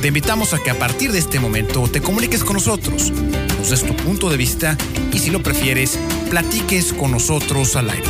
[0.00, 3.10] Te invitamos a que a partir de este momento te comuniques con nosotros,
[3.58, 4.78] nos des tu punto de vista
[5.12, 5.98] y si lo prefieres,
[6.30, 8.08] platiques con nosotros al aire.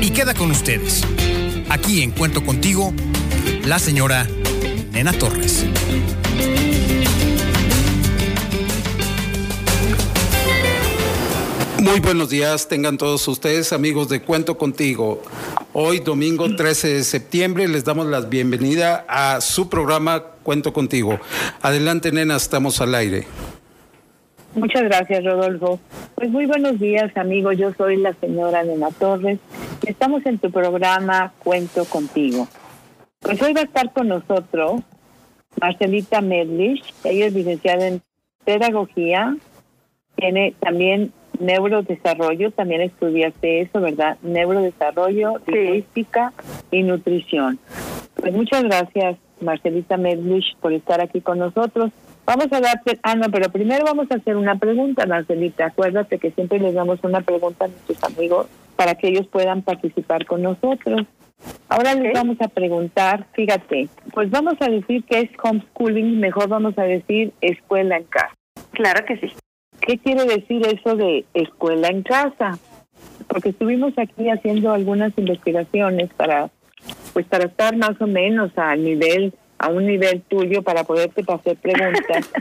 [0.00, 1.02] Y queda con ustedes,
[1.68, 2.94] aquí en Cuento Contigo,
[3.66, 4.26] la señora
[4.92, 5.66] Nena Torres.
[11.78, 15.22] Muy buenos días, tengan todos ustedes amigos de Cuento Contigo.
[15.72, 21.20] Hoy, domingo 13 de septiembre, les damos la bienvenida a su programa Cuento Contigo.
[21.62, 23.24] Adelante, nena, estamos al aire.
[24.56, 25.78] Muchas gracias, Rodolfo.
[26.16, 27.56] Pues muy buenos días, amigos.
[27.56, 29.38] Yo soy la señora Nena Torres.
[29.86, 32.48] Estamos en tu programa Cuento Contigo.
[33.20, 34.82] Pues hoy va a estar con nosotros
[35.60, 36.82] Marcelita Medlich.
[37.04, 38.02] Ella es licenciada en
[38.44, 39.36] Pedagogía.
[40.16, 44.18] Tiene también neurodesarrollo, también estudiaste eso, ¿verdad?
[44.22, 46.32] Neurodesarrollo, lingüística
[46.70, 47.58] y nutrición.
[48.14, 51.90] Pues muchas gracias, Marcelita Medlich, por estar aquí con nosotros.
[52.26, 55.66] Vamos a darte, ah, no, pero primero vamos a hacer una pregunta, Marcelita.
[55.66, 60.26] Acuérdate que siempre les damos una pregunta a nuestros amigos para que ellos puedan participar
[60.26, 61.06] con nosotros.
[61.68, 66.78] Ahora les vamos a preguntar, fíjate, pues vamos a decir que es homeschooling, mejor vamos
[66.78, 68.34] a decir escuela en casa.
[68.72, 69.32] Claro que sí.
[69.80, 72.58] ¿Qué quiere decir eso de escuela en casa?
[73.28, 76.50] Porque estuvimos aquí haciendo algunas investigaciones para,
[77.12, 81.56] pues para estar más o menos a nivel, a un nivel tuyo para poderte hacer
[81.56, 82.30] preguntas.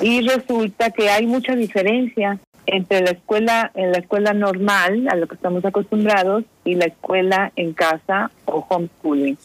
[0.00, 5.26] Y resulta que hay mucha diferencia entre la escuela, en la escuela normal, a lo
[5.26, 9.38] que estamos acostumbrados, y la escuela en casa o homeschooling.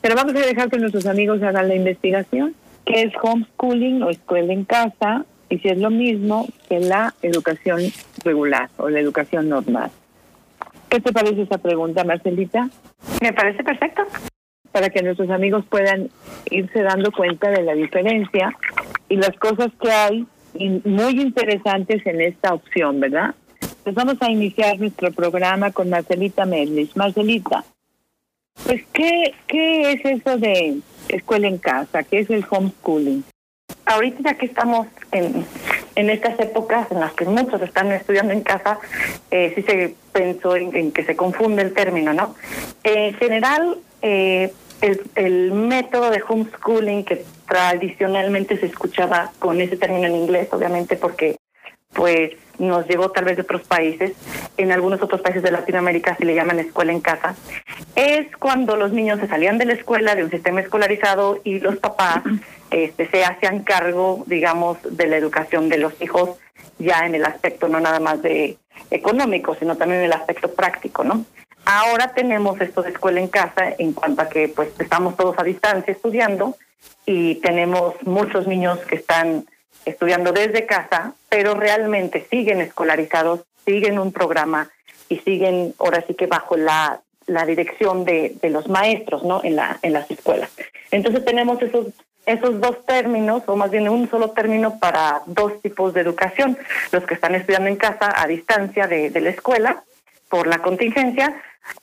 [0.00, 2.54] Pero vamos a dejar que nuestros amigos hagan la investigación.
[2.84, 5.24] ¿Qué es homeschooling o escuela en casa?
[5.52, 7.82] Y si es lo mismo que la educación
[8.24, 9.90] regular o la educación normal.
[10.88, 12.70] ¿Qué te parece esa pregunta, Marcelita?
[13.20, 14.02] Me parece perfecto.
[14.72, 16.08] Para que nuestros amigos puedan
[16.50, 18.56] irse dando cuenta de la diferencia
[19.10, 20.26] y las cosas que hay
[20.86, 23.34] muy interesantes en esta opción, ¿verdad?
[23.84, 26.96] Pues vamos a iniciar nuestro programa con Marcelita Merlis.
[26.96, 27.62] Marcelita,
[28.64, 32.04] pues ¿qué, ¿qué es eso de escuela en casa?
[32.04, 33.22] ¿Qué es el homeschooling?
[33.86, 35.44] Ahorita ya que estamos en,
[35.94, 38.78] en estas épocas en las que muchos están estudiando en casa,
[39.30, 42.34] eh, sí se pensó en, que se confunde el término, ¿no?
[42.84, 50.06] En general, eh, el, el método de homeschooling que tradicionalmente se escuchaba con ese término
[50.06, 51.36] en inglés, obviamente porque
[51.92, 54.12] pues nos llegó tal vez de otros países,
[54.56, 57.34] en algunos otros países de Latinoamérica se le llaman escuela en casa,
[57.96, 61.76] es cuando los niños se salían de la escuela, de un sistema escolarizado y los
[61.76, 62.22] papás
[62.70, 66.38] este, se hacían cargo, digamos, de la educación de los hijos
[66.78, 68.58] ya en el aspecto no nada más de
[68.90, 71.24] económico, sino también en el aspecto práctico, ¿no?
[71.64, 75.44] Ahora tenemos esto de escuela en casa en cuanto a que pues estamos todos a
[75.44, 76.56] distancia estudiando
[77.06, 79.46] y tenemos muchos niños que están
[79.84, 84.70] estudiando desde casa, pero realmente siguen escolarizados, siguen un programa
[85.08, 89.42] y siguen ahora sí que bajo la, la dirección de, de los maestros, ¿no?
[89.44, 90.50] En la en las escuelas.
[90.90, 91.86] Entonces tenemos esos
[92.26, 96.56] esos dos términos, o más bien un solo término para dos tipos de educación,
[96.92, 99.82] los que están estudiando en casa a distancia de, la escuela
[100.28, 101.34] por la contingencia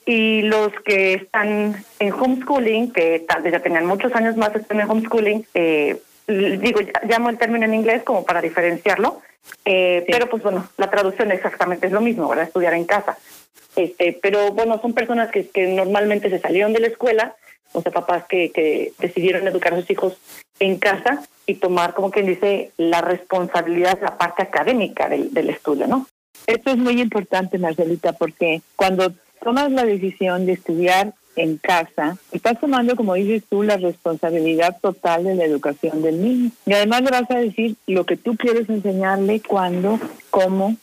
[0.06, 4.80] y los que están en homeschooling, que tal vez ya tenían muchos años más están
[4.80, 9.22] en homeschooling, eh, digo, llamo el término en inglés como para diferenciarlo,
[9.66, 12.45] eh, pero pues bueno, la traducción exactamente es lo mismo, ¿verdad?
[12.45, 13.17] Estudiar en casa.
[13.75, 17.35] Este, pero bueno, son personas que, que normalmente se salieron de la escuela
[17.72, 20.17] o sea, papás que, que decidieron educar a sus hijos
[20.59, 25.87] en casa y tomar, como quien dice, la responsabilidad, la parte académica del, del estudio,
[25.87, 26.08] ¿no?
[26.47, 32.59] Esto es muy importante, Marcelita, porque cuando tomas la decisión de estudiar en casa, estás
[32.59, 36.52] tomando, como dices tú, la responsabilidad total de la educación del niño.
[36.66, 40.00] Y además le vas a decir lo que tú quieres enseñarle, cuándo,
[40.30, 40.76] cómo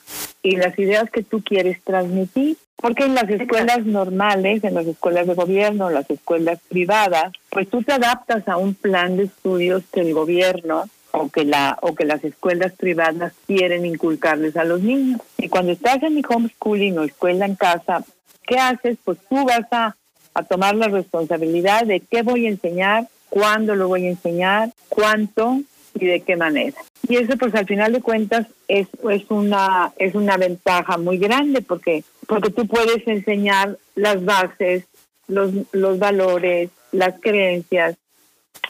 [0.42, 2.56] y las ideas que tú quieres transmitir.
[2.76, 7.82] Porque en las escuelas normales, en las escuelas de gobierno, las escuelas privadas, pues tú
[7.82, 12.04] te adaptas a un plan de estudios que el gobierno o que la o que
[12.04, 15.20] las escuelas privadas quieren inculcarles a los niños.
[15.38, 18.04] Y cuando estás en mi homeschooling o escuela en casa,
[18.46, 18.98] ¿qué haces?
[19.02, 19.96] Pues tú vas a
[20.36, 25.60] a tomar la responsabilidad de qué voy a enseñar, cuándo lo voy a enseñar, cuánto
[25.94, 26.76] y de qué manera.
[27.08, 31.62] Y eso pues al final de cuentas es, es una es una ventaja muy grande
[31.62, 34.84] porque porque tú puedes enseñar las bases,
[35.28, 37.96] los, los valores, las creencias,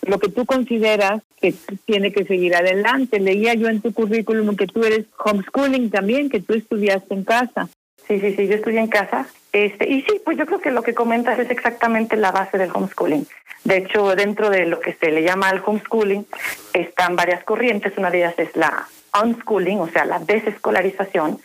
[0.02, 1.54] lo que tú consideras que
[1.84, 3.18] tiene que seguir adelante.
[3.18, 7.68] Leía yo en tu currículum que tú eres homeschooling también, que tú estudiaste en casa.
[8.08, 9.26] Sí, sí, sí, yo estudié en casa.
[9.52, 12.70] Este, y sí, pues yo creo que lo que comentas es exactamente la base del
[12.72, 13.26] homeschooling.
[13.64, 16.26] De hecho, dentro de lo que se le llama el homeschooling
[16.72, 17.96] están varias corrientes.
[17.96, 18.86] Una de ellas es la
[19.22, 21.40] unschooling, o sea, la desescolarización,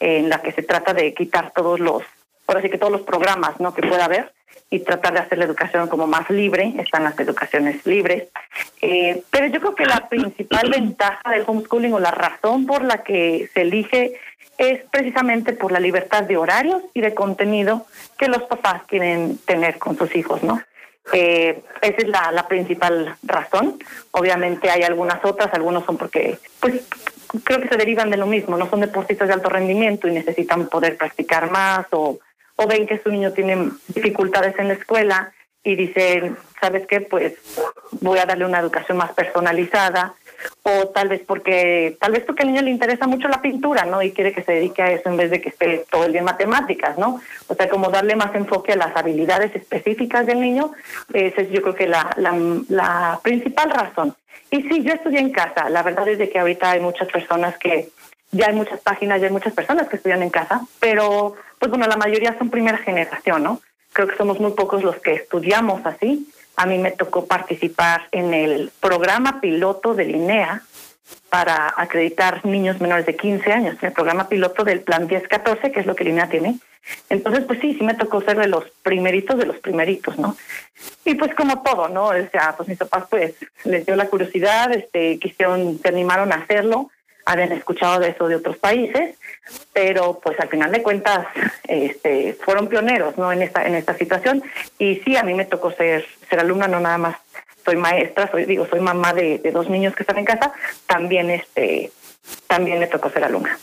[0.00, 2.02] en la que se trata de quitar todos los,
[2.46, 3.74] por así que todos los programas ¿no?
[3.74, 4.32] que pueda haber
[4.70, 8.28] y tratar de hacer la educación como más libre, están las educaciones libres.
[8.82, 13.02] Eh, pero yo creo que la principal ventaja del homeschooling o la razón por la
[13.02, 14.20] que se elige
[14.58, 17.86] es precisamente por la libertad de horarios y de contenido
[18.18, 20.60] que los papás quieren tener con sus hijos, ¿no?
[21.12, 23.78] Eh, esa es la, la principal razón.
[24.10, 26.82] Obviamente hay algunas otras, algunos son porque, pues,
[27.44, 30.66] creo que se derivan de lo mismo, no son deportistas de alto rendimiento y necesitan
[30.66, 32.18] poder practicar más o,
[32.56, 35.32] o ven que su niño tiene dificultades en la escuela
[35.62, 37.00] y dicen, ¿sabes qué?
[37.00, 37.34] Pues
[38.00, 40.14] voy a darle una educación más personalizada
[40.62, 44.02] o tal vez porque tal vez porque al niño le interesa mucho la pintura, ¿no?
[44.02, 46.20] Y quiere que se dedique a eso en vez de que esté todo el día
[46.20, 47.20] en matemáticas, ¿no?
[47.48, 50.72] O sea, como darle más enfoque a las habilidades específicas del niño,
[51.12, 52.34] esa es yo creo que la, la,
[52.68, 54.14] la principal razón.
[54.50, 55.68] Y sí, yo estudié en casa.
[55.68, 57.90] La verdad es de que ahorita hay muchas personas que
[58.30, 61.86] ya hay muchas páginas, ya hay muchas personas que estudian en casa, pero pues bueno,
[61.86, 63.60] la mayoría son primera generación, ¿no?
[63.92, 68.34] Creo que somos muy pocos los que estudiamos así a mí me tocó participar en
[68.34, 70.62] el programa piloto de INEA
[71.30, 75.86] para acreditar niños menores de 15 años, el programa piloto del Plan 1014, que es
[75.86, 76.58] lo que INEA tiene.
[77.10, 80.36] Entonces, pues sí, sí me tocó ser de los primeritos de los primeritos, ¿no?
[81.04, 82.06] Y pues como todo, ¿no?
[82.06, 83.34] O sea, pues mis papás pues
[83.64, 86.90] les dio la curiosidad, este, quisieron, se animaron a hacerlo
[87.28, 89.16] habían escuchado de eso de otros países,
[89.74, 91.26] pero pues al final de cuentas
[91.64, 93.30] este, fueron pioneros ¿no?
[93.30, 94.42] en, esta, en esta situación.
[94.78, 97.16] Y sí, a mí me tocó ser, ser alumna, no nada más
[97.66, 100.52] soy maestra, soy, digo, soy mamá de, de dos niños que están en casa,
[100.86, 101.92] también, este,
[102.46, 103.58] también me tocó ser alumna.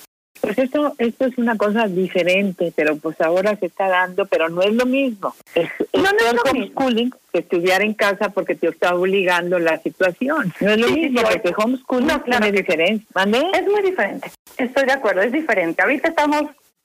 [0.46, 4.62] Pues esto, esto es una cosa diferente, pero pues ahora se está dando, pero no
[4.62, 5.34] es lo mismo.
[5.56, 9.80] Es, no, no es lo homeschooling que estudiar en casa porque te está obligando la
[9.80, 10.54] situación.
[10.60, 13.08] No es lo mismo, porque homeschooling no, claro, tiene diferencia.
[13.54, 14.30] Es muy diferente.
[14.58, 15.82] Estoy de acuerdo, es diferente.
[15.82, 16.44] Ahorita estamos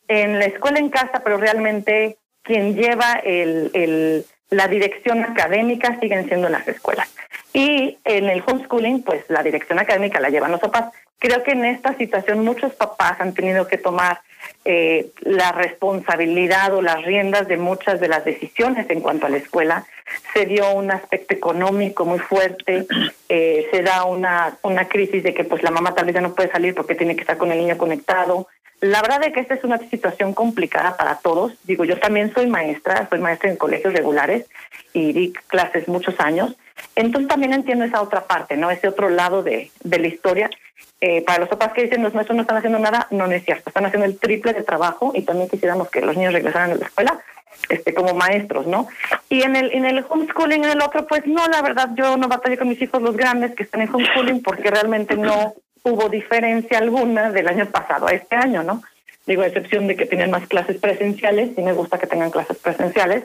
[0.08, 6.26] en la escuela en casa, pero realmente quien lleva el, el, la dirección académica siguen
[6.28, 7.14] siendo las escuelas.
[7.52, 10.94] Y en el homeschooling, pues la dirección académica la llevan los papás.
[11.20, 14.20] Creo que en esta situación muchos papás han tenido que tomar
[14.64, 19.36] eh, la responsabilidad o las riendas de muchas de las decisiones en cuanto a la
[19.36, 19.86] escuela.
[20.32, 22.86] Se dio un aspecto económico muy fuerte,
[23.28, 26.34] eh, se da una, una crisis de que pues la mamá tal vez ya no
[26.34, 28.48] puede salir porque tiene que estar con el niño conectado.
[28.80, 31.52] La verdad es que esta es una situación complicada para todos.
[31.64, 34.46] Digo, yo también soy maestra, soy maestra en colegios regulares
[34.94, 36.56] y di clases muchos años.
[36.96, 38.70] Entonces también entiendo esa otra parte, ¿no?
[38.70, 40.50] Ese otro lado de, de la historia
[41.00, 43.70] eh, para los papás que dicen los maestros no están haciendo nada, no, es cierto,
[43.70, 46.86] están haciendo el triple de trabajo y también quisiéramos que los niños regresaran a la
[46.86, 47.20] escuela
[47.68, 48.88] este como maestros, ¿no?
[49.28, 52.28] Y en el en el homeschooling en el otro pues no, la verdad yo no
[52.28, 56.78] batallé con mis hijos los grandes que están en homeschooling porque realmente no hubo diferencia
[56.78, 58.82] alguna del año pasado a este año, ¿no?
[59.26, 62.58] Digo, a excepción de que tienen más clases presenciales, y me gusta que tengan clases
[62.58, 63.24] presenciales,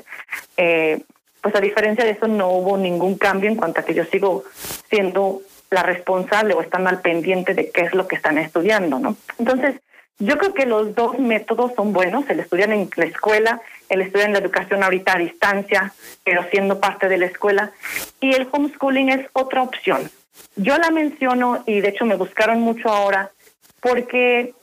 [0.58, 1.02] eh,
[1.46, 4.46] pues a diferencia de eso no hubo ningún cambio en cuanto a que yo sigo
[4.90, 9.16] siendo la responsable o están al pendiente de qué es lo que están estudiando, ¿no?
[9.38, 9.76] Entonces,
[10.18, 14.30] yo creo que los dos métodos son buenos, el estudiar en la escuela, el estudiar
[14.30, 17.72] en la educación ahorita a distancia, pero siendo parte de la escuela,
[18.20, 20.10] y el homeschooling es otra opción.
[20.56, 23.30] Yo la menciono y de hecho me buscaron mucho ahora
[23.82, 24.56] porque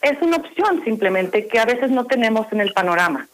[0.00, 3.28] es una opción simplemente que a veces no tenemos en el panorama.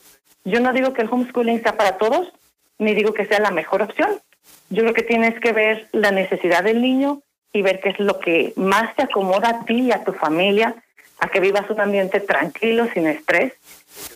[0.44, 2.32] Yo no digo que el homeschooling sea para todos,
[2.78, 4.10] ni digo que sea la mejor opción,
[4.70, 8.18] yo creo que tienes que ver la necesidad del niño y ver qué es lo
[8.18, 10.74] que más te acomoda a ti y a tu familia,
[11.18, 13.52] a que vivas un ambiente tranquilo, sin estrés.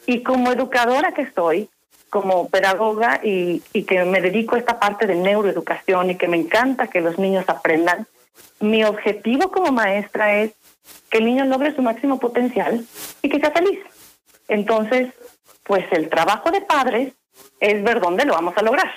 [0.06, 1.68] Y como educadora que soy,
[2.08, 6.88] como pedagoga y, que me dedico a esta parte de neuroeducación y que me encanta
[6.88, 8.06] que los niños aprendan,
[8.60, 10.52] mi objetivo como maestra es
[11.10, 12.86] que el niño logre su máximo potencial
[13.22, 13.80] y que sea feliz.
[14.48, 15.12] Entonces,
[15.64, 17.12] pues el trabajo de padres
[17.60, 18.92] es ver dónde lo vamos a lograr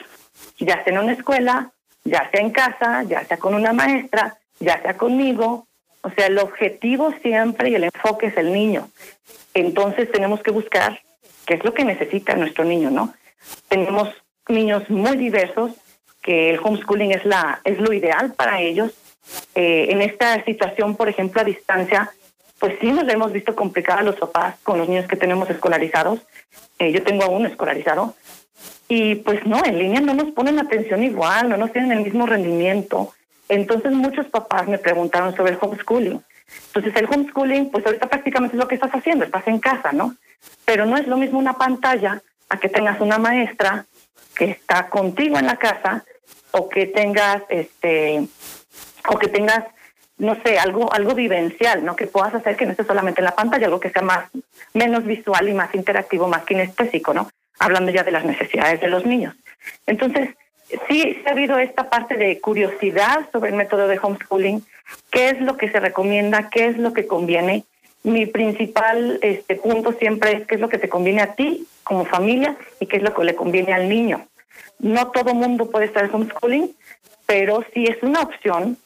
[0.59, 1.71] ya sea en una escuela,
[2.03, 5.67] ya sea en casa, ya sea con una maestra, ya sea conmigo.
[6.01, 8.89] O sea, el objetivo siempre y el enfoque es el niño.
[9.53, 11.01] Entonces tenemos que buscar
[11.45, 13.13] qué es lo que necesita nuestro niño, ¿no?
[13.67, 14.09] Tenemos
[14.47, 15.71] niños muy diversos
[16.21, 18.91] que el homeschooling es la es lo ideal para ellos
[19.55, 22.11] eh, en esta situación, por ejemplo, a distancia,
[22.59, 26.19] pues sí nos hemos visto complicadas los papás con los niños que tenemos escolarizados.
[26.77, 28.15] Eh, yo tengo a uno escolarizado.
[28.87, 32.25] Y pues no, en línea no nos ponen atención igual, no nos tienen el mismo
[32.25, 33.13] rendimiento.
[33.47, 36.21] Entonces muchos papás me preguntaron sobre el homeschooling.
[36.67, 40.15] Entonces el homeschooling, pues ahorita prácticamente es lo que estás haciendo, estás en casa, ¿no?
[40.65, 43.85] Pero no es lo mismo una pantalla a que tengas una maestra
[44.35, 46.03] que está contigo en la casa
[46.51, 48.27] o que tengas este
[49.07, 49.65] o que tengas
[50.19, 51.95] no sé, algo, algo vivencial, ¿no?
[51.95, 54.29] Que puedas hacer que no esté solamente en la pantalla, algo que sea más,
[54.73, 57.29] menos visual y más interactivo, más kinestésico, ¿no?
[57.57, 59.33] Hablando ya de las necesidades de los niños.
[59.87, 60.29] Entonces,
[60.87, 64.63] sí, ha habido esta parte de curiosidad sobre el método de homeschooling,
[65.09, 67.63] qué es lo que se recomienda, qué es lo que conviene.
[68.03, 72.05] Mi principal este, punto siempre es qué es lo que te conviene a ti como
[72.05, 74.27] familia y qué es lo que le conviene al niño.
[74.79, 76.75] No todo mundo puede estar homeschooling,
[77.25, 78.77] pero sí es una opción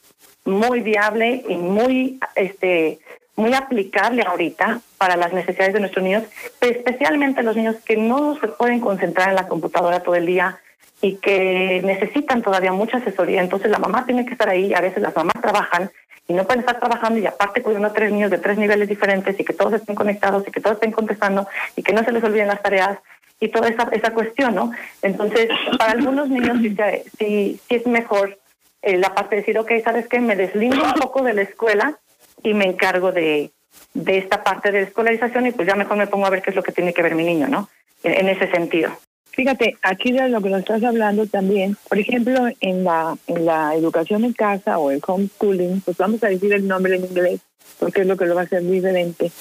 [0.46, 3.00] muy viable y muy este
[3.36, 6.24] muy aplicable ahorita para las necesidades de nuestros niños,
[6.62, 10.60] especialmente los niños que no se pueden concentrar en la computadora todo el día
[11.02, 13.42] y que necesitan todavía mucha asesoría.
[13.42, 15.90] Entonces la mamá tiene que estar ahí, a veces las mamás trabajan
[16.28, 19.38] y no pueden estar trabajando y aparte cuidando a tres niños de tres niveles diferentes
[19.40, 22.24] y que todos estén conectados y que todos estén contestando y que no se les
[22.24, 23.00] olviden las tareas
[23.40, 24.72] y toda esa, esa cuestión, ¿no?
[25.02, 26.78] Entonces, para algunos niños sí,
[27.18, 28.38] sí, sí es mejor
[28.84, 30.20] eh, la parte de decir, ok, ¿sabes qué?
[30.20, 31.98] Me deslindo un poco de la escuela
[32.44, 33.52] y me encargo de,
[33.94, 36.56] de esta parte de escolarización y pues ya mejor me pongo a ver qué es
[36.56, 37.70] lo que tiene que ver mi niño, ¿no?
[38.04, 38.92] En, ese sentido.
[39.32, 43.74] Fíjate, aquí de lo que nos estás hablando también, por ejemplo, en la, en la
[43.76, 47.40] educación en casa o el homeschooling, pues vamos a decir el nombre en inglés,
[47.80, 49.32] porque es lo que lo va a hacer diferente.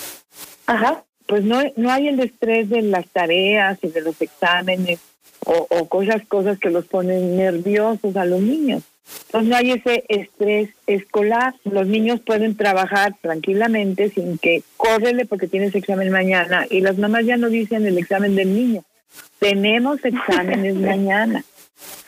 [0.67, 1.03] Ajá.
[1.27, 5.01] Pues no, no hay el estrés de las tareas y de los exámenes
[5.45, 8.85] o, o cosas, cosas que los ponen nerviosos a los niños.
[9.27, 11.55] Entonces no hay ese estrés escolar.
[11.65, 16.67] Los niños pueden trabajar tranquilamente sin que córrele porque tienes examen mañana.
[16.69, 18.85] Y las mamás ya no dicen el examen del niño.
[19.39, 21.45] Tenemos exámenes mañana.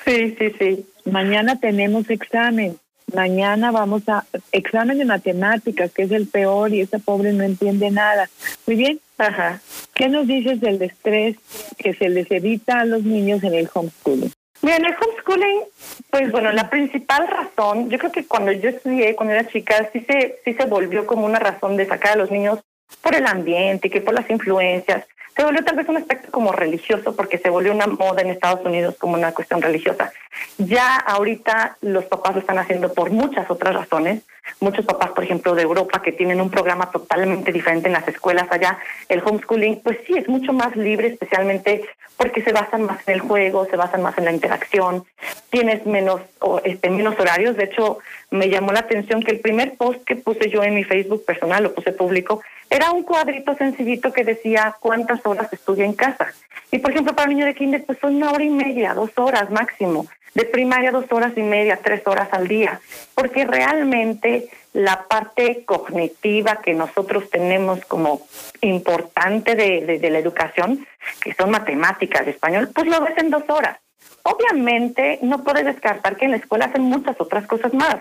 [0.04, 0.86] Sí, sí, sí.
[1.10, 2.76] Mañana tenemos examen.
[3.14, 7.90] Mañana vamos a examen de matemáticas, que es el peor y esa pobre no entiende
[7.90, 8.28] nada.
[8.66, 9.00] Muy bien.
[9.18, 9.60] Ajá.
[9.94, 11.36] ¿Qué nos dices del estrés
[11.78, 14.32] que se les evita a los niños en el homeschooling?
[14.64, 15.60] Mira, en el homeschooling,
[16.08, 20.00] pues bueno, la principal razón, yo creo que cuando yo estudié, cuando era chica, sí
[20.08, 22.60] se, sí se volvió como una razón de sacar a los niños
[23.02, 25.04] por el ambiente, que por las influencias,
[25.36, 28.64] se volvió tal vez un aspecto como religioso porque se volvió una moda en Estados
[28.64, 30.14] Unidos como una cuestión religiosa.
[30.56, 34.22] Ya ahorita los papás lo están haciendo por muchas otras razones.
[34.60, 38.46] Muchos papás, por ejemplo, de Europa que tienen un programa totalmente diferente en las escuelas
[38.50, 41.84] allá, el homeschooling, pues sí, es mucho más libre, especialmente
[42.16, 45.04] porque se basan más en el juego, se basan más en la interacción,
[45.50, 46.20] tienes menos,
[46.64, 47.56] este, menos horarios.
[47.56, 47.98] De hecho,
[48.30, 51.64] me llamó la atención que el primer post que puse yo en mi Facebook personal,
[51.64, 56.32] lo puse público, era un cuadrito sencillito que decía cuántas horas estudia en casa.
[56.70, 59.10] Y por ejemplo, para un niño de kinder, pues son una hora y media, dos
[59.16, 60.06] horas máximo.
[60.34, 62.80] De primaria, dos horas y media, tres horas al día.
[63.14, 68.26] Porque realmente la parte cognitiva que nosotros tenemos como
[68.60, 70.86] importante de, de la educación,
[71.20, 73.78] que son matemáticas, español, pues lo ves en dos horas.
[74.26, 77.96] Obviamente no puedes descartar que en la escuela hacen muchas otras cosas más.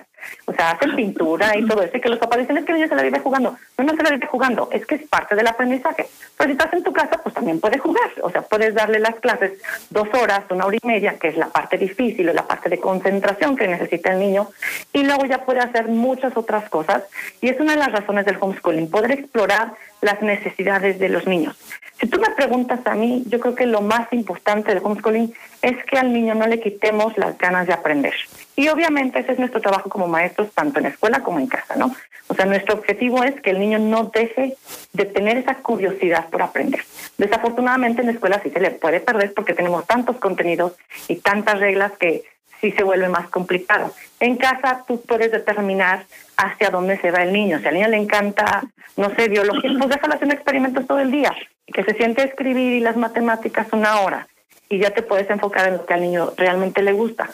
[0.45, 2.77] O sea, hacen pintura y todo eso, y que los papás dicen es que el
[2.77, 3.57] niño se la vive jugando.
[3.77, 6.05] No, no se la vive jugando, es que es parte del aprendizaje.
[6.37, 8.09] Pero si estás en tu casa, pues también puedes jugar.
[8.21, 9.51] O sea, puedes darle las clases
[9.89, 12.79] dos horas, una hora y media, que es la parte difícil o la parte de
[12.79, 14.49] concentración que necesita el niño,
[14.93, 17.03] y luego ya puede hacer muchas otras cosas.
[17.41, 21.57] Y es una de las razones del homeschooling, poder explorar las necesidades de los niños.
[21.99, 25.83] Si tú me preguntas a mí, yo creo que lo más importante del homeschooling es
[25.85, 28.13] que al niño no le quitemos las ganas de aprender.
[28.55, 31.93] Y obviamente ese es nuestro trabajo como maestros, tanto en escuela como en casa, ¿no?
[32.27, 34.55] O sea, nuestro objetivo es que el niño no deje
[34.93, 36.81] de tener esa curiosidad por aprender.
[37.17, 40.73] Desafortunadamente en la escuela sí se le puede perder porque tenemos tantos contenidos
[41.07, 42.23] y tantas reglas que
[42.61, 43.93] sí se vuelve más complicado.
[44.19, 46.05] En casa tú puedes determinar
[46.37, 47.59] hacia dónde se va el niño.
[47.59, 48.63] Si al niño le encanta,
[48.95, 51.35] no sé, biología, pues déjalo haciendo experimentos todo el día
[51.67, 54.27] que se siente escribir y las matemáticas una hora
[54.73, 57.29] y ya te puedes enfocar en lo que al niño realmente le gusta.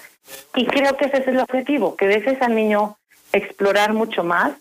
[0.55, 2.97] Y creo que ese es el objetivo, que dejes al niño
[3.31, 4.51] explorar mucho más,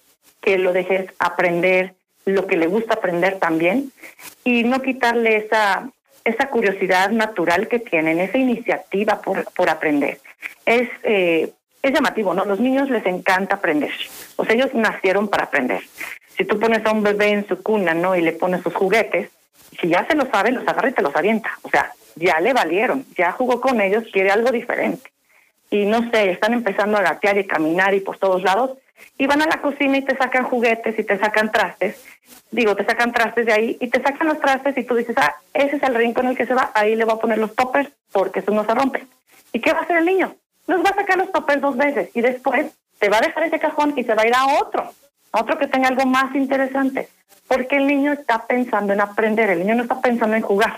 [0.40, 1.94] que lo dejes aprender
[2.24, 3.90] lo que le gusta aprender también
[4.44, 5.90] y no quitarle esa,
[6.24, 10.20] esa curiosidad natural que tienen, esa iniciativa por, por aprender.
[10.64, 11.50] Es, eh,
[11.82, 12.44] es llamativo, ¿no?
[12.44, 13.90] Los niños les encanta aprender.
[14.36, 15.80] O sea, ellos nacieron para aprender.
[16.36, 18.14] Si tú pones a un bebé en su cuna, ¿no?
[18.14, 19.30] Y le pones sus juguetes,
[19.80, 21.50] si ya se lo sabe, los agarra y te los avienta.
[21.62, 25.10] O sea, ya le valieron, ya jugó con ellos, quiere algo diferente.
[25.70, 28.78] y no sé, están empezando a gatear y caminar y por todos lados,
[29.18, 32.02] y van a la cocina y te sacan juguetes y te sacan trastes,
[32.50, 35.34] digo, te sacan trastes de ahí y te sacan los trastes y tú dices, ah,
[35.52, 37.54] ese es el rincón en el que se va, ahí le voy a poner los
[37.54, 39.06] toppers porque eso no se rompe.
[39.52, 40.34] ¿Y qué va a hacer el niño?
[40.66, 42.66] Nos va a sacar los toppers dos veces y después
[42.98, 44.92] te va a dejar ese cajón y se va a ir a otro,
[45.32, 47.08] otro que tenga algo más interesante,
[47.46, 50.76] porque el niño está pensando en aprender, el niño no está pensando en jugar.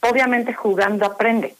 [0.00, 1.54] Obviamente jugando aprende,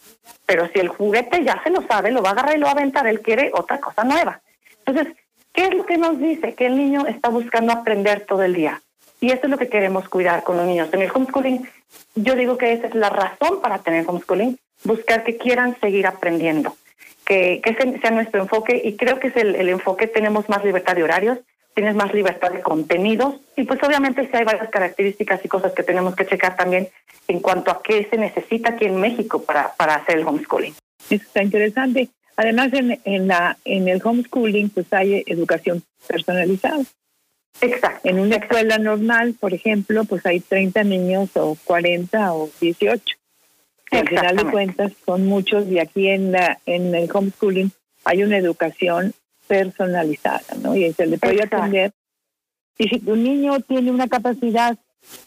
[0.47, 2.73] pero si el juguete ya se lo sabe, lo va a agarrar y lo va
[2.73, 4.41] a aventar, él quiere otra cosa nueva.
[4.85, 5.15] Entonces,
[5.53, 6.55] ¿qué es lo que nos dice?
[6.55, 8.81] Que el niño está buscando aprender todo el día.
[9.21, 10.89] Y eso es lo que queremos cuidar con los niños.
[10.93, 11.69] En el homeschooling,
[12.15, 16.77] yo digo que esa es la razón para tener homeschooling, buscar que quieran seguir aprendiendo,
[17.25, 20.65] que, que ese sea nuestro enfoque y creo que es el, el enfoque, tenemos más
[20.65, 21.39] libertad de horarios,
[21.77, 25.83] tienes más libertad de contenidos y pues obviamente sí hay varias características y cosas que
[25.83, 26.89] tenemos que checar también
[27.29, 30.75] en cuanto a qué se necesita aquí en México para, para hacer el homeschooling.
[31.11, 32.09] Eso está interesante.
[32.35, 36.83] Además, en, en, la, en el homeschooling pues hay educación personalizada.
[37.61, 38.09] Exacto.
[38.09, 43.17] En una escuela normal, por ejemplo, pues hay 30 niños o 40 o 18.
[43.91, 47.71] Al final de cuentas son muchos y aquí en, la, en el homeschooling
[48.07, 49.13] hay una educación
[49.47, 50.75] personalizada, ¿no?
[50.77, 51.93] Y se le puede atender.
[52.79, 54.77] Y si tu niño tiene una capacidad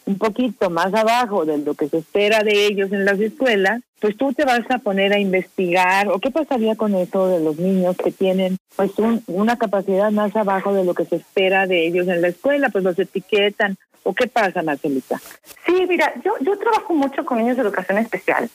[0.06, 4.16] un poquito más abajo de lo que se espera de ellos en las escuelas, pues
[4.16, 7.96] tú te vas a poner a investigar, o qué pasaría con eso de los niños
[7.96, 12.08] que tienen pues un, una capacidad más abajo de lo que se espera de ellos
[12.08, 15.20] en la escuela, pues los etiquetan, o qué pasa, Marcelita.
[15.66, 18.50] Sí, mira, yo, yo trabajo mucho con niños de educación especial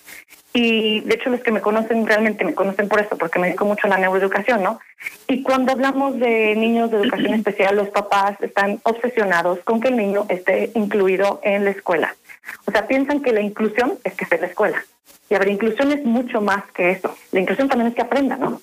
[0.55, 3.65] y de hecho los que me conocen realmente me conocen por eso, porque me dedico
[3.65, 4.79] mucho a la neuroeducación, ¿no?
[5.27, 9.97] Y cuando hablamos de niños de educación especial, los papás están obsesionados con que el
[9.97, 12.15] niño esté incluido en la escuela.
[12.65, 14.85] O sea, piensan que la inclusión es que esté en la escuela.
[15.29, 17.13] Y a ver, inclusión es mucho más que eso.
[17.33, 18.61] La inclusión también es que aprenda, ¿no?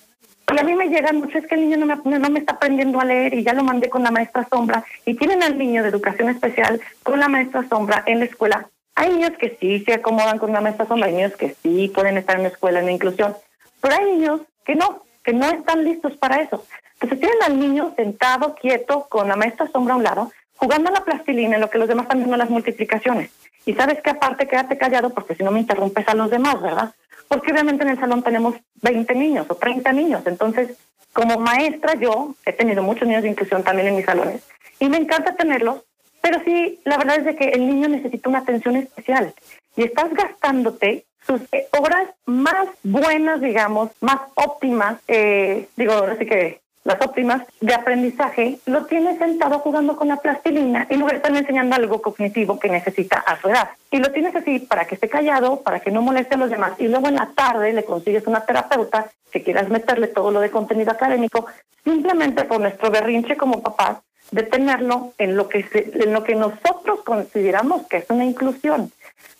[0.53, 2.53] Y a mí me llegan mucho, es que el niño no me, no me está
[2.53, 4.83] aprendiendo a leer y ya lo mandé con la maestra sombra.
[5.05, 9.09] Y tienen al niño de educación especial con la maestra sombra en la escuela hay
[9.09, 12.35] niños que sí se acomodan con una maestra sombra, hay niños que sí pueden estar
[12.35, 13.35] en la escuela en la inclusión,
[13.81, 16.63] pero hay niños que no, que no están listos para eso.
[16.93, 20.93] Entonces tienen al niño sentado, quieto, con la maestra sombra a un lado, jugando a
[20.93, 23.31] la plastilina en lo que los demás están viendo las multiplicaciones.
[23.65, 26.93] Y sabes que aparte quédate callado porque si no me interrumpes a los demás, ¿verdad?
[27.33, 30.21] Porque obviamente en el salón tenemos 20 niños o 30 niños.
[30.25, 30.77] Entonces,
[31.11, 34.41] como maestra yo he tenido muchos niños de inclusión también en mis salones
[34.79, 35.83] y me encanta tenerlos
[36.23, 39.33] pero sí, la verdad es de que el niño necesita una atención especial
[39.75, 41.41] y estás gastándote sus
[41.77, 48.85] horas más buenas, digamos, más óptimas, eh, digo, así que las óptimas de aprendizaje, lo
[48.85, 53.39] tienes sentado jugando con la plastilina y luego están enseñando algo cognitivo que necesita a
[53.39, 53.69] su edad.
[53.89, 56.73] Y lo tienes así para que esté callado, para que no moleste a los demás.
[56.79, 60.51] Y luego en la tarde le consigues una terapeuta que quieras meterle todo lo de
[60.51, 61.47] contenido académico,
[61.83, 63.97] simplemente por nuestro berrinche como papás,
[64.31, 68.91] de tenerlo en lo que en lo que nosotros consideramos que es una inclusión.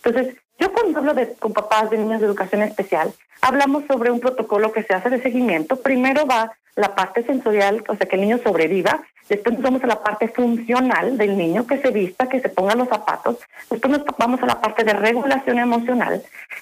[0.03, 4.19] Entonces, yo cuando hablo de, con papás de niños de educación especial, hablamos sobre un
[4.19, 5.77] protocolo que se hace de seguimiento.
[5.77, 9.03] Primero va la parte sensorial, o sea, que el niño sobreviva.
[9.29, 12.89] Después vamos a la parte funcional del niño, que se vista, que se ponga los
[12.89, 13.37] zapatos.
[13.69, 16.21] Después nos vamos a la parte de regulación emocional,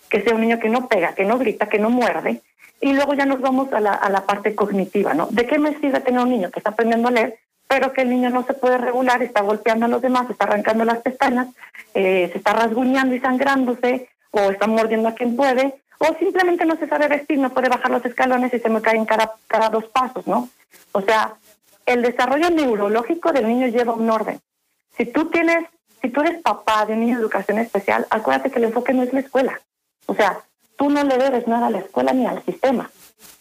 [0.09, 2.41] que sea un niño que no pega, que no grita, que no muerde.
[2.79, 5.27] Y luego ya nos vamos a la, a la parte cognitiva, ¿no?
[5.27, 7.39] ¿De qué me sirve tener un niño que está aprendiendo a leer?
[7.71, 10.83] Pero que el niño no se puede regular, está golpeando a los demás, está arrancando
[10.83, 11.47] las pestañas,
[11.93, 16.75] eh, se está rasguñando y sangrándose, o está mordiendo a quien puede, o simplemente no
[16.75, 19.85] se sabe vestir, no puede bajar los escalones y se me caen cada, cada dos
[19.85, 20.49] pasos, ¿no?
[20.91, 21.35] O sea,
[21.85, 24.41] el desarrollo neurológico del niño lleva un orden.
[24.97, 25.63] Si tú tienes,
[26.01, 29.03] si tú eres papá de un niño de educación especial, acuérdate que el enfoque no
[29.03, 29.61] es la escuela.
[30.07, 30.41] O sea,
[30.75, 32.91] tú no le debes nada a la escuela ni al sistema.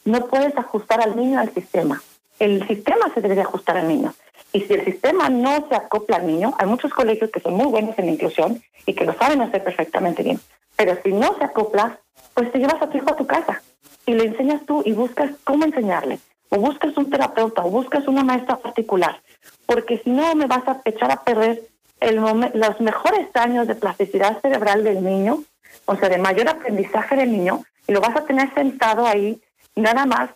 [0.04, 2.00] No puedes ajustar al niño al sistema
[2.40, 4.12] el sistema se debe de ajustar al niño.
[4.52, 7.66] Y si el sistema no se acopla al niño, hay muchos colegios que son muy
[7.66, 10.40] buenos en la inclusión y que lo saben hacer perfectamente bien.
[10.74, 12.00] Pero si no se acopla,
[12.34, 13.62] pues te llevas a tu hijo a tu casa
[14.06, 16.18] y le enseñas tú y buscas cómo enseñarle.
[16.48, 19.20] O buscas un terapeuta o buscas una maestra particular.
[19.66, 21.62] Porque si no, me vas a echar a perder
[22.00, 25.44] el los mejores años de plasticidad cerebral del niño,
[25.84, 29.40] o sea, de mayor aprendizaje del niño, y lo vas a tener sentado ahí
[29.76, 30.30] nada más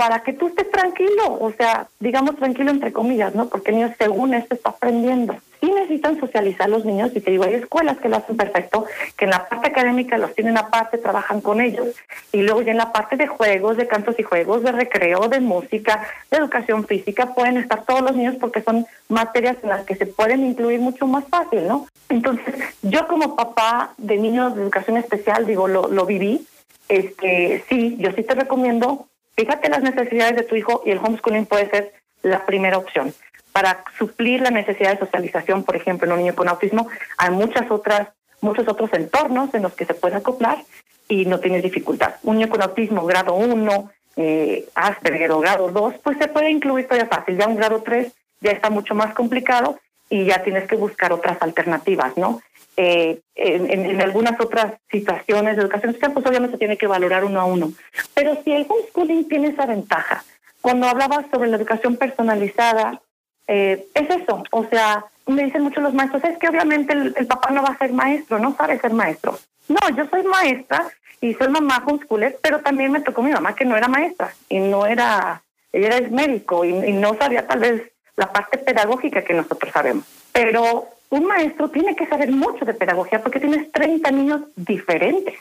[0.00, 3.50] para que tú estés tranquilo, o sea, digamos tranquilo entre comillas, ¿no?
[3.50, 5.36] Porque el niño según esto está aprendiendo.
[5.60, 8.86] Sí necesitan socializar los niños y te digo, hay escuelas que lo hacen perfecto,
[9.18, 11.88] que en la parte académica los tienen aparte, trabajan con ellos,
[12.32, 15.40] y luego ya en la parte de juegos, de cantos y juegos, de recreo, de
[15.40, 19.96] música, de educación física, pueden estar todos los niños porque son materias en las que
[19.96, 21.88] se pueden incluir mucho más fácil, ¿no?
[22.08, 26.46] Entonces, yo como papá de niños de educación especial, digo, lo, lo viví,
[26.88, 31.46] este, sí, yo sí te recomiendo fíjate las necesidades de tu hijo y el homeschooling
[31.46, 33.14] puede ser la primera opción.
[33.52, 36.88] Para suplir la necesidad de socialización, por ejemplo, en un niño con autismo,
[37.18, 38.08] hay muchas otras,
[38.40, 40.58] muchos otros entornos en los que se puede acoplar
[41.08, 42.14] y no tienes dificultad.
[42.22, 46.86] Un niño con autismo grado 1, eh, Asperger o grado 2, pues se puede incluir
[46.86, 47.36] todavía fácil.
[47.36, 51.40] Ya un grado 3 ya está mucho más complicado y ya tienes que buscar otras
[51.40, 52.40] alternativas, ¿no?
[52.82, 57.44] Eh, en, algunas otras situaciones de educación social, pues obviamente tiene que valorar uno a
[57.44, 57.74] uno.
[58.14, 60.24] Pero si el homeschooling tiene esa ventaja,
[60.62, 63.02] cuando hablabas sobre la educación personalizada,
[63.46, 67.50] eh, es eso, o sea, me dicen muchos los maestros, es que obviamente el, papá
[67.50, 69.38] no va a ser maestro, no sabe ser maestro.
[69.68, 70.88] No, yo soy maestra
[71.20, 74.58] y soy mamá homeschooler, pero también me tocó mi mamá que no era maestra y
[74.58, 79.70] no era, ella era médico y no sabía tal vez la parte pedagógica que nosotros
[79.70, 80.06] sabemos.
[80.32, 85.34] Pero un maestro tiene que saber mucho de pedagogía porque tienes 30 niños diferentes.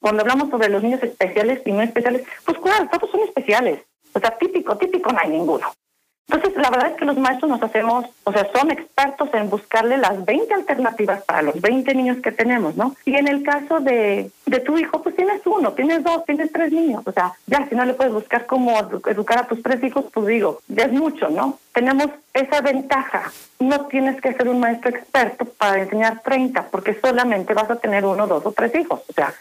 [0.00, 3.80] Cuando hablamos sobre los niños especiales y no especiales, pues claro, todos son especiales.
[4.14, 5.72] O sea, típico, típico no hay ninguno.
[6.32, 9.98] Entonces, la verdad es que los maestros nos hacemos, o sea, son expertos en buscarle
[9.98, 12.96] las 20 alternativas para los 20 niños que tenemos, ¿no?
[13.04, 16.72] Y en el caso de, de tu hijo, pues tienes uno, tienes dos, tienes tres
[16.72, 17.02] niños.
[17.06, 20.26] O sea, ya si no le puedes buscar cómo educar a tus tres hijos, pues
[20.26, 21.58] digo, ya es mucho, ¿no?
[21.74, 23.30] Tenemos esa ventaja.
[23.60, 28.04] No tienes que ser un maestro experto para enseñar 30, porque solamente vas a tener
[28.04, 29.02] uno, dos o tres hijos.
[29.08, 29.32] O sea,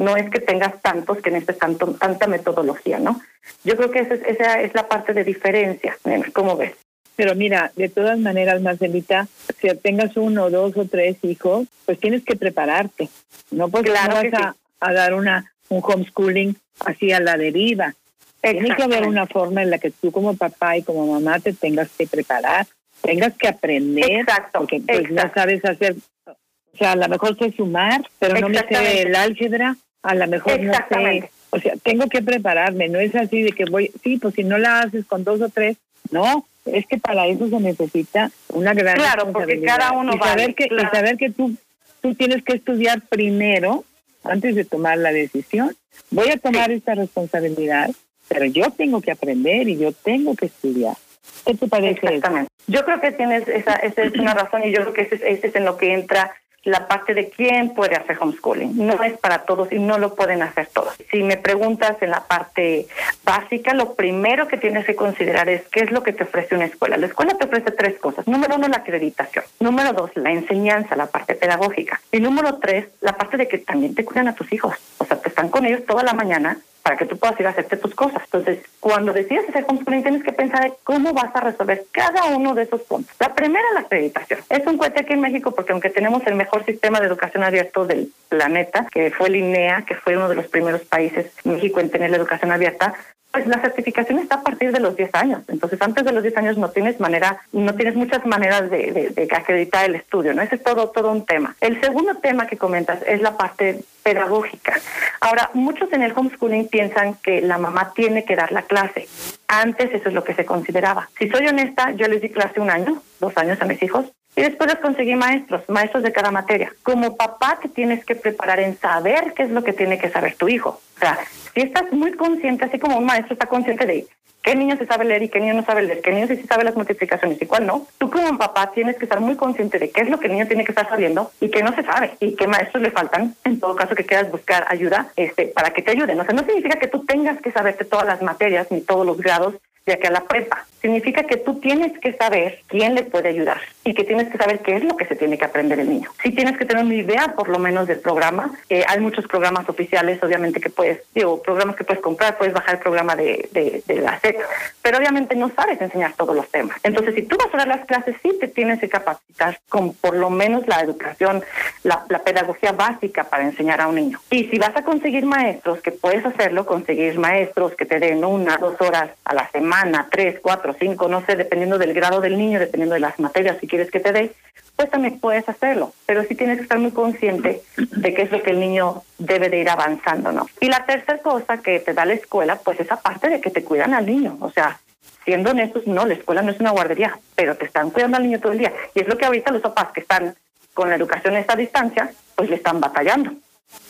[0.00, 3.20] no es que tengas tantos que necesites tanto, tanta metodología, ¿no?
[3.64, 5.96] Yo creo que esa es, esa es la parte de diferencia,
[6.32, 6.72] ¿cómo ves?
[7.16, 9.28] Pero mira, de todas maneras, Marcelita,
[9.60, 13.10] si tengas uno, dos o tres hijos, pues tienes que prepararte.
[13.50, 17.94] No porque claro vas a, dar una un homeschooling así a la deriva.
[18.40, 21.52] Tiene que haber una forma en la que tú como papá y como mamá te
[21.52, 22.66] tengas que preparar,
[23.02, 24.60] tengas que aprender, Exacto.
[24.60, 28.60] porque pues no sabes hacer, o sea, a lo mejor sé sumar, pero no me
[28.60, 33.14] sé el álgebra, a lo mejor no sé o sea, tengo que prepararme, no es
[33.16, 35.76] así de que voy, sí, pues si no la haces con dos o tres,
[36.12, 40.54] no, es que para eso se necesita una gran Claro, porque cada uno va saber
[40.54, 41.56] que y saber que tú
[42.00, 43.84] tú tienes que estudiar primero
[44.24, 45.74] antes de tomar la decisión.
[46.10, 47.90] Voy a tomar esta responsabilidad,
[48.28, 50.96] pero yo tengo que aprender y yo tengo que estudiar.
[51.44, 52.06] ¿Qué te parece?
[52.06, 52.50] Exactamente.
[52.66, 55.48] Yo creo que tienes esa, esa es una razón y yo creo que ese, ese
[55.48, 56.32] es en lo que entra
[56.64, 58.86] la parte de quién puede hacer homeschooling.
[58.86, 60.94] No es para todos y no lo pueden hacer todos.
[61.10, 62.86] Si me preguntas en la parte
[63.24, 66.66] básica, lo primero que tienes que considerar es qué es lo que te ofrece una
[66.66, 66.96] escuela.
[66.96, 68.26] La escuela te ofrece tres cosas.
[68.26, 69.44] Número uno, la acreditación.
[69.58, 72.00] Número dos, la enseñanza, la parte pedagógica.
[72.12, 74.74] Y número tres, la parte de que también te cuidan a tus hijos.
[74.98, 77.50] O sea, te están con ellos toda la mañana para que tú puedas ir a
[77.50, 78.22] hacerte tus cosas.
[78.24, 82.62] Entonces, cuando decides hacer homeschooling, tienes que pensar cómo vas a resolver cada uno de
[82.62, 83.14] esos puntos.
[83.18, 84.40] La primera, la acreditación.
[84.48, 87.86] Es un cuento aquí en México porque aunque tenemos el mejor sistema de educación abierto
[87.86, 91.80] del planeta, que fue el INEA, que fue uno de los primeros países en México
[91.80, 92.94] en tener la educación abierta,
[93.32, 95.42] pues la certificación está a partir de los 10 años.
[95.48, 99.28] Entonces, antes de los 10 años no tienes manera, no tienes muchas maneras de, de,
[99.34, 100.42] acreditar el estudio, ¿no?
[100.42, 101.56] Ese es todo, todo un tema.
[101.60, 104.74] El segundo tema que comentas es la parte pedagógica.
[105.20, 109.08] Ahora, muchos en el homeschooling piensan que la mamá tiene que dar la clase.
[109.46, 111.08] Antes eso es lo que se consideraba.
[111.18, 114.42] Si soy honesta, yo les di clase un año, dos años a mis hijos, y
[114.42, 116.72] después les conseguí maestros, maestros de cada materia.
[116.82, 120.36] Como papá te tienes que preparar en saber qué es lo que tiene que saber
[120.36, 120.80] tu hijo.
[120.96, 121.18] O sea,
[121.54, 124.06] si estás muy consciente, así como un maestro está consciente de
[124.42, 126.64] qué niño se sabe leer y qué niño no sabe leer, qué niño sí sabe
[126.64, 130.02] las multiplicaciones y cuál no, tú como papá tienes que estar muy consciente de qué
[130.02, 132.34] es lo que el niño tiene que estar sabiendo y qué no se sabe y
[132.34, 135.90] qué maestros le faltan, en todo caso que quieras buscar ayuda este, para que te
[135.90, 136.20] ayuden.
[136.20, 139.18] O sea, no significa que tú tengas que saberte todas las materias ni todos los
[139.18, 139.54] grados
[139.86, 140.66] ya que a la prepa.
[140.80, 144.60] Significa que tú tienes que saber quién le puede ayudar y que tienes que saber
[144.60, 146.10] qué es lo que se tiene que aprender el niño.
[146.22, 148.50] Si tienes que tener una idea por lo menos del programa.
[148.68, 152.76] Eh, hay muchos programas oficiales, obviamente que puedes, digo, programas que puedes comprar, puedes bajar
[152.76, 154.38] el programa de, de, la SEC,
[154.80, 156.78] pero obviamente no sabes enseñar todos los temas.
[156.82, 160.16] Entonces, si tú vas a dar las clases, sí te tienes que capacitar con por
[160.16, 161.42] lo menos la educación,
[161.82, 164.18] la, la pedagogía básica para enseñar a un niño.
[164.30, 168.56] Y si vas a conseguir maestros, que puedes hacerlo, conseguir maestros que te den una,
[168.56, 172.36] dos horas a la semana, semana, tres, cuatro, cinco, no sé, dependiendo del grado del
[172.36, 174.32] niño, dependiendo de las materias si quieres que te dé,
[174.74, 175.92] pues también puedes hacerlo.
[176.06, 179.48] Pero sí tienes que estar muy consciente de qué es lo que el niño debe
[179.48, 180.48] de ir avanzando, ¿no?
[180.60, 183.62] Y la tercera cosa que te da la escuela, pues esa parte de que te
[183.62, 184.38] cuidan al niño.
[184.40, 184.80] O sea,
[185.24, 188.40] siendo honestos, no, la escuela no es una guardería, pero te están cuidando al niño
[188.40, 188.72] todo el día.
[188.92, 190.34] Y es lo que ahorita los papás que están
[190.74, 193.34] con la educación a esta distancia, pues le están batallando.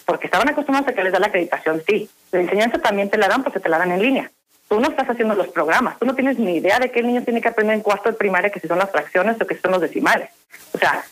[0.04, 2.10] Porque estaban acostumbrados a que les da la acreditación, sí.
[2.32, 4.30] La enseñanza también te la dan porque te la dan en línea
[4.70, 7.24] tú no estás haciendo los programas, tú no tienes ni idea de qué el niño
[7.24, 9.72] tiene que aprender en cuarto de primaria, que si son las fracciones o que son
[9.72, 10.30] los decimales.
[10.72, 11.04] O sea,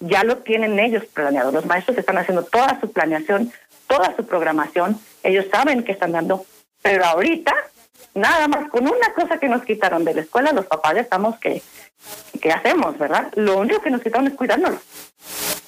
[0.00, 1.52] ya lo tienen ellos planeado.
[1.52, 3.52] Los maestros están haciendo toda su planeación,
[3.86, 4.98] toda su programación.
[5.22, 6.44] Ellos saben qué están dando,
[6.82, 7.54] pero ahorita
[8.14, 11.36] Nada más, con una cosa que nos quitaron de la escuela, los papás ya estamos
[11.40, 11.62] que,
[12.40, 13.32] ¿qué hacemos, verdad?
[13.34, 14.78] Lo único que nos quitaron es cuidárnoslo.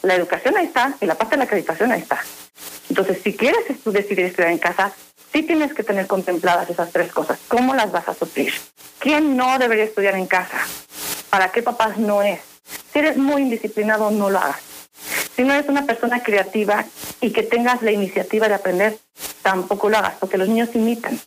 [0.02, 2.20] La educación ahí está y la parte de la acreditación ahí está.
[2.88, 4.92] Entonces, si quieres decidir estudiar en casa,
[5.36, 7.38] sí tienes que tener contempladas esas tres cosas.
[7.48, 8.54] ¿Cómo las vas a suplir?
[8.98, 10.56] ¿Quién no debería estudiar en casa?
[11.28, 12.40] ¿Para qué papás no es?
[12.90, 14.62] Si eres muy indisciplinado, no lo hagas.
[15.36, 16.86] Si no eres una persona creativa
[17.20, 18.96] y que tengas la iniciativa de aprender,
[19.42, 21.20] tampoco lo hagas, porque los niños imitan.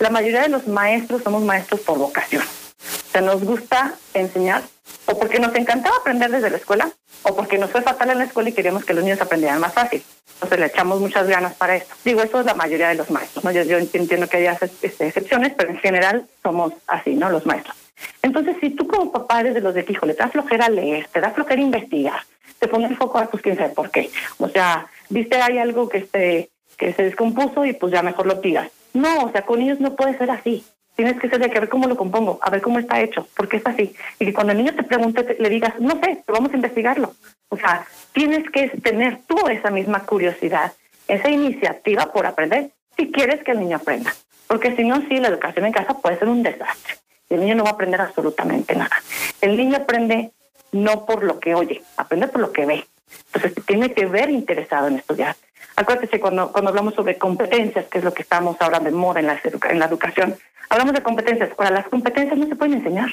[0.00, 2.42] La mayoría de los maestros somos maestros por vocación.
[2.42, 4.64] O sea, nos gusta enseñar
[5.06, 6.90] o porque nos encantaba aprender desde la escuela
[7.22, 9.74] o porque nos fue fatal en la escuela y queríamos que los niños aprendieran más
[9.74, 10.02] fácil.
[10.34, 11.94] Entonces le echamos muchas ganas para esto.
[12.04, 13.44] Digo, eso es la mayoría de los maestros.
[13.44, 13.50] ¿no?
[13.50, 17.28] Yo, entiendo que haya este, excepciones, pero en general somos así, ¿no?
[17.28, 17.76] Los maestros.
[18.22, 21.20] Entonces, si tú como papá eres de los de que, le das flojera leer, te
[21.20, 22.20] da flojera investigar,
[22.58, 24.10] te pone el foco a, pues quién sabe por qué.
[24.38, 28.40] O sea, viste, hay algo que, este, que se descompuso y pues ya mejor lo
[28.40, 28.70] tiras.
[28.94, 30.64] No, o sea, con ellos no puede ser así.
[31.00, 33.26] Tienes que ser de que a ver cómo lo compongo, a ver cómo está hecho,
[33.34, 33.94] por qué está así.
[34.18, 37.14] Y que cuando el niño te pregunte, le digas, no sé, vamos a investigarlo.
[37.48, 40.74] O sea, tienes que tener tú esa misma curiosidad,
[41.08, 44.14] esa iniciativa por aprender, si quieres que el niño aprenda.
[44.46, 46.96] Porque si no, sí, la educación en casa puede ser un desastre.
[47.30, 49.02] El niño no va a aprender absolutamente nada.
[49.40, 50.32] El niño aprende
[50.72, 52.86] no por lo que oye, aprende por lo que ve.
[53.32, 55.34] Entonces tiene que ver interesado en estudiar.
[55.76, 59.28] Acuérdese cuando, cuando hablamos sobre competencias, que es lo que estamos ahora de moda en
[59.28, 60.36] la, en la educación,
[60.70, 61.50] hablamos de competencias.
[61.58, 63.10] Ahora, las competencias no se pueden enseñar.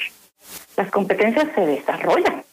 [0.77, 2.43] Las competencias se desarrollan.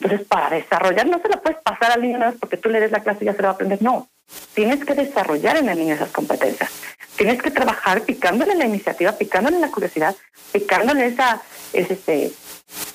[0.00, 2.92] Entonces, para desarrollar no se la puedes pasar al niño nada porque tú le des
[2.92, 3.82] la clase y ya se la va a aprender.
[3.82, 4.08] No,
[4.54, 6.70] tienes que desarrollar en el niño esas competencias.
[7.16, 10.16] Tienes que trabajar picándole la iniciativa, picándole la curiosidad,
[10.52, 11.42] picándole esa,
[11.72, 12.32] este,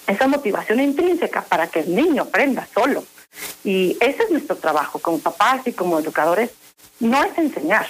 [0.08, 3.04] esa motivación intrínseca para que el niño aprenda solo.
[3.64, 6.52] Y ese es nuestro trabajo como papás y como educadores.
[7.00, 7.86] No es enseñar.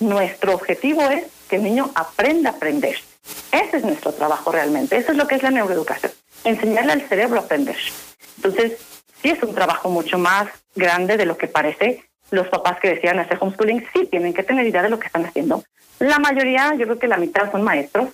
[0.00, 2.96] Nuestro objetivo es que el niño aprenda a aprender.
[3.52, 4.96] Ese es nuestro trabajo realmente.
[4.96, 6.12] Eso es lo que es la neuroeducación.
[6.44, 7.76] Enseñarle al cerebro a aprender.
[8.36, 8.78] Entonces,
[9.22, 12.04] sí es un trabajo mucho más grande de lo que parece.
[12.30, 15.26] Los papás que decían hacer homeschooling sí tienen que tener idea de lo que están
[15.26, 15.64] haciendo.
[15.98, 18.08] La mayoría, yo creo que la mitad son maestros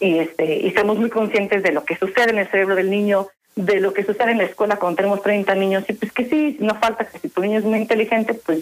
[0.00, 3.28] y este y somos muy conscientes de lo que sucede en el cerebro del niño,
[3.54, 6.56] de lo que sucede en la escuela cuando tenemos 30 niños y pues que sí,
[6.60, 8.60] no falta que si tu niño es muy inteligente, pues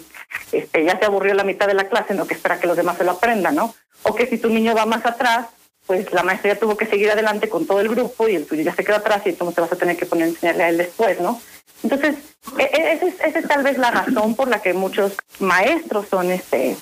[0.50, 2.96] este ya se aburrió la mitad de la clase, no que espera que los demás
[2.96, 3.72] se lo aprendan, ¿no?
[4.02, 5.46] O que si tu niño va más atrás,
[5.86, 8.62] pues la maestra ya tuvo que seguir adelante con todo el grupo y el tuyo
[8.62, 10.68] ya se queda atrás y entonces te vas a tener que poner a enseñarle a
[10.68, 11.40] él después, ¿no?
[11.82, 12.16] Entonces,
[12.58, 16.76] e, e, esa es, tal vez la razón por la que muchos maestros son este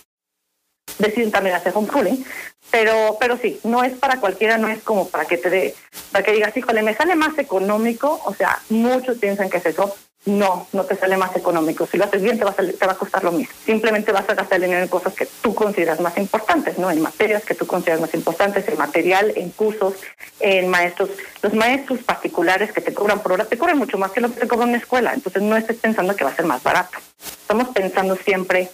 [0.99, 2.25] deciden también hacer homeschooling,
[2.71, 5.75] pero, pero sí, no es para cualquiera, no es como para que te dé,
[6.13, 9.95] para que digas, híjole, me sale más económico, o sea, muchos piensan que es eso,
[10.27, 11.87] no, no te sale más económico.
[11.87, 13.55] Si lo haces bien, te va a, te va a costar lo mismo.
[13.65, 16.91] Simplemente vas a gastar dinero en cosas que tú consideras más importantes, ¿no?
[16.91, 19.95] En materias que tú consideras más importantes, en material, en cursos,
[20.41, 21.11] en maestros.
[21.43, 24.41] Los maestros particulares que te cobran por hora te cobran mucho más que lo que
[24.41, 25.13] te cobra una escuela.
[25.13, 26.99] Entonces no estés pensando que va a ser más barato.
[27.43, 28.71] Estamos pensando siempre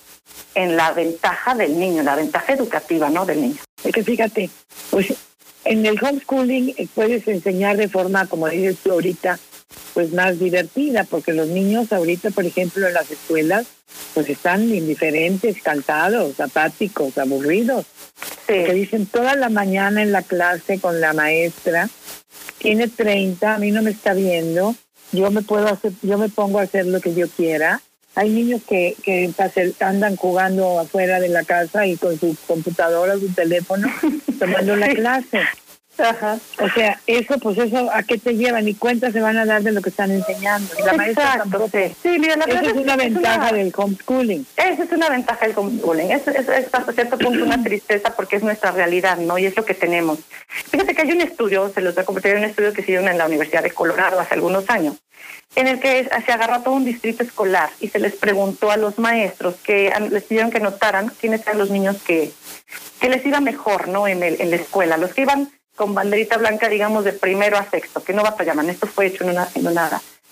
[0.55, 3.27] en la ventaja del niño, la ventaja educativa, ¿no?
[3.27, 3.61] Del niño.
[3.83, 4.51] Es que fíjate,
[4.91, 5.15] pues
[5.65, 9.39] en el homeschooling eh, puedes enseñar de forma, como dices tú ahorita,
[9.95, 13.67] pues más divertida, porque los niños ahorita, por ejemplo, en las escuelas,
[14.15, 17.87] pues están indiferentes, cansados, apáticos, aburridos.
[18.47, 21.89] Que dicen toda la mañana en la clase con la maestra,
[22.59, 24.75] tiene 30, a mí no me está viendo,
[25.13, 27.81] yo me puedo hacer, yo me pongo a hacer lo que yo quiera.
[28.17, 29.33] Hay niños que, que
[29.81, 33.89] andan jugando afuera de la casa y con su computadora, su teléfono,
[34.39, 35.41] tomando la clase.
[36.03, 36.39] Ajá.
[36.59, 38.65] O sea, eso, pues eso, ¿a qué te llevan?
[38.65, 40.73] Ni cuenta se van a dar de lo que están enseñando.
[40.79, 41.71] Y la maestra tampoco.
[41.71, 42.19] Sí.
[42.19, 44.47] mira, la Esa es, una ventaja del homeschooling.
[44.57, 46.11] Esa es una ventaja del homeschooling.
[46.11, 49.39] Es, es, hasta cierto punto una tristeza porque es nuestra realidad, ¿no?
[49.39, 50.19] Y es lo que tenemos.
[50.71, 53.19] Fíjate que hay un estudio, se los voy a compartir, un estudio que hicieron en
[53.19, 54.97] la Universidad de Colorado hace algunos años,
[55.57, 58.99] en el que se agarró todo un distrito escolar y se les preguntó a los
[58.99, 62.33] maestros que les pidieron que notaran quiénes eran los niños que,
[63.01, 64.07] que les iba mejor, ¿no?
[64.07, 64.97] En, el, en la escuela.
[64.97, 68.69] Los que iban con banderita blanca, digamos, de primero a sexto, que no batallaban.
[68.69, 69.67] Esto fue hecho en, una, en,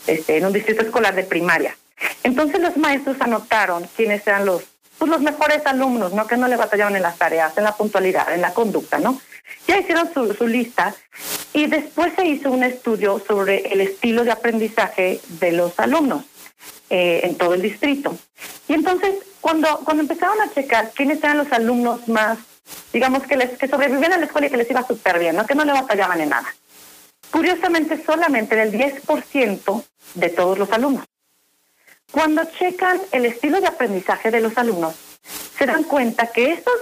[0.07, 1.75] este, en un distrito escolar de primaria.
[2.23, 4.65] Entonces los maestros anotaron quiénes eran los,
[4.99, 6.27] pues, los mejores alumnos, ¿no?
[6.27, 9.19] Que no le batallaban en las tareas, en la puntualidad, en la conducta, ¿no?
[9.67, 10.95] Ya hicieron su, su lista
[11.55, 16.27] y después se hizo un estudio sobre el estilo de aprendizaje de los alumnos
[16.91, 18.15] eh, en todo el distrito.
[18.69, 22.37] Y entonces, cuando, cuando empezaron a checar quiénes eran los alumnos más
[22.93, 25.47] digamos que les que sobrevivían a la escuela y que les iba súper bien, ¿no?
[25.47, 26.55] que no le batallaban en nada.
[27.31, 31.05] Curiosamente, solamente del 10% de todos los alumnos.
[32.11, 34.95] Cuando checan el estilo de aprendizaje de los alumnos,
[35.59, 36.75] se dan cuenta que esos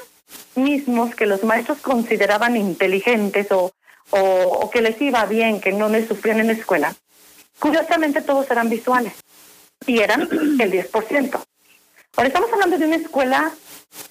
[0.55, 3.73] mismos que los maestros consideraban inteligentes o,
[4.11, 6.95] o, que les iba bien, que no les sufrían en la escuela,
[7.59, 9.15] curiosamente todos eran visuales
[9.87, 11.41] y eran el 10%.
[12.17, 13.53] Ahora estamos hablando de una escuela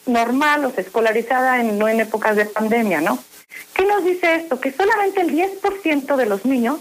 [0.05, 3.19] normal o escolarizada en, no en épocas de pandemia, ¿no?
[3.73, 4.59] ¿Qué nos dice esto?
[4.59, 6.79] Que solamente el 10% de los niños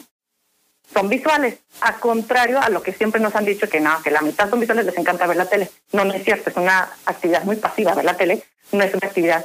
[0.93, 4.21] son visuales, a contrario a lo que siempre nos han dicho que no, que la
[4.21, 5.71] mitad son visuales, les encanta ver la tele.
[5.93, 9.07] No, no es cierto, es una actividad muy pasiva ver la tele, no es una
[9.07, 9.45] actividad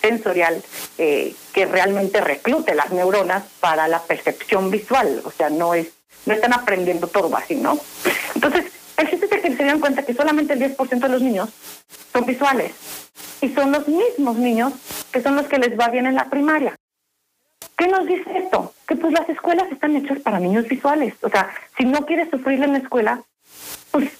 [0.00, 0.62] sensorial
[0.98, 5.88] eh, que realmente reclute las neuronas para la percepción visual, o sea, no es,
[6.24, 7.78] no están aprendiendo todo así, ¿no?
[8.34, 11.50] Entonces, el chiste que se dan cuenta que solamente el 10% de los niños
[12.12, 12.72] son visuales
[13.40, 14.72] y son los mismos niños
[15.12, 16.76] que son los que les va bien en la primaria.
[17.76, 18.72] ¿Qué nos dice esto?
[18.88, 21.14] Que pues las escuelas están hechas para niños visuales.
[21.22, 23.22] O sea, si no quieres sufrir en la escuela,
[23.90, 24.10] pues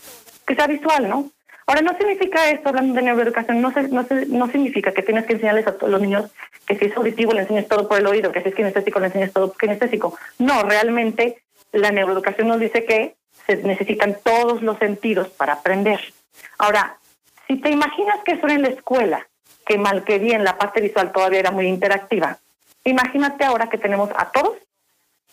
[0.47, 1.31] que sea visual, ¿no?
[1.67, 5.67] Ahora, no significa esto, hablando de neuroeducación, no, no, no significa que tienes que enseñarles
[5.67, 6.31] a todos los niños
[6.65, 9.07] que si es auditivo le enseñes todo por el oído, que si es kinestésico le
[9.07, 10.17] enseñes todo kinestésico.
[10.39, 16.01] No, realmente la neuroeducación nos dice que se necesitan todos los sentidos para aprender.
[16.59, 16.99] Ahora,
[17.47, 19.27] si te imaginas que eso en la escuela,
[19.65, 22.39] que mal que bien la parte visual todavía era muy interactiva,
[22.85, 24.57] imagínate ahora que tenemos a todos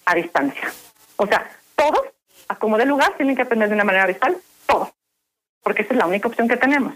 [0.05, 0.71] a distancia.
[1.15, 2.01] O sea, todos,
[2.47, 4.89] a como de lugar, tienen que aprender de una manera visual, todos,
[5.61, 6.95] porque esa es la única opción que tenemos.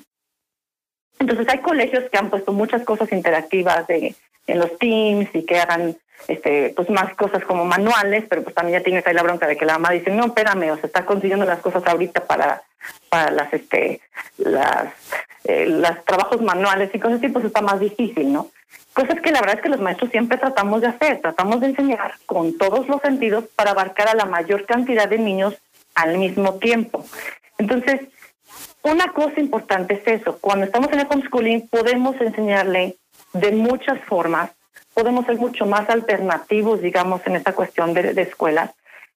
[1.20, 5.60] Entonces hay colegios que han puesto muchas cosas interactivas de, en los teams y que
[5.60, 9.48] hagan este, pues más cosas como manuales, pero pues también ya tienes ahí la bronca
[9.48, 12.64] de que la mamá dice, no, espérame, o se está consiguiendo las cosas ahorita para,
[13.10, 14.02] para las, este,
[14.38, 14.94] las,
[15.46, 18.50] eh, los trabajos manuales y cosas así, pues está más difícil, ¿no?
[18.94, 22.16] Cosas que la verdad es que los maestros siempre tratamos de hacer, tratamos de enseñar
[22.26, 25.56] con todos los sentidos para abarcar a la mayor cantidad de niños
[25.96, 27.06] al mismo tiempo.
[27.58, 28.02] Entonces,
[28.84, 32.96] una cosa importante es eso, cuando estamos en el homeschooling podemos enseñarle
[33.34, 34.52] de muchas formas
[34.98, 38.72] podemos ser mucho más alternativos, digamos, en esta cuestión de, escuelas.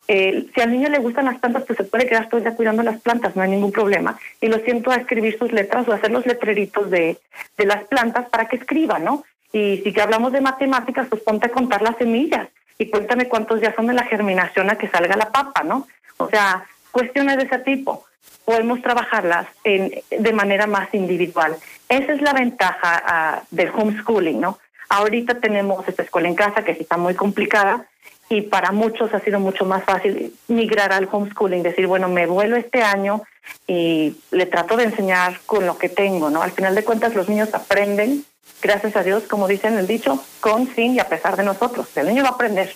[0.08, 2.56] Eh, si al niño le gustan las plantas, pues se puede quedar todo el día
[2.56, 4.15] cuidando las plantas, no hay ningún problema.
[4.39, 7.17] Y lo siento a escribir sus letras o hacer los letreritos de,
[7.58, 9.24] de las plantas para que escriba, ¿no?
[9.54, 13.60] Y si que hablamos de matemáticas, pues ponte a contar las semillas y cuéntame cuántos
[13.60, 15.88] días son de la germinación a que salga la papa, ¿no?
[16.17, 18.06] O sea, cuestiones de ese tipo.
[18.46, 21.56] Podemos trabajarlas en, de manera más individual.
[21.89, 24.60] Esa es la ventaja ah, del homeschooling, ¿no?
[24.91, 27.86] Ahorita tenemos esta escuela en casa que sí está muy complicada
[28.27, 32.58] y para muchos ha sido mucho más fácil migrar al homeschooling, decir, bueno, me vuelo
[32.58, 33.23] este año
[33.67, 36.41] y le trato de enseñar con lo que tengo, ¿no?
[36.41, 38.25] Al final de cuentas los niños aprenden,
[38.62, 41.88] gracias a Dios, como dicen el dicho, con, sin y a pesar de nosotros.
[41.95, 42.75] El niño va a aprender.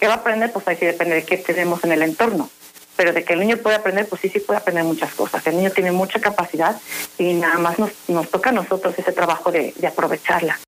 [0.00, 0.52] ¿Qué va a aprender?
[0.52, 2.50] Pues ahí sí depende de qué tenemos en el entorno.
[2.96, 5.46] Pero de que el niño puede aprender, pues sí, sí puede aprender muchas cosas.
[5.46, 6.80] El niño tiene mucha capacidad
[7.16, 10.58] y nada más nos, nos toca a nosotros ese trabajo de aprovecharla.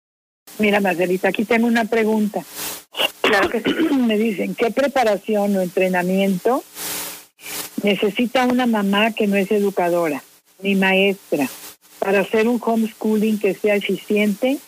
[0.59, 2.43] Mira, Margarita, aquí tengo una pregunta.
[3.21, 3.73] Claro que sí.
[3.95, 6.65] Me dicen, ¿qué preparación o entrenamiento
[7.83, 10.23] necesita una mamá que no es educadora
[10.63, 11.49] ni maestra
[11.99, 14.59] para hacer un homeschooling que sea eficiente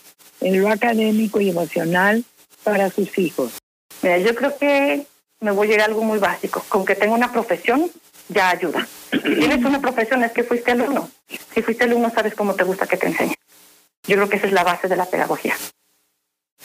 [0.41, 2.25] en lo académico y emocional
[2.65, 3.53] para sus hijos?
[4.03, 5.07] Mira, yo creo que
[5.41, 6.63] me voy a ir a algo muy básico.
[6.69, 7.91] Con que tenga una profesión,
[8.29, 8.87] ya ayuda.
[9.11, 11.09] Si tienes una profesión, es que fuiste alumno.
[11.55, 13.35] Si fuiste alumno, sabes cómo te gusta que te enseñe.
[14.05, 15.57] Yo creo que esa es la base de la pedagogía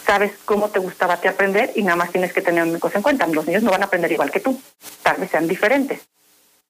[0.06, 3.28] sabes cómo te gustaba aprender y nada más tienes que tener una cosa en cuenta.
[3.28, 4.60] Los niños no van a aprender igual que tú,
[5.02, 6.02] tal vez sean diferentes.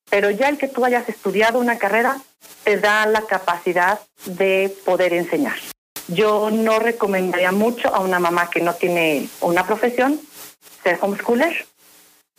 [0.09, 2.17] Pero ya el que tú hayas estudiado una carrera
[2.63, 5.55] te da la capacidad de poder enseñar.
[6.07, 10.19] Yo no recomendaría mucho a una mamá que no tiene una profesión
[10.83, 11.65] ser homeschooler.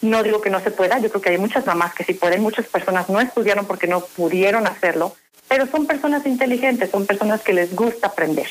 [0.02, 2.42] No digo que no se pueda, yo creo que hay muchas mamás que sí pueden,
[2.42, 5.16] muchas personas no estudiaron porque no pudieron hacerlo,
[5.54, 8.48] pero son personas inteligentes, son personas que les gusta aprender.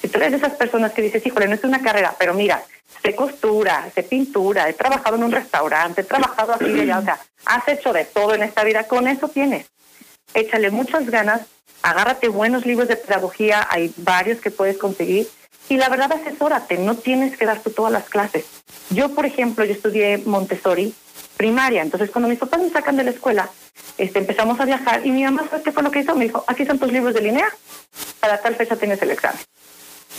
[0.00, 2.62] Si tú eres de esas personas que dices, híjole, no es una carrera, pero mira,
[3.02, 7.02] sé costura, sé pintura, he trabajado en un restaurante, he trabajado aquí y allá, o
[7.02, 9.66] sea, has hecho de todo en esta vida, con eso tienes.
[10.34, 11.40] Échale muchas ganas,
[11.82, 15.26] agárrate buenos libros de pedagogía, hay varios que puedes conseguir,
[15.68, 18.44] y la verdad asesórate, no tienes que dar tú todas las clases.
[18.90, 20.94] Yo, por ejemplo, yo estudié Montessori
[21.36, 23.48] primaria, entonces cuando mis papás me sacan de la escuela,
[23.98, 26.14] este, empezamos a viajar y mi mamá, ¿sabes qué fue lo que hizo?
[26.14, 27.48] Me dijo, aquí son tus libros de línea,
[28.20, 29.40] para tal fecha tienes el examen.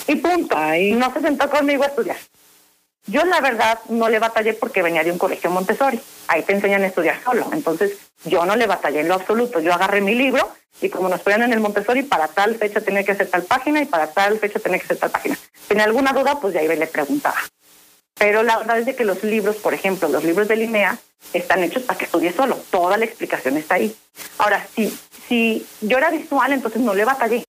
[0.07, 0.55] Y punto.
[0.95, 2.17] No se sentó conmigo a estudiar.
[3.07, 5.99] Yo la verdad no le batallé porque venía de un colegio Montessori.
[6.27, 7.49] Ahí te enseñan a estudiar solo.
[7.53, 9.59] Entonces yo no le batallé en lo absoluto.
[9.59, 10.51] Yo agarré mi libro
[10.81, 13.81] y como nos ponían en el Montessori, para tal fecha tenía que hacer tal página
[13.81, 15.37] y para tal fecha tenía que hacer tal página.
[15.67, 17.37] Tenía alguna duda, pues de ahí le preguntaba.
[18.17, 20.97] Pero la verdad es de que los libros, por ejemplo, los libros de Linea,
[21.33, 22.57] están hechos para que estudie solo.
[22.71, 23.95] Toda la explicación está ahí.
[24.37, 24.97] Ahora, si,
[25.27, 27.43] si yo era visual, entonces no le batallé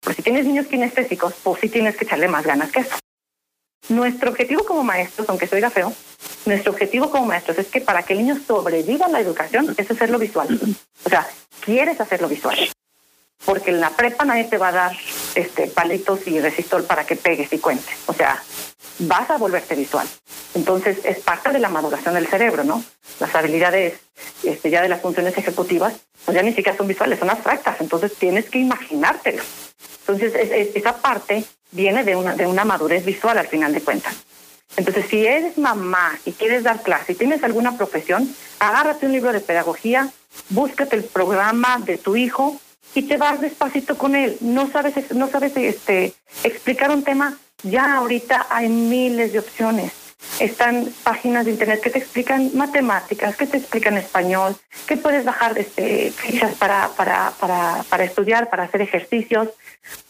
[0.00, 2.96] Porque si tienes niños kinestésicos, pues sí tienes que echarle más ganas que eso.
[3.88, 5.92] Nuestro objetivo como maestros, aunque se oiga feo,
[6.46, 9.90] nuestro objetivo como maestros es que para que el niño sobreviva a la educación es
[9.90, 10.58] hacerlo visual.
[11.04, 11.28] O sea,
[11.60, 12.58] quieres hacerlo visual.
[13.44, 14.96] Porque en la prepa nadie te va a dar
[15.34, 17.94] este palitos y resistor para que pegues y cuentes.
[18.06, 18.42] O sea,
[19.00, 20.08] vas a volverte visual.
[20.54, 22.82] Entonces es parte de la maduración del cerebro, ¿no?
[23.20, 24.00] Las habilidades
[24.42, 27.80] este, ya de las funciones ejecutivas, pues ya ni siquiera son visuales, son abstractas.
[27.80, 29.42] Entonces tienes que imaginártelo.
[30.00, 30.34] Entonces
[30.74, 34.14] esa parte viene de una, de una madurez visual al final de cuentas.
[34.76, 39.32] Entonces, si eres mamá y quieres dar clase y tienes alguna profesión, agárrate un libro
[39.32, 40.10] de pedagogía,
[40.48, 42.60] búscate el programa de tu hijo
[42.94, 44.36] y te vas despacito con él.
[44.40, 49.92] No sabes, no sabes este, explicar un tema, ya ahorita hay miles de opciones.
[50.40, 55.56] Están páginas de internet que te explican matemáticas, que te explican español, que puedes bajar
[55.58, 59.48] este, fichas para, para, para, para estudiar, para hacer ejercicios.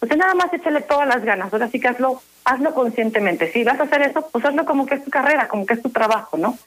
[0.07, 1.53] Sea, nada más échale todas las ganas.
[1.53, 3.51] Ahora sí que hazlo, hazlo conscientemente.
[3.53, 5.83] Si vas a hacer eso, pues hazlo como que es tu carrera, como que es
[5.83, 6.59] tu trabajo, ¿no?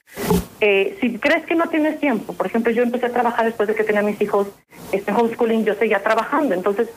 [0.60, 3.76] Eh, si crees que no tienes tiempo, por ejemplo, yo empecé a trabajar después de
[3.76, 4.48] que tenía mis hijos
[4.92, 6.90] este homeschooling, yo seguía trabajando, entonces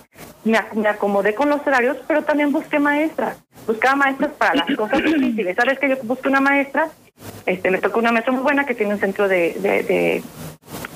[0.44, 3.36] me, me acomodé con los horarios, pero también busqué maestras.
[3.66, 5.56] Buscaba maestras para las cosas difíciles.
[5.56, 6.88] ¿Sabes que yo busqué una maestra?
[7.44, 10.22] Este, me tocó una maestra muy buena que tiene un centro de, de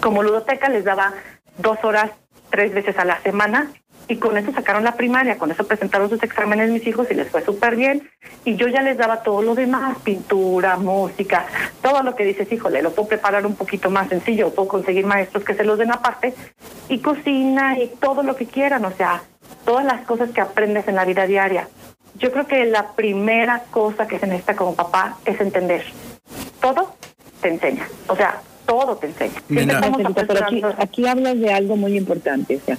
[0.00, 1.12] como ludoteca, les daba
[1.58, 2.10] dos horas
[2.50, 3.70] tres veces a la semana
[4.08, 7.28] y con eso sacaron la primaria, con eso presentaron sus exámenes mis hijos y les
[7.28, 8.10] fue súper bien.
[8.44, 11.46] Y yo ya les daba todo lo demás, pintura, música,
[11.82, 15.44] todo lo que dices, híjole, lo puedo preparar un poquito más sencillo, puedo conseguir maestros
[15.44, 16.34] que se los den aparte,
[16.88, 19.22] y cocina y todo lo que quieran, o sea,
[19.64, 21.68] todas las cosas que aprendes en la vida diaria.
[22.18, 25.84] Yo creo que la primera cosa que se necesita como papá es entender.
[26.60, 26.94] Todo
[27.40, 29.42] te enseña, o sea, todo te enseña.
[29.48, 32.78] pero aquí, aquí hablas de algo muy importante, o sea,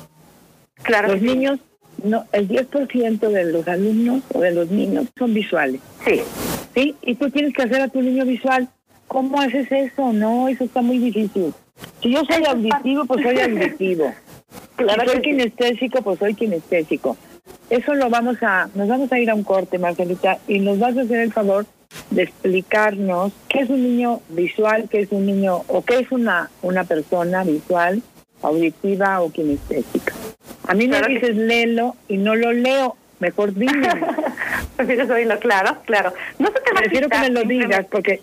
[0.83, 1.13] Claro.
[1.13, 1.59] Los niños,
[2.03, 5.81] no, el 10% de los alumnos o de los niños son visuales.
[6.05, 6.21] Sí.
[6.73, 8.67] Sí, y tú tienes que hacer a tu niño visual.
[9.07, 10.11] ¿Cómo haces eso?
[10.11, 11.53] No, eso está muy difícil.
[12.01, 14.13] Si yo soy auditivo, pues soy auditivo.
[14.75, 17.15] Claro si soy kinestésico, pues soy kinestésico.
[17.69, 20.97] Eso lo vamos a, nos vamos a ir a un corte, Marcelita, y nos vas
[20.97, 21.65] a hacer el favor
[22.09, 26.49] de explicarnos qué es un niño visual, qué es un niño, o qué es una,
[26.61, 28.01] una persona visual,
[28.41, 30.13] auditiva o kinestésica.
[30.67, 32.95] A mí me dices léelo y no lo leo.
[33.19, 33.89] Mejor dime.
[34.75, 36.13] Prefieres oírlo, claro, claro.
[36.37, 38.21] No se te Prefiero que me lo digas, porque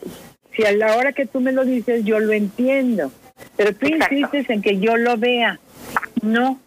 [0.55, 3.11] si a la hora que tú me lo dices, yo lo entiendo.
[3.57, 5.59] Pero tú insistes en que yo lo vea.
[6.23, 6.61] No,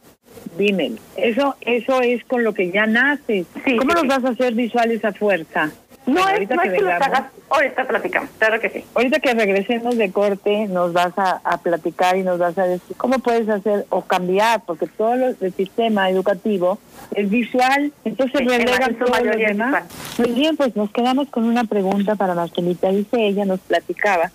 [0.57, 0.97] dímelo.
[1.17, 3.45] Eso, eso es con lo que ya naces.
[3.77, 5.71] ¿Cómo los vas a hacer visuales a fuerza?
[6.05, 8.85] No es, no es que, hagas, ahorita platicamos, claro que sí.
[8.93, 13.19] Ahorita que regresemos de corte, nos vas a, platicar y nos vas a decir cómo
[13.19, 16.77] puedes hacer o cambiar, porque todo lo, el sistema educativo
[17.15, 19.85] es visual, entonces sí, relegan todo demás.
[20.19, 22.89] Muy bien, pues nos quedamos con una pregunta para Marcelita.
[22.89, 24.31] Dice ella, nos platicaba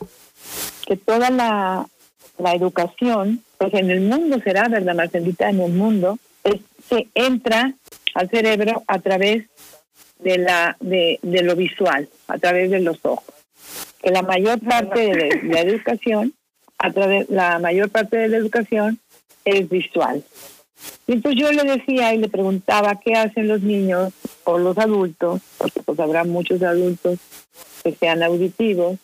[0.87, 1.87] que toda la,
[2.39, 5.49] la educación, pues en el mundo será, ¿verdad, Marcelita?
[5.49, 7.75] En el mundo, es, se entra
[8.15, 9.45] al cerebro a través
[10.23, 13.35] de la de, de lo visual a través de los ojos.
[14.03, 16.35] Que la mayor parte de la educación
[16.79, 18.99] a través la mayor parte de la educación
[19.45, 20.23] es visual.
[21.07, 24.13] Y entonces yo le decía y le preguntaba qué hacen los niños
[24.45, 27.19] o los adultos porque pues habrá muchos adultos
[27.83, 28.99] que sean auditivos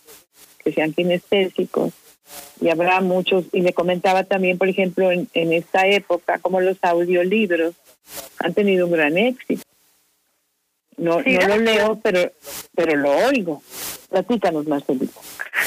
[0.63, 1.93] que sean kinestésicos
[2.61, 6.79] y habrá muchos y le comentaba también por ejemplo en, en esta época como los
[6.83, 7.75] audiolibros
[8.39, 9.63] han tenido un gran éxito
[10.97, 12.33] no, no lo leo, pero,
[12.75, 13.63] pero lo oigo.
[14.09, 15.21] Platícanos, Marcelita.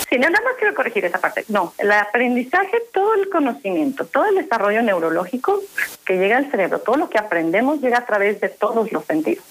[0.09, 1.45] Sí, nada más quiero corregir esa parte.
[1.49, 5.61] No, el aprendizaje, todo el conocimiento, todo el desarrollo neurológico
[6.05, 9.43] que llega al cerebro, todo lo que aprendemos llega a través de todos los sentidos.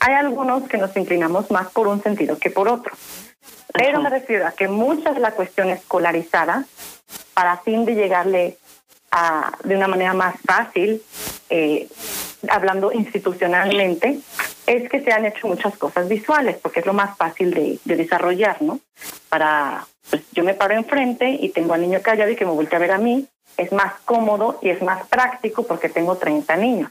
[0.00, 2.92] Hay algunos que nos inclinamos más por un sentido que por otro.
[3.72, 6.64] Pero me refiero a que mucha de la cuestión escolarizada,
[7.34, 8.56] para fin de llegarle
[9.10, 11.02] a, de una manera más fácil,
[11.48, 11.88] eh,
[12.48, 14.18] hablando institucionalmente,
[14.76, 18.62] es que se han hecho muchas cosas visuales, porque es lo más fácil de, desarrollar,
[18.62, 18.80] ¿no?
[19.28, 22.76] Para, pues yo me paro enfrente y tengo al niño callado y que me vuelve
[22.76, 26.90] a ver a mí, es más cómodo y es más práctico porque tengo 30 niños.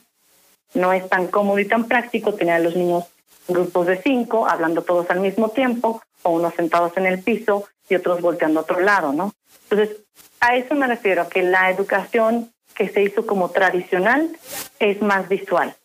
[0.73, 3.05] No es tan cómodo y tan práctico tener a los niños
[3.47, 7.95] grupos de cinco, hablando todos al mismo tiempo, o unos sentados en el piso y
[7.95, 9.33] otros volteando a otro lado, ¿no?
[9.69, 9.97] Entonces,
[10.39, 14.29] a eso me refiero, que la educación que se hizo como tradicional
[14.79, 15.75] es más visual.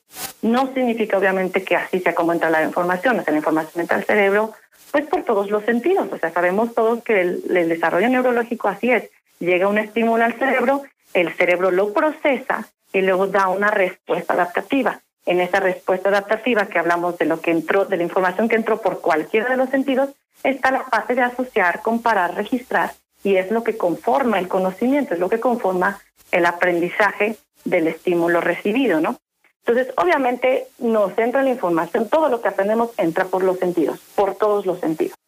[0.42, 3.96] No significa obviamente que así sea como entra la información, o sea, la información entra
[3.96, 4.54] al cerebro,
[4.92, 9.11] pues por todos los sentidos, o sea, sabemos todos que el, desarrollo neurológico así es,
[9.40, 10.82] llega un estímulo al cerebro,
[11.14, 15.00] el cerebro lo procesa y luego da una respuesta adaptativa.
[15.26, 18.80] en esa respuesta adaptativa que hablamos de lo que entró, de la información que entró
[18.80, 20.11] por cualquiera de los sentidos,
[20.44, 22.92] está la fase de asociar, comparar, registrar,
[23.24, 26.00] y es lo que conforma el conocimiento, es lo que conforma
[26.30, 29.18] el aprendizaje del estímulo recibido, ¿no?
[29.67, 34.37] Entonces, obviamente nos entra la información, todo lo que aprendemos entra por los sentidos, por
[34.37, 35.19] todos los sentidos.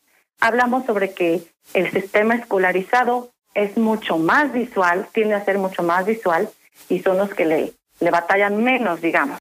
[0.40, 1.42] Hablamos sobre que
[1.74, 6.48] el sistema escolarizado es mucho más visual, tiende a ser mucho más visual
[6.88, 9.40] y son los que le, le batallan menos, digamos.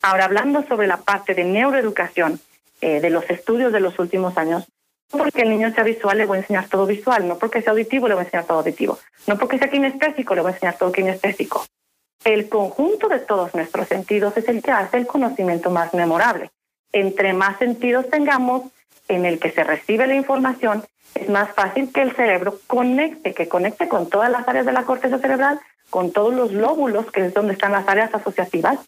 [0.00, 2.40] Ahora, hablando sobre la parte de neuroeducación
[2.80, 4.66] eh, de los estudios de los últimos años,
[5.12, 7.72] no porque el niño sea visual le voy a enseñar todo visual, no porque sea
[7.72, 10.78] auditivo le voy a enseñar todo auditivo, no porque sea kinestésico le voy a enseñar
[10.78, 11.66] todo kinestésico
[12.24, 16.50] el conjunto de todos nuestros sentidos es el que hace el conocimiento más memorable.
[16.92, 18.64] Entre más sentidos tengamos
[19.08, 23.48] en el que se recibe la información, es más fácil que el cerebro conecte, que
[23.48, 25.58] conecte con todas las áreas de la corteza cerebral,
[25.90, 28.78] con todos los lóbulos, que es donde están las áreas asociativas.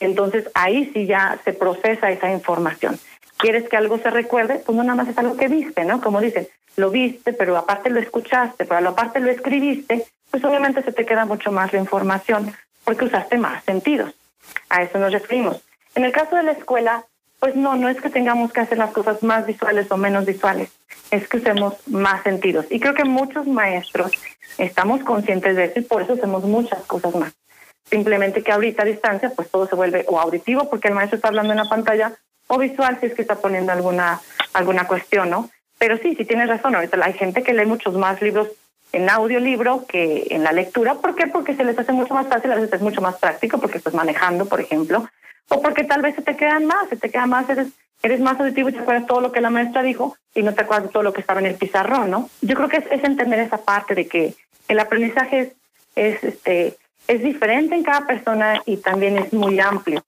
[0.00, 2.98] Entonces ahí sí ya se procesa esa información.
[3.36, 4.60] ¿Quieres que algo se recuerde?
[4.64, 6.00] Pues no nada más es algo que viste, ¿no?
[6.00, 10.92] Como dicen, lo viste, pero aparte lo escuchaste, pero aparte lo escribiste, pues obviamente se
[10.92, 12.52] te queda mucho más la información
[12.88, 14.14] porque usaste más sentidos.
[14.70, 15.60] A eso nos referimos.
[15.94, 17.04] En el caso de la escuela,
[17.38, 20.70] pues no, no es que tengamos que hacer las cosas más visuales o menos visuales,
[21.10, 22.64] es que usemos más sentidos.
[22.70, 24.12] Y creo que muchos maestros
[24.56, 27.34] estamos conscientes de eso y por eso hacemos muchas cosas más.
[27.90, 31.28] Simplemente que ahorita a distancia, pues todo se vuelve o auditivo porque el maestro está
[31.28, 32.14] hablando en la pantalla
[32.46, 34.18] o visual si es que está poniendo alguna,
[34.54, 35.50] alguna cuestión, ¿no?
[35.76, 38.48] Pero sí, sí tienes razón, ahorita hay gente que lee muchos más libros
[38.92, 40.94] en audiolibro que en la lectura.
[40.94, 41.26] ¿Por qué?
[41.26, 43.94] Porque se les hace mucho más fácil, a veces es mucho más práctico porque estás
[43.94, 45.08] manejando, por ejemplo,
[45.48, 47.68] o porque tal vez se te quedan más, se te queda más, eres,
[48.02, 50.62] eres más auditivo y te acuerdas todo lo que la maestra dijo y no te
[50.62, 52.30] acuerdas de todo lo que estaba en el pizarrón, ¿no?
[52.40, 54.34] Yo creo que es, entender esa parte de que
[54.68, 55.52] el aprendizaje es,
[55.94, 56.76] es, este,
[57.06, 60.02] es diferente en cada persona y también es muy amplio.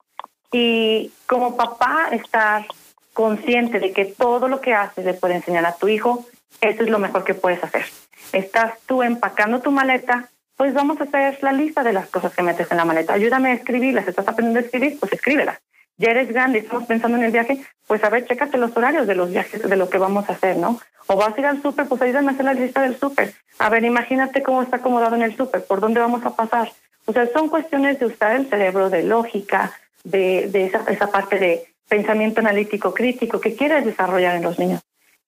[0.51, 2.65] Y como papá, estar
[3.13, 6.25] consciente de que todo lo que haces le puede enseñar a tu hijo,
[6.61, 7.85] eso es lo mejor que puedes hacer
[8.31, 12.43] estás tú empacando tu maleta, pues vamos a hacer la lista de las cosas que
[12.43, 13.13] metes en la maleta.
[13.13, 14.07] Ayúdame a escribirlas.
[14.07, 14.99] ¿Estás aprendiendo a escribir?
[14.99, 15.59] Pues escríbelas.
[15.97, 19.13] Ya eres grande, estamos pensando en el viaje, pues a ver, chécate los horarios de
[19.13, 20.79] los viajes, de lo que vamos a hacer, ¿no?
[21.05, 23.33] O vas a ir al súper, pues ayúdame a hacer la lista del súper.
[23.59, 26.71] A ver, imagínate cómo está acomodado en el súper, por dónde vamos a pasar.
[27.05, 31.37] O sea, son cuestiones de usar el cerebro, de lógica, de, de esa, esa parte
[31.37, 34.81] de pensamiento analítico crítico que quieres desarrollar en los niños.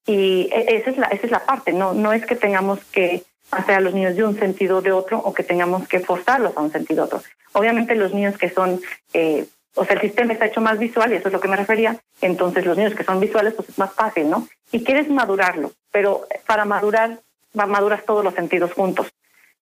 [0.06, 3.24] Y e, esa es la, esa es la parte, no, no es que tengamos que
[3.52, 6.56] hacer a los niños de un sentido o de otro o que tengamos que forzarlos
[6.58, 7.22] a un sentido otro.
[7.54, 8.82] Obviamente los niños que son,
[9.14, 9.46] eh,
[9.76, 11.98] o sea, el sistema está hecho más visual y eso es lo que me refería,
[12.22, 14.48] entonces los niños que son visuales pues es más fácil, ¿no?
[14.72, 17.20] Y quieres madurarlo, pero para madurar,
[17.54, 19.08] maduras todos los sentidos juntos.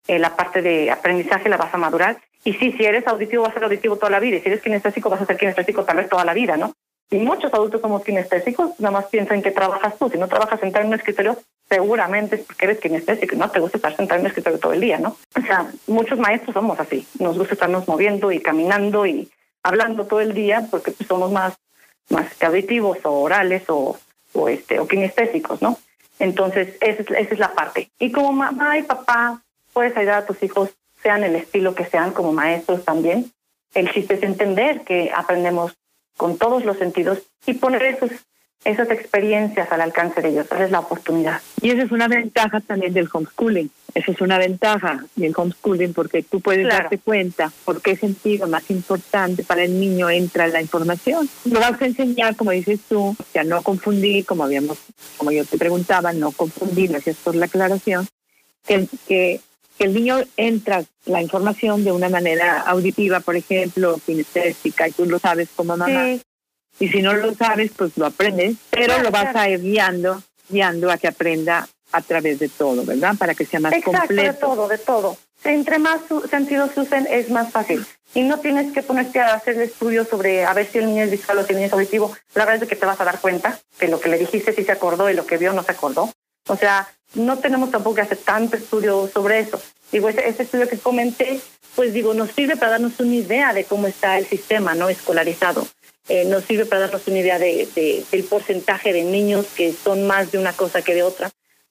[0.07, 3.51] Eh, la parte de aprendizaje la vas a madurar y sí, si eres auditivo vas
[3.51, 5.97] a ser auditivo toda la vida y si eres kinestésico vas a ser kinestésico tal
[5.97, 6.73] vez toda la vida, ¿no?
[7.11, 10.09] Y muchos adultos somos kinestésicos, nada más piensan que trabajas tú.
[10.09, 11.37] Si no trabajas sentado en un escritorio,
[11.67, 14.79] seguramente es porque eres kinestésico no te gusta estar sentado en un escritorio todo el
[14.79, 15.17] día, ¿no?
[15.37, 17.05] O sea, muchos maestros somos así.
[17.19, 19.29] Nos gusta estarnos moviendo y caminando y
[19.61, 21.57] hablando todo el día porque pues, somos más,
[22.09, 23.97] más auditivos o orales o,
[24.31, 25.77] o, este, o kinestésicos, ¿no?
[26.17, 27.89] Entonces, esa es, esa es la parte.
[27.99, 29.41] Y como mamá y papá,
[29.73, 30.69] puedes ayudar a tus hijos,
[31.03, 33.31] sean el estilo que sean, como maestros también.
[33.73, 35.73] El chiste es entender que aprendemos
[36.17, 38.11] con todos los sentidos y poner esos,
[38.63, 40.45] esas experiencias al alcance de ellos.
[40.45, 41.41] Esa es la oportunidad.
[41.61, 43.69] Y esa es una ventaja también del homeschooling.
[43.93, 48.69] Esa es una ventaja del homeschooling porque tú puedes darte cuenta por qué sentido más
[48.69, 51.29] importante para el niño entra la información.
[51.45, 54.77] Lo vas a enseñar, como dices tú, a no confundir, como habíamos,
[55.17, 58.07] como yo te preguntaba, no confundir, gracias por la aclaración,
[58.65, 59.41] que, que
[59.81, 65.07] que el niño entra la información de una manera auditiva, por ejemplo, kinestésica, y tú
[65.07, 66.19] lo sabes como mamá.
[66.79, 70.91] Y si no lo sabes, pues lo aprendes, pero lo vas a ir guiando, guiando
[70.91, 73.15] a que aprenda a través de todo, ¿verdad?
[73.17, 74.31] Para que sea más Exacto, completo.
[74.31, 75.17] de todo, de todo.
[75.43, 77.83] Entre más sentidos se usen, es más fácil.
[78.13, 81.05] Y no tienes que ponerte a hacer el estudio sobre a ver si el niño
[81.05, 82.15] es visual o si el niño es auditivo.
[82.35, 84.63] La verdad es que te vas a dar cuenta que lo que le dijiste sí
[84.63, 86.11] se acordó y lo que vio no se acordó.
[86.47, 89.61] O sea, no tenemos tampoco que hacer tanto estudio sobre eso.
[89.91, 91.39] Digo, ese, estudio que comenté,
[91.75, 95.67] pues digo, nos sirve para darnos una idea de cómo está el sistema no escolarizado.
[96.07, 97.67] Eh, nos sirve para darnos una idea de,
[98.11, 101.29] del porcentaje de niños que son más de una cosa que de otra.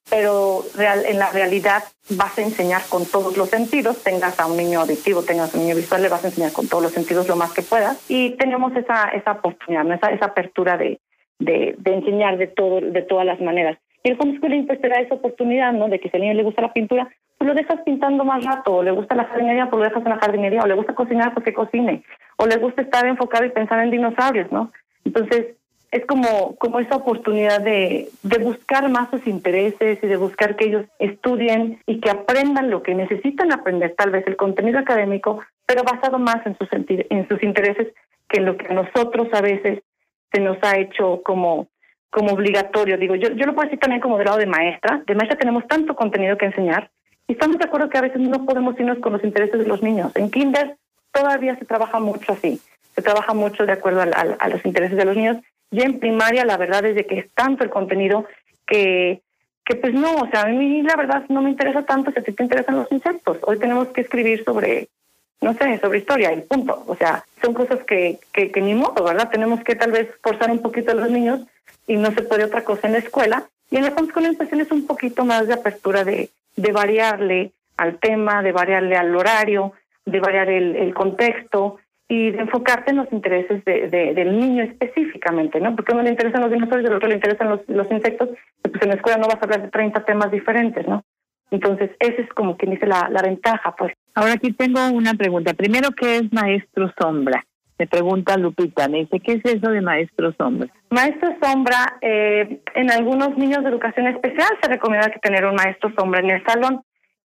[0.08, 4.56] Pero real, en la realidad vas a enseñar con todos los sentidos, tengas a un
[4.56, 7.28] niño auditivo, tengas a un niño visual, le vas a enseñar con todos los sentidos
[7.28, 7.98] lo más que puedas.
[8.08, 11.00] Y tenemos esa, esa oportunidad, esa, esa apertura de,
[11.38, 13.78] de, de enseñar de, todo, de todas las maneras.
[14.02, 15.88] Y el homeschooling pues te da esa oportunidad, ¿no?
[15.88, 18.76] De que si al niño le gusta la pintura, pues lo dejas pintando más rato,
[18.76, 21.32] o le gusta la jardinería, pues lo dejas en la jardinería, o le gusta cocinar,
[21.34, 22.02] pues que cocine,
[22.36, 24.72] o le gusta estar enfocado y pensar en dinosaurios, ¿no?
[25.04, 25.56] Entonces,
[25.90, 30.66] es como, como esa oportunidad de, de buscar más sus intereses y de buscar que
[30.66, 35.82] ellos estudien y que aprendan lo que necesitan aprender, tal vez el contenido académico, pero
[35.82, 37.88] basado más en sus, en sus intereses
[38.28, 39.82] que en lo que a nosotros a veces
[40.32, 41.66] se nos ha hecho como,
[42.10, 42.98] como obligatorio.
[42.98, 45.02] Digo, yo, yo lo puedo decir también como lado de maestra.
[45.06, 46.90] De maestra tenemos tanto contenido que enseñar
[47.26, 49.82] y estamos de acuerdo que a veces no podemos irnos con los intereses de los
[49.82, 50.12] niños.
[50.16, 50.76] En kinder
[51.12, 52.60] todavía se trabaja mucho así,
[52.94, 55.38] se trabaja mucho de acuerdo a los intereses de los niños
[55.70, 58.26] ya en primaria la verdad es de que es tanto el contenido
[58.66, 59.22] que,
[59.64, 62.22] que pues no, o sea, a mí la verdad no me interesa tanto si a
[62.22, 63.38] ti te interesan los insectos.
[63.42, 64.88] Hoy tenemos que escribir sobre,
[65.40, 66.84] no sé, sobre historia y punto.
[66.86, 69.30] O sea, son cosas que, que, ni modo, ¿verdad?
[69.30, 71.40] Tenemos que tal vez forzar un poquito a los niños
[71.86, 73.44] y no se puede otra cosa en la escuela.
[73.70, 78.42] Y en la pues es un poquito más de apertura de, de variarle al tema,
[78.42, 79.72] de variarle al horario,
[80.04, 81.78] de variar el, el contexto
[82.08, 85.76] y de enfocarte en los intereses de, del niño específicamente, ¿no?
[85.76, 88.30] Porque a uno le interesan los dinosaurios, al otro le interesan los, los insectos,
[88.62, 91.04] pues en la escuela no vas a hablar de 30 temas diferentes, ¿no?
[91.50, 93.92] Entonces, ese es como quien dice la, la ventaja, pues.
[94.14, 95.54] Ahora aquí tengo una pregunta.
[95.54, 97.44] Primero, ¿qué es maestro sombra?
[97.80, 100.68] Me pregunta Lupita, me dice, ¿qué es eso de maestro sombra?
[100.90, 105.90] Maestro sombra, eh, en algunos niños de educación especial se recomienda que tener un maestro
[105.98, 106.82] sombra en el salón,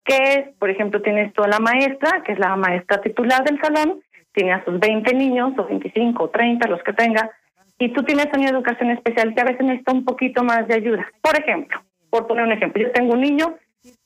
[0.04, 4.02] que por ejemplo, tienes tú a la maestra, que es la maestra titular del salón,
[4.34, 7.30] tiene a sus 20 niños, o 25, o 30, los que tenga,
[7.78, 10.76] y tú tienes a una educación especial que a veces necesita un poquito más de
[10.76, 11.08] ayuda.
[11.22, 13.56] Por ejemplo, por poner un ejemplo, yo tengo un niño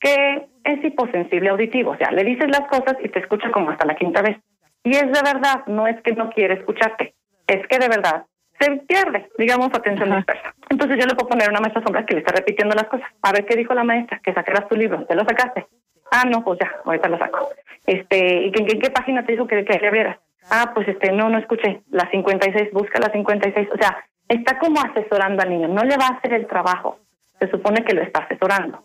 [0.00, 3.86] que es hiposensible auditivo, o sea, le dices las cosas y te escucha como hasta
[3.86, 4.38] la quinta vez.
[4.82, 7.14] Y es de verdad, no es que no quiere escucharte,
[7.46, 8.26] es que de verdad
[8.60, 10.54] se pierde, digamos, atención dispersa.
[10.70, 13.08] Entonces yo le puedo poner una maestra sombra que le está repitiendo las cosas.
[13.22, 15.66] A ver qué dijo la maestra, que sacaras tu libro, ¿te lo sacaste?
[16.10, 17.50] Ah, no, pues ya, ahorita lo saco.
[17.86, 20.18] Este, ¿y en, qué página te dijo que, que le abrieras?
[20.50, 21.82] Ah, pues este, no, no escuché.
[21.90, 23.68] La 56, busca la 56.
[23.72, 26.98] O sea, está como asesorando al niño, no le va a hacer el trabajo.
[27.40, 28.82] Se supone que lo está asesorando.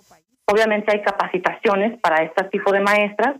[0.52, 3.36] Obviamente hay capacitaciones para este tipo de maestras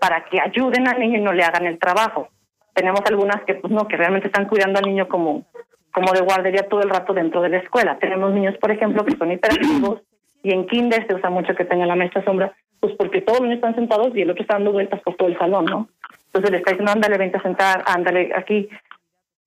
[0.00, 2.28] para que ayuden al niño y no le hagan el trabajo.
[2.74, 5.44] Tenemos algunas que pues no, que realmente están cuidando al niño como
[5.92, 7.98] como de guardería todo el rato dentro de la escuela.
[7.98, 10.02] Tenemos niños, por ejemplo, que son hiperactivos
[10.42, 13.48] y en kinder se usa mucho que tenga la maestra sombra pues porque todos los
[13.48, 15.88] niños están sentados y el otro está dando vueltas por todo el salón, ¿no?
[16.26, 18.68] Entonces le está diciendo, ándale, vente a sentar, ándale aquí.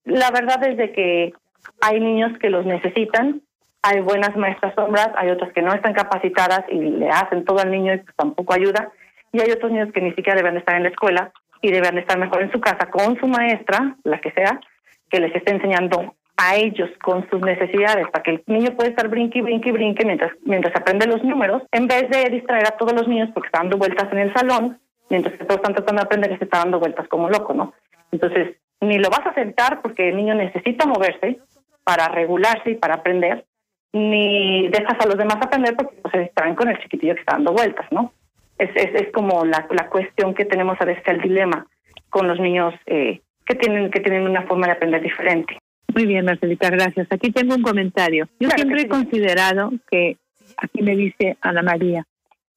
[0.04, 1.32] La verdad es de que
[1.80, 3.42] hay niños que los necesitan,
[3.82, 7.70] hay buenas maestras sombras, hay otras que no están capacitadas y le hacen todo al
[7.70, 8.90] niño y pues tampoco ayuda,
[9.32, 12.18] y hay otros niños que ni siquiera deben estar en la escuela y deben estar
[12.18, 14.60] mejor en su casa con su maestra, la que sea,
[15.08, 19.08] que les esté enseñando a ellos con sus necesidades, para que el niño pueda estar
[19.08, 23.06] brinque, brinque, brinque mientras, mientras aprende los números, en vez de distraer a todos los
[23.06, 26.38] niños porque están dando vueltas en el salón, mientras que todos están tratando de aprender
[26.38, 27.74] se está dando vueltas como loco, ¿no?
[28.10, 31.38] Entonces, ni lo vas a sentar porque el niño necesita moverse
[31.84, 33.44] para regularse y para aprender,
[33.92, 37.34] ni dejas a los demás aprender porque pues, se distraen con el chiquitillo que está
[37.34, 38.12] dando vueltas, ¿no?
[38.58, 41.66] Es, es, es como la, la cuestión que tenemos a veces, el dilema
[42.10, 45.58] con los niños eh, que tienen que tienen una forma de aprender diferente.
[45.94, 47.08] Muy bien, Marcelita, gracias.
[47.10, 48.28] Aquí tengo un comentario.
[48.38, 50.18] Yo siempre he considerado que,
[50.56, 52.04] aquí me dice Ana María,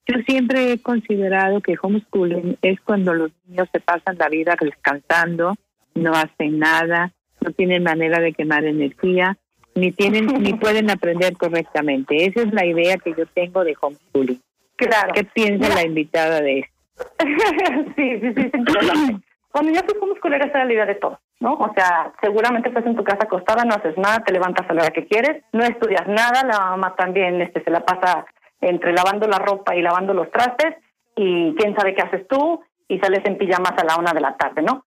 [0.05, 5.55] yo siempre he considerado que homeschooling es cuando los niños se pasan la vida descansando,
[5.95, 9.37] no hacen nada, no tienen manera de quemar energía,
[9.75, 12.25] ni tienen ni pueden aprender correctamente.
[12.25, 14.41] Esa es la idea que yo tengo de homeschooling.
[14.75, 15.13] Claro.
[15.13, 16.73] ¿Qué piensa la invitada de esto?
[17.95, 19.21] sí, sí, sí, sí.
[19.51, 21.19] Cuando yo fui homeschooler, esa era la idea de todo.
[21.43, 21.53] ¿no?
[21.55, 24.83] O sea, seguramente estás en tu casa acostada, no haces nada, te levantas a la
[24.83, 28.25] hora que quieres, no estudias nada, la mamá también este, se la pasa
[28.61, 30.75] entre lavando la ropa y lavando los trastes
[31.17, 34.37] y quién sabe qué haces tú y sales en pijamas a la una de la
[34.37, 34.85] tarde, ¿no?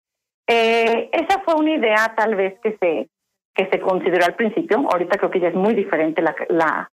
[0.47, 3.09] Eh, esa fue una idea tal vez que se
[3.55, 4.87] que se consideró al principio.
[4.91, 6.91] Ahorita creo que ya es muy diferente la la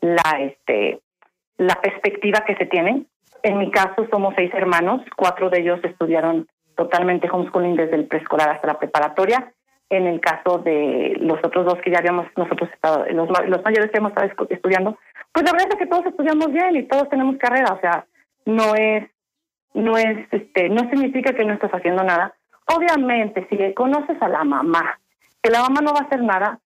[0.00, 1.00] la este
[1.56, 3.04] la perspectiva que se tiene.
[3.42, 8.50] En mi caso somos seis hermanos, cuatro de ellos estudiaron totalmente homeschooling desde el preescolar
[8.50, 9.52] hasta la preparatoria.
[9.90, 13.90] En el caso de los otros dos que ya habíamos nosotros estado, los, los mayores
[13.90, 14.96] que hemos estado estudiando,
[15.32, 18.06] pues la verdad es que todos estudiamos bien y todos tenemos carrera, o sea,
[18.46, 19.10] no es,
[19.74, 22.34] no es, este, no significa que no estás haciendo nada.
[22.74, 24.98] Obviamente, si conoces a la mamá,
[25.42, 26.60] que la mamá no va a hacer nada,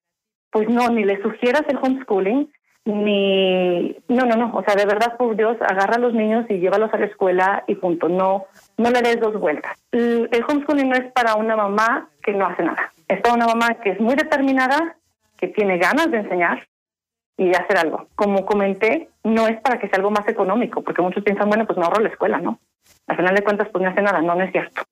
[0.50, 2.50] pues no, ni le sugieras el homeschooling,
[2.84, 6.60] ni no no no o sea de verdad por Dios agarra a los niños y
[6.60, 8.44] llévalos a la escuela y punto no
[8.76, 12.62] no le des dos vueltas el homeschooling no es para una mamá que no hace
[12.62, 14.94] nada es para una mamá que es muy determinada
[15.36, 16.68] que tiene ganas de enseñar
[17.36, 18.08] y hacer algo.
[18.14, 21.78] Como comenté, no es para que sea algo más económico, porque muchos piensan, bueno, pues
[21.78, 22.58] me ahorro la escuela, ¿no?
[23.06, 24.82] Al final de cuentas, pues no hace nada, no, no es cierto.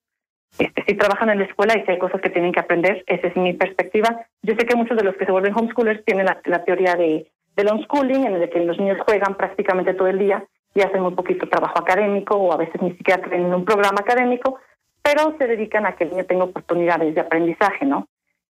[0.59, 3.27] Este, si trabajan en la escuela y si hay cosas que tienen que aprender, esa
[3.27, 4.27] es mi perspectiva.
[4.43, 7.27] Yo sé que muchos de los que se vuelven homeschoolers tienen la, la teoría de,
[7.57, 10.45] del homeschooling, en el que los niños juegan prácticamente todo el día
[10.75, 14.59] y hacen muy poquito trabajo académico o a veces ni siquiera tienen un programa académico,
[15.03, 18.09] pero se dedican a que el niño tenga oportunidades de aprendizaje, ¿no?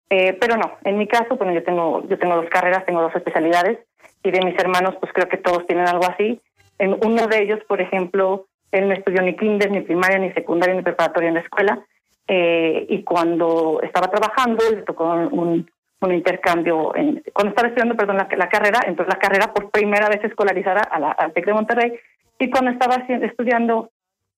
[0.10, 3.16] Eh, pero no, en mi caso, bueno, yo tengo, yo tengo dos carreras, tengo dos
[3.16, 3.80] especialidades
[4.24, 6.40] y de mis hermanos, pues creo que todos tienen algo así.
[6.78, 10.76] En uno de ellos, por ejemplo, él no estudió ni kinder, ni primaria, ni secundaria,
[10.76, 11.86] ni preparatoria en la escuela.
[12.28, 15.70] Eh, y cuando estaba trabajando, le tocó un,
[16.02, 20.10] un intercambio, en, cuando estaba estudiando, perdón, la, la, carrera, entonces la carrera por primera
[20.10, 21.94] vez escolarizada a la, al TEC de Monterrey.
[22.40, 23.92] Y cuando estaba estudiando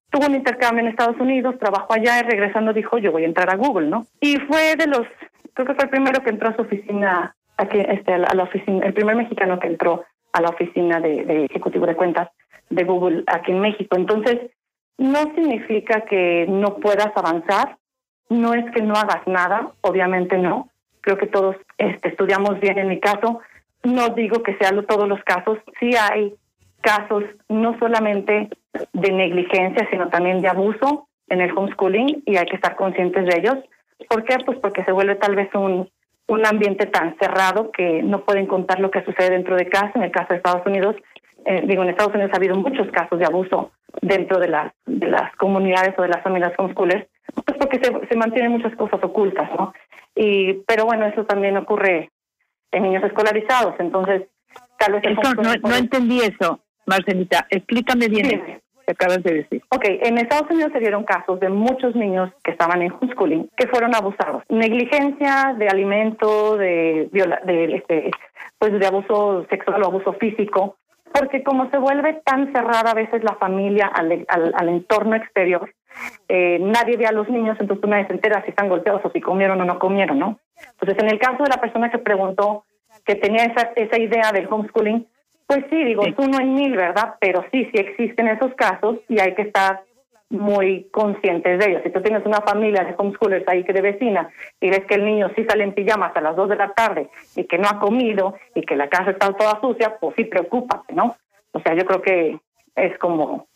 [0.09, 3.49] tuvo un intercambio en Estados Unidos, trabajó allá y regresando dijo, yo voy a entrar
[3.49, 4.05] a Google, ¿no?
[4.21, 5.05] Y fue de los,
[5.53, 8.85] creo que fue el primero que entró a su oficina, aquí, este, a la oficina,
[8.85, 12.29] el primer mexicano que entró a la oficina de, de ejecutivo de cuentas
[12.69, 13.95] de Google aquí en México.
[13.97, 14.39] Entonces,
[14.97, 17.77] no significa que no puedas avanzar,
[18.29, 20.69] no es que no hagas nada, obviamente no.
[21.01, 23.41] Creo que todos este, estudiamos bien en mi caso.
[23.83, 26.33] No digo que sean todos los casos, sí hay
[26.81, 28.49] casos no solamente
[28.93, 33.39] de negligencia, sino también de abuso en el homeschooling y hay que estar conscientes de
[33.39, 33.55] ellos.
[34.09, 34.37] ¿Por qué?
[34.45, 35.89] Pues porque se vuelve tal vez un,
[36.27, 39.91] un ambiente tan cerrado que no pueden contar lo que sucede dentro de casa.
[39.95, 40.95] En el caso de Estados Unidos,
[41.45, 43.71] eh, digo, en Estados Unidos ha habido muchos casos de abuso
[44.01, 47.07] dentro de las, de las comunidades o de las familias homeschoolers,
[47.45, 49.73] pues porque se, se mantienen muchas cosas ocultas, ¿no?
[50.15, 52.09] Y, pero bueno, eso también ocurre
[52.71, 54.23] en niños escolarizados, entonces
[54.77, 55.03] tal vez...
[55.05, 56.59] Eso, no, no entendí eso.
[56.85, 58.41] Marcelita, explícame bien sí.
[58.85, 59.63] que acabas de decir.
[59.69, 63.67] Ok, en Estados Unidos se dieron casos de muchos niños que estaban en homeschooling que
[63.67, 64.43] fueron abusados.
[64.49, 68.11] Negligencia de alimento, de, viola, de, este,
[68.59, 70.77] pues de abuso sexual o abuso físico,
[71.17, 75.73] porque como se vuelve tan cerrada a veces la familia al, al, al entorno exterior,
[76.27, 79.21] eh, nadie ve a los niños, entonces nadie se entera si están golpeados o si
[79.21, 80.39] comieron o no comieron, ¿no?
[80.73, 82.65] Entonces, en el caso de la persona que preguntó
[83.05, 85.07] que tenía esa, esa idea del homeschooling,
[85.47, 86.15] pues sí, digo, sí.
[86.17, 87.15] uno en mil, ¿verdad?
[87.19, 89.83] Pero sí, sí existen esos casos y hay que estar
[90.29, 91.81] muy conscientes de ellos.
[91.83, 95.05] Si tú tienes una familia de homeschoolers ahí que de vecina y ves que el
[95.05, 97.79] niño sí sale en pijamas a las dos de la tarde y que no ha
[97.79, 101.15] comido y que la casa está toda sucia, pues sí, preocúpate, ¿no?
[101.51, 102.39] O sea, yo creo que
[102.75, 103.47] es como,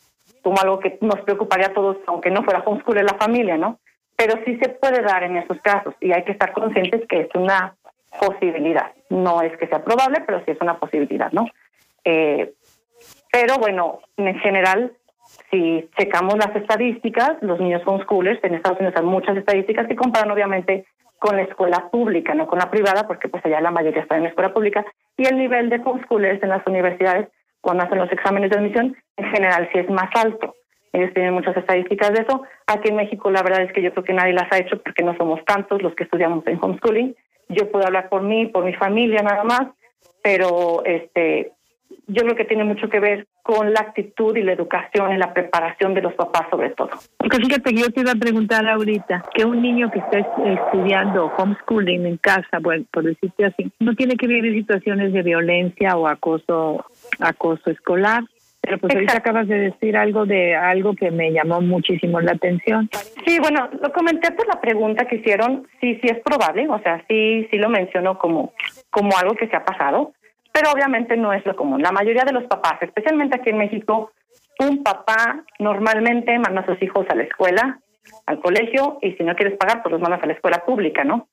[0.42, 3.78] como algo que nos preocuparía a todos, aunque no fuera homeschooler la familia, ¿no?
[4.16, 7.28] Pero sí se puede dar en esos casos y hay que estar conscientes que es
[7.34, 7.74] una
[8.18, 8.92] posibilidad.
[9.08, 11.46] No es que sea probable, pero sí es una posibilidad, ¿no?
[12.04, 12.52] Eh,
[13.32, 14.92] pero bueno, en general,
[15.50, 20.30] si checamos las estadísticas, los niños homeschoolers en Estados Unidos hay muchas estadísticas que comparan
[20.30, 20.86] obviamente
[21.18, 24.24] con la escuela pública, no con la privada, porque pues allá la mayoría está en
[24.24, 24.84] la escuela pública,
[25.16, 27.28] y el nivel de homeschoolers en las universidades,
[27.60, 30.54] cuando hacen los exámenes de admisión, en general sí es más alto.
[30.92, 32.42] Ellos tienen muchas estadísticas de eso.
[32.66, 35.04] Aquí en México la verdad es que yo creo que nadie las ha hecho porque
[35.04, 37.14] no somos tantos los que estudiamos en homeschooling.
[37.48, 39.62] Yo puedo hablar por mí, por mi familia nada más,
[40.22, 41.52] pero este
[42.06, 45.32] yo creo que tiene mucho que ver con la actitud y la educación y la
[45.32, 46.90] preparación de los papás sobre todo.
[47.16, 51.32] Porque fíjate que yo te iba a preguntar ahorita que un niño que está estudiando
[51.36, 56.06] homeschooling en casa, bueno, por decirte así, no tiene que vivir situaciones de violencia o
[56.08, 56.84] acoso
[57.20, 58.24] acoso escolar.
[58.62, 62.90] Pero pues ahorita acabas de decir algo de algo que me llamó muchísimo la atención.
[63.24, 67.02] Sí, bueno, lo comenté por la pregunta que hicieron, sí, sí es probable, o sea,
[67.08, 68.52] sí, sí lo menciono como,
[68.90, 70.12] como algo que se ha pasado
[70.52, 71.82] pero obviamente no es lo común.
[71.82, 74.12] La mayoría de los papás, especialmente aquí en México,
[74.58, 77.80] un papá normalmente manda a sus hijos a la escuela,
[78.26, 81.28] al colegio, y si no quieres pagar, pues los mandas a la escuela pública, ¿no?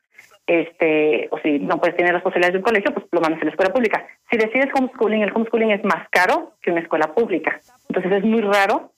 [0.45, 3.45] Este, o si no puedes tener las posibilidades de un colegio, pues lo mandas a
[3.45, 4.07] la escuela pública.
[4.31, 7.59] Si decides homeschooling, el homeschooling es más caro que una escuela pública.
[7.89, 8.93] Entonces es muy raro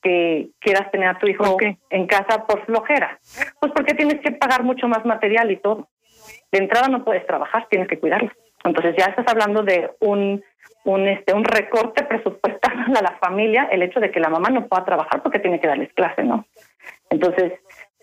[0.00, 1.76] que quieras tener a tu hijo okay.
[1.90, 3.18] en casa por flojera.
[3.60, 5.88] Pues porque tienes que pagar mucho más material y todo.
[6.52, 8.30] De entrada no puedes trabajar, tienes que cuidarlo.
[8.64, 10.42] Entonces ya estás hablando de un
[10.84, 14.66] un este un recorte presupuestal a la familia el hecho de que la mamá no
[14.66, 16.46] pueda trabajar porque tiene que darles clase, ¿no?
[17.10, 17.52] Entonces,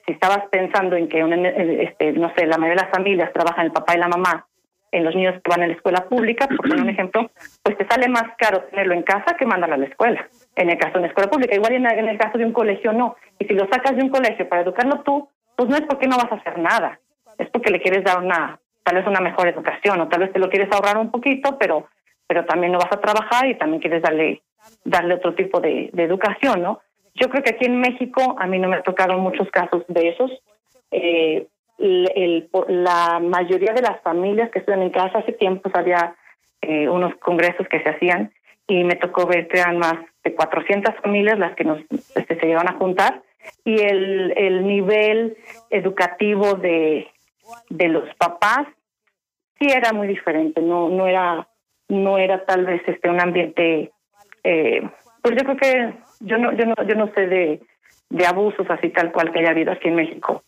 [0.05, 3.65] si estabas pensando en que un, este no sé, la mayoría de las familias trabajan
[3.65, 4.45] el papá y la mamá
[4.91, 7.29] en los niños que van a la escuela pública, por poner un ejemplo,
[7.61, 10.27] pues te sale más caro tenerlo en casa que mandarlo a la escuela.
[10.55, 13.15] En el caso de una escuela pública, igual en el caso de un colegio no.
[13.37, 16.17] Y si lo sacas de un colegio para educarlo tú, pues no es porque no
[16.17, 16.99] vas a hacer nada,
[17.37, 18.59] es porque le quieres dar una
[18.89, 21.87] tal vez una mejor educación o tal vez te lo quieres ahorrar un poquito, pero
[22.25, 24.41] pero también no vas a trabajar y también quieres darle
[24.83, 26.79] darle otro tipo de, educación, ¿no?
[27.13, 30.09] Yo creo que aquí en México a mí no me ha tocado muchos casos de
[30.09, 30.31] esos.
[30.91, 36.15] Eh, la mayoría de las familias que estudian en casa hace tiempo había
[36.61, 38.33] eh, unos congresos que se hacían
[38.67, 41.79] y me tocó ver que eran más de 400 familias las que nos
[42.15, 43.21] este, se llevan a juntar
[43.63, 45.37] y el, el nivel
[45.69, 47.07] educativo de,
[47.69, 48.67] de los papás
[49.59, 51.47] sí era muy diferente, no no era
[51.89, 53.91] no era tal vez este un ambiente
[54.43, 54.81] eh,
[55.21, 57.61] pues yo creo que yo no yo no yo no sé de
[58.09, 60.43] de abusos así tal cual que haya habido aquí en México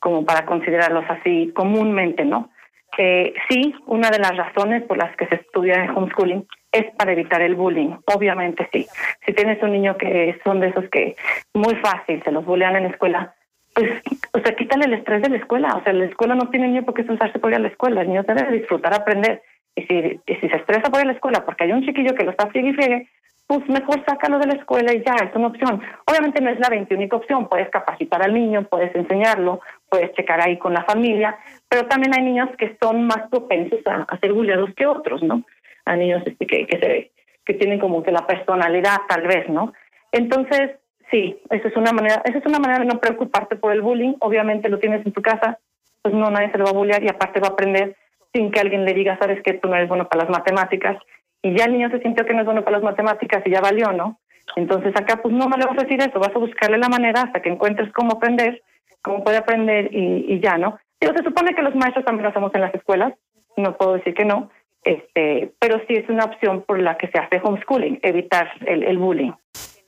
[0.00, 2.50] como para considerarlos así comúnmente, ¿no?
[2.96, 7.12] Eh, sí, una de las razones por las que se estudia en homeschooling es para
[7.12, 8.86] evitar el bullying, obviamente sí.
[9.26, 11.16] Si tienes un niño que son de esos que
[11.54, 13.34] muy fácil se los bullean en la escuela,
[13.78, 14.02] pues,
[14.32, 15.68] o sea, quítale el estrés de la escuela.
[15.76, 18.00] O sea, la escuela no tiene niño por qué estresarse por ir a la escuela.
[18.00, 19.42] El niño debe disfrutar, aprender.
[19.76, 22.14] Y si, y si se estresa por ir a la escuela porque hay un chiquillo
[22.14, 23.08] que lo está friegue y friegue,
[23.46, 25.80] pues mejor sácalo de la escuela y ya, es una opción.
[26.06, 30.58] Obviamente no es la única opción, puedes capacitar al niño, puedes enseñarlo, puedes checar ahí
[30.58, 34.86] con la familia, pero también hay niños que son más propensos a, ser bulleados que
[34.86, 35.44] otros, ¿no?
[35.86, 37.10] A niños este, que, que, se,
[37.46, 39.72] que tienen como que la personalidad tal vez, ¿no?
[40.12, 40.72] Entonces,
[41.10, 44.14] sí, esa es una manera, esa es una manera de no preocuparte por el bullying,
[44.20, 45.58] obviamente lo tienes en tu casa,
[46.02, 47.96] pues no, nadie se lo va a bullear y aparte va a aprender
[48.32, 50.98] sin que alguien le diga, sabes que tú no eres bueno para las matemáticas,
[51.42, 53.60] y ya el niño se sintió que no es bueno para las matemáticas y ya
[53.60, 54.18] valió, ¿no?
[54.56, 57.22] Entonces acá pues no me le vas a decir eso, vas a buscarle la manera
[57.22, 58.62] hasta que encuentres cómo aprender,
[59.02, 60.78] cómo puede aprender y, y ya, ¿no?
[60.98, 63.14] Pero se supone que los maestros también lo hacemos en las escuelas,
[63.56, 64.50] no puedo decir que no,
[64.84, 68.98] este, pero sí es una opción por la que se hace homeschooling, evitar el, el
[68.98, 69.32] bullying.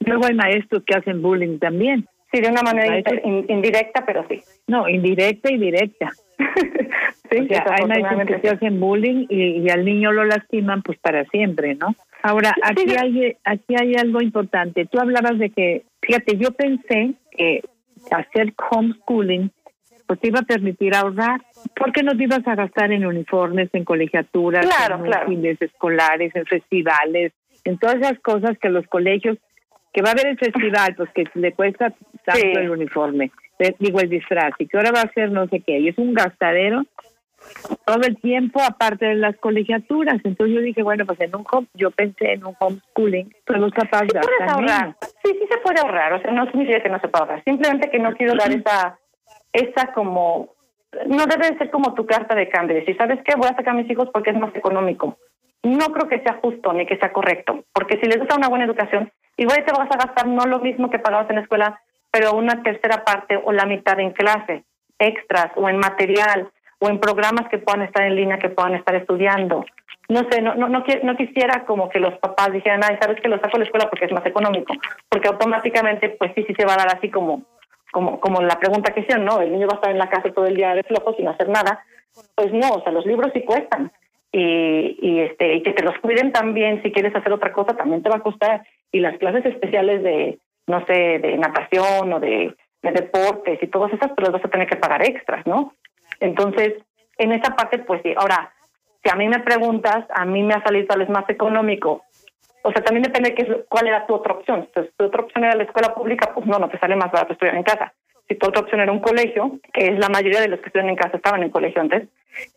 [0.01, 2.07] Luego hay maestros que hacen bullying también.
[2.32, 3.03] Sí, de una manera
[3.48, 4.40] indirecta, pero sí.
[4.68, 6.11] No, indirecta y directa.
[7.30, 11.94] sí, hay maestros que hacen bullying y, al niño lo lastiman pues para siempre, ¿no?
[12.22, 14.86] Ahora, aquí hay aquí hay algo importante.
[14.86, 17.62] Tú hablabas de que, fíjate, yo pensé que
[18.11, 19.51] hacer homeschooling
[20.11, 21.40] pues te iba a permitir ahorrar,
[21.76, 27.32] porque no te ibas a gastar en uniformes, en colegiaturas, en fines escolares, en festivales,
[27.62, 29.38] en todas esas cosas que los colegios,
[29.93, 31.93] que va a haber el festival, pues que le cuesta
[32.24, 33.30] tanto el uniforme
[33.78, 36.14] digo el disfraz, y que ahora va a ser no sé qué, y es un
[36.14, 36.84] gastadero
[37.86, 40.20] todo el tiempo aparte de las colegiaturas.
[40.24, 43.72] Entonces yo dije, bueno, pues en un home, yo pensé en un homeschooling, pero los
[43.72, 44.95] papás sí ahorrar.
[45.24, 47.91] Sí, sí se puede ahorrar, o sea, no significa que no se pueda ahorrar, simplemente
[47.91, 48.99] que no quiero dar esa,
[49.53, 50.55] esa como,
[51.07, 53.34] no debe ser como tu carta de cambio, decir, ¿sabes qué?
[53.36, 55.18] Voy a sacar a mis hijos porque es más económico.
[55.62, 58.64] No creo que sea justo ni que sea correcto, porque si les gusta una buena
[58.64, 61.80] educación, igual te vas a gastar no lo mismo que pagabas en la escuela,
[62.11, 64.64] pero una tercera parte o la mitad en clase,
[64.98, 68.94] extras o en material o en programas que puedan estar en línea, que puedan estar
[68.94, 69.64] estudiando.
[70.08, 70.82] No sé, no, no, no,
[71.16, 74.06] quisiera como que los papás dijeran, ay, sabes que lo saco a la escuela porque
[74.06, 74.74] es más económico,
[75.08, 77.42] porque automáticamente, pues sí, sí se va a dar así como,
[77.92, 79.40] como, como la pregunta que hicieron, ¿no?
[79.40, 81.48] El niño va a estar en la casa todo el día de flojo sin hacer
[81.48, 81.84] nada.
[82.34, 83.92] Pues no, o sea, los libros sí cuestan.
[84.33, 88.01] Y, y este y que te los cuiden también si quieres hacer otra cosa también
[88.01, 88.62] te va a costar
[88.93, 90.39] y las clases especiales de
[90.70, 94.76] no sé, de natación o de, deportes y todas esas, pero vas a tener que
[94.76, 95.74] pagar extras, ¿no?
[96.20, 96.74] Entonces,
[97.18, 98.14] en esa parte, pues sí.
[98.16, 98.55] Ahora,
[99.03, 102.03] si a mí me preguntas, a mí me ha salido tal vez más económico.
[102.62, 104.68] O sea, también depende de qué, cuál era tu otra opción.
[104.74, 107.35] Si tu otra opción era la escuela pública, pues no, no te sale más barato
[107.35, 107.93] estudiar en casa.
[108.31, 110.89] Si tu otra opción era un colegio, que es la mayoría de los que estudian
[110.89, 112.07] en casa estaban en colegio antes,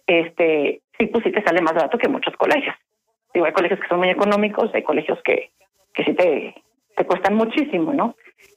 [0.06, 2.76] este, sí, pues sí te sale más barato que muchos colegios.
[3.34, 5.50] Digo, hay colegios que son muy económicos, hay colegios que,
[5.96, 6.54] que sí te,
[6.96, 8.16] te cuestan muchísimo, ¿no?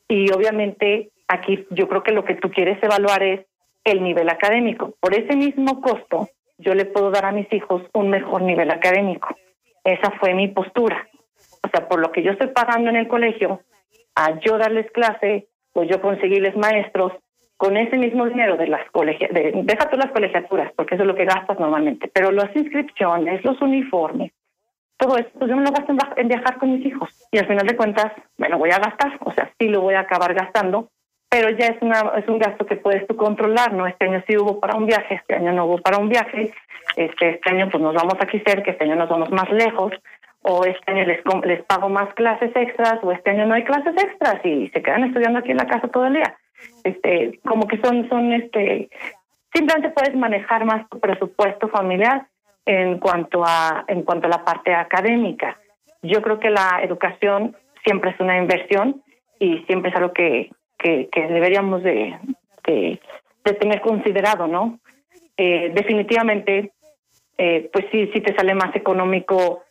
[0.08, 3.46] Y obviamente aquí yo creo que lo que tú quieres evaluar es
[3.84, 4.94] el nivel académico.
[5.00, 9.34] Por ese mismo costo, yo le puedo dar a mis hijos un mejor nivel académico.
[9.84, 11.08] Esa fue mi postura.
[11.62, 13.62] O sea, por lo que yo estoy pagando en el colegio,
[14.14, 15.46] a yo darles clase,
[15.76, 17.12] pues yo conseguirles maestros,
[17.58, 21.06] con ese mismo dinero de las colegias, de, deja tú las colegiaturas, porque eso es
[21.06, 24.32] lo que gastas normalmente, pero las inscripciones, los uniformes,
[24.96, 27.10] todo esto, pues yo me lo gasto en, viajar con mis hijos.
[27.30, 30.00] Y al final de cuentas, bueno, voy a gastar, o sea, sí lo voy a
[30.00, 30.88] acabar gastando,
[31.28, 33.86] pero ya es, una, es un gasto que puedes tú controlar, ¿no?
[33.86, 36.54] Este año sí hubo para un viaje, este año no hubo para un viaje,
[36.96, 39.92] este, este año pues nos vamos aquí cerca, este año nos vamos más lejos,
[40.48, 43.94] o este año les, les pago más clases extras, o este año no hay clases
[44.00, 46.36] extras y se quedan estudiando aquí en la casa todo el día.
[46.84, 48.88] Este, como que son, son, este,
[49.52, 52.28] simplemente puedes manejar más tu presupuesto familiar
[52.64, 55.58] en cuanto a en cuanto a la parte académica.
[56.02, 59.02] Yo creo que la educación siempre es una inversión
[59.40, 62.16] y siempre es algo que, que, deberíamos de,
[62.64, 63.00] de,
[63.54, 64.78] tener considerado, ¿no?
[65.36, 66.70] Eh, definitivamente,
[67.36, 69.65] eh, pues sí, sí te sale más económico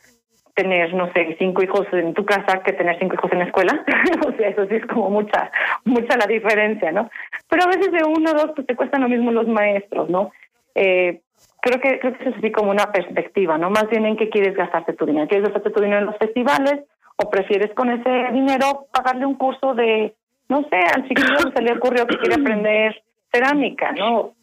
[0.56, 3.86] tener, no sé, cinco hijos en tu casa que tener cinco hijos en la escuela.
[4.28, 5.52] o sea, eso sí es como mucha,
[5.84, 7.10] mucha la diferencia, ¿no?
[7.50, 10.32] Pero a veces de uno o dos, pues te cuestan lo mismo los maestros, ¿no?
[10.74, 11.20] Eh,
[11.62, 13.70] creo que creo que eso es así como una perspectiva, ¿no?
[13.70, 15.28] Más bien en qué quieres gastarte tu dinero.
[15.28, 16.86] ¿Quieres gastarte tu dinero en los festivales
[17.18, 20.14] o prefieres con ese dinero pagarle un curso de,
[20.50, 23.02] no sé, al chiquillo se le ocurrió que quiere aprender
[23.32, 24.34] cerámica, ¿no?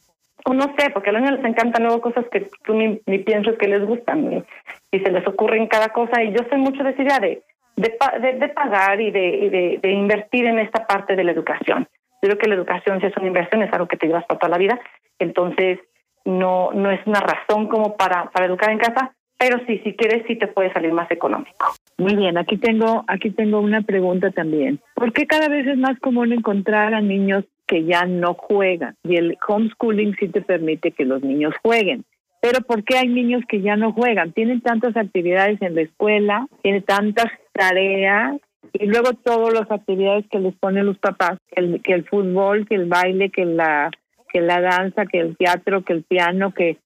[0.50, 3.56] No sé, porque a los niños les encantan nuevas cosas que tú ni, ni piensas
[3.56, 4.44] que les gustan
[4.90, 6.22] y, se les ocurren cada cosa.
[6.22, 7.42] Y yo soy mucho de esa idea de,
[7.76, 11.88] de, de, pagar y, de, de, invertir en esta parte de la educación.
[12.22, 14.38] Yo creo que la educación, si es una inversión, es algo que te llevas para
[14.38, 14.80] toda la vida.
[15.18, 15.78] Entonces,
[16.24, 20.24] no, no es una razón como para, para educar en casa, pero sí, si quieres,
[20.28, 21.72] sí te puede salir más económico.
[21.98, 24.80] Muy bien, aquí tengo, aquí tengo una pregunta también.
[24.94, 28.96] ¿Por qué cada vez es más común encontrar a niños que ya no juegan?
[29.02, 32.04] Y el homeschooling sí te permite que los niños jueguen.
[32.42, 34.32] Pero ¿por qué hay niños que ya no juegan?
[34.32, 38.36] Tienen tantas actividades en la escuela, tienen tantas tareas
[38.74, 42.74] y luego todas las actividades que les ponen los papás, el, que el fútbol, que
[42.74, 43.90] el baile, que la
[44.30, 46.78] que la danza, que el teatro, que el piano, que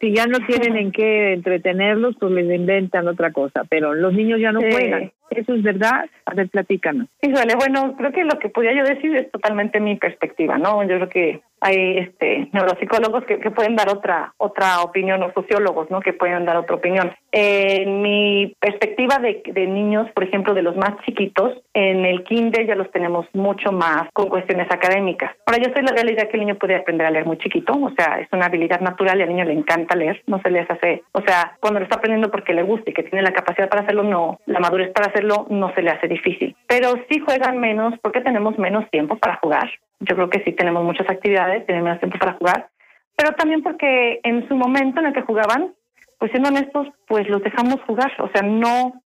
[0.00, 4.40] si ya no tienen en qué entretenerlos, pues les inventan otra cosa, pero los niños
[4.40, 5.12] ya no juegan.
[5.30, 6.06] ¿Eso es verdad?
[6.26, 7.08] A ver, platícanos.
[7.22, 10.82] Híjole, bueno, creo que lo que podía yo decir es totalmente mi perspectiva, ¿no?
[10.82, 16.00] Yo creo que hay este neuropsicólogos que, pueden dar otra otra opinión o sociólogos no
[16.00, 17.12] que pueden dar otra opinión.
[17.32, 22.66] En mi perspectiva de, de niños por ejemplo de los más chiquitos en el kinder
[22.66, 25.34] ya los tenemos mucho más con cuestiones académicas.
[25.46, 27.90] Ahora yo soy la realidad que el niño puede aprender a leer muy chiquito o
[27.96, 31.02] sea es una habilidad natural y al niño le encanta leer no se les hace
[31.12, 33.82] o sea cuando lo está aprendiendo porque le gusta y que tiene la capacidad para
[33.82, 36.56] hacerlo no la madurez para hacerlo no se le hace difícil.
[36.66, 40.82] Pero sí juegan menos porque tenemos menos tiempo para jugar yo creo que sí tenemos
[40.84, 42.70] muchas actividades, tenemos menos tiempo para jugar,
[43.16, 45.74] pero también porque en su momento en el que jugaban,
[46.18, 49.02] pues siendo honestos, pues los dejamos jugar, o sea, no,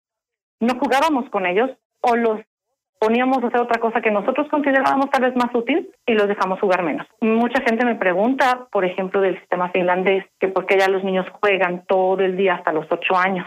[0.60, 1.70] no jugábamos con ellos
[2.00, 2.40] o los
[2.98, 6.58] poníamos a hacer otra cosa que nosotros considerábamos tal vez más útil y los dejamos
[6.60, 7.06] jugar menos.
[7.20, 11.26] Mucha gente me pregunta, por ejemplo, del sistema finlandés, que por qué ya los niños
[11.40, 13.46] juegan todo el día hasta los ocho años.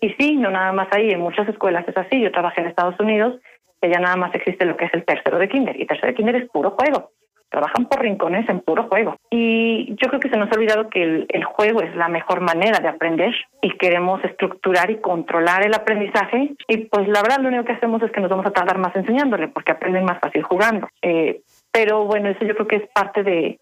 [0.00, 2.20] Y sí, no nada más ahí, en muchas escuelas es así.
[2.20, 3.38] Yo trabajé en Estados Unidos
[3.86, 5.80] que ya nada más existe lo que es el tercero de kinder.
[5.80, 7.10] Y tercero de kinder es puro juego.
[7.48, 9.16] Trabajan por rincones en puro juego.
[9.30, 12.40] Y yo creo que se nos ha olvidado que el, el juego es la mejor
[12.40, 13.32] manera de aprender
[13.62, 16.50] y queremos estructurar y controlar el aprendizaje.
[16.66, 18.94] Y pues la verdad lo único que hacemos es que nos vamos a tardar más
[18.96, 20.88] enseñándole porque aprenden más fácil jugando.
[21.00, 23.60] Eh, pero bueno, eso yo creo que es parte de,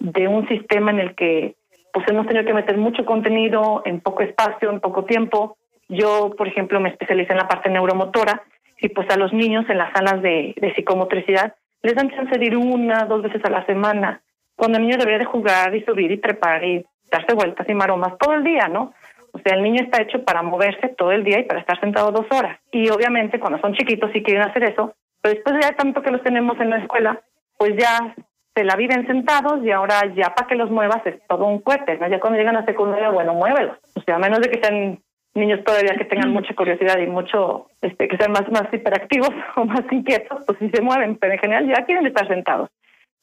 [0.00, 1.54] de un sistema en el que
[1.92, 5.56] pues hemos tenido que meter mucho contenido en poco espacio, en poco tiempo.
[5.88, 8.42] Yo, por ejemplo, me especialicé en la parte neuromotora
[8.78, 12.56] y pues a los niños en las salas de, psicomotricidad les dan chance de ir
[12.56, 14.20] una, dos veces a la semana,
[14.56, 18.18] cuando el niño debería de jugar y subir y trepar y darse vueltas y maromas
[18.18, 18.92] todo el día, ¿no?
[19.32, 22.10] O sea, el niño está hecho para moverse todo el día y para estar sentado
[22.10, 22.58] dos horas.
[22.72, 26.22] Y obviamente cuando son chiquitos sí quieren hacer eso, pero después ya tanto que los
[26.22, 27.20] tenemos en la escuela,
[27.58, 28.14] pues ya
[28.54, 31.98] se la viven sentados y ahora ya para que los muevas es todo un cohete,
[31.98, 32.08] ¿no?
[32.08, 33.76] Ya cuando llegan a secundaria, bueno, muévelos.
[33.94, 34.98] O sea, a menos de que sean
[35.36, 39.64] niños todavía que tengan mucha curiosidad y mucho, este, que sean más, más hiperactivos o
[39.64, 42.70] más inquietos, pues sí se mueven, pero en general ya quieren estar sentados.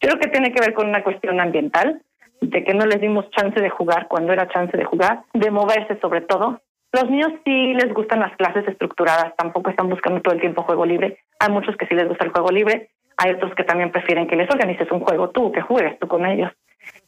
[0.02, 2.02] Yo creo que tiene que ver con una cuestión ambiental,
[2.42, 5.98] de que no les dimos chance de jugar cuando era chance de jugar, de moverse
[6.02, 6.62] sobre todo.
[6.92, 10.86] Los niños sí les gustan las clases estructuradas, tampoco están buscando todo el tiempo juego
[10.86, 11.20] libre.
[11.40, 14.36] Hay muchos que sí les gusta el juego libre, hay otros que también prefieren que
[14.36, 16.52] les organices un juego tú, que juegues tú con ellos.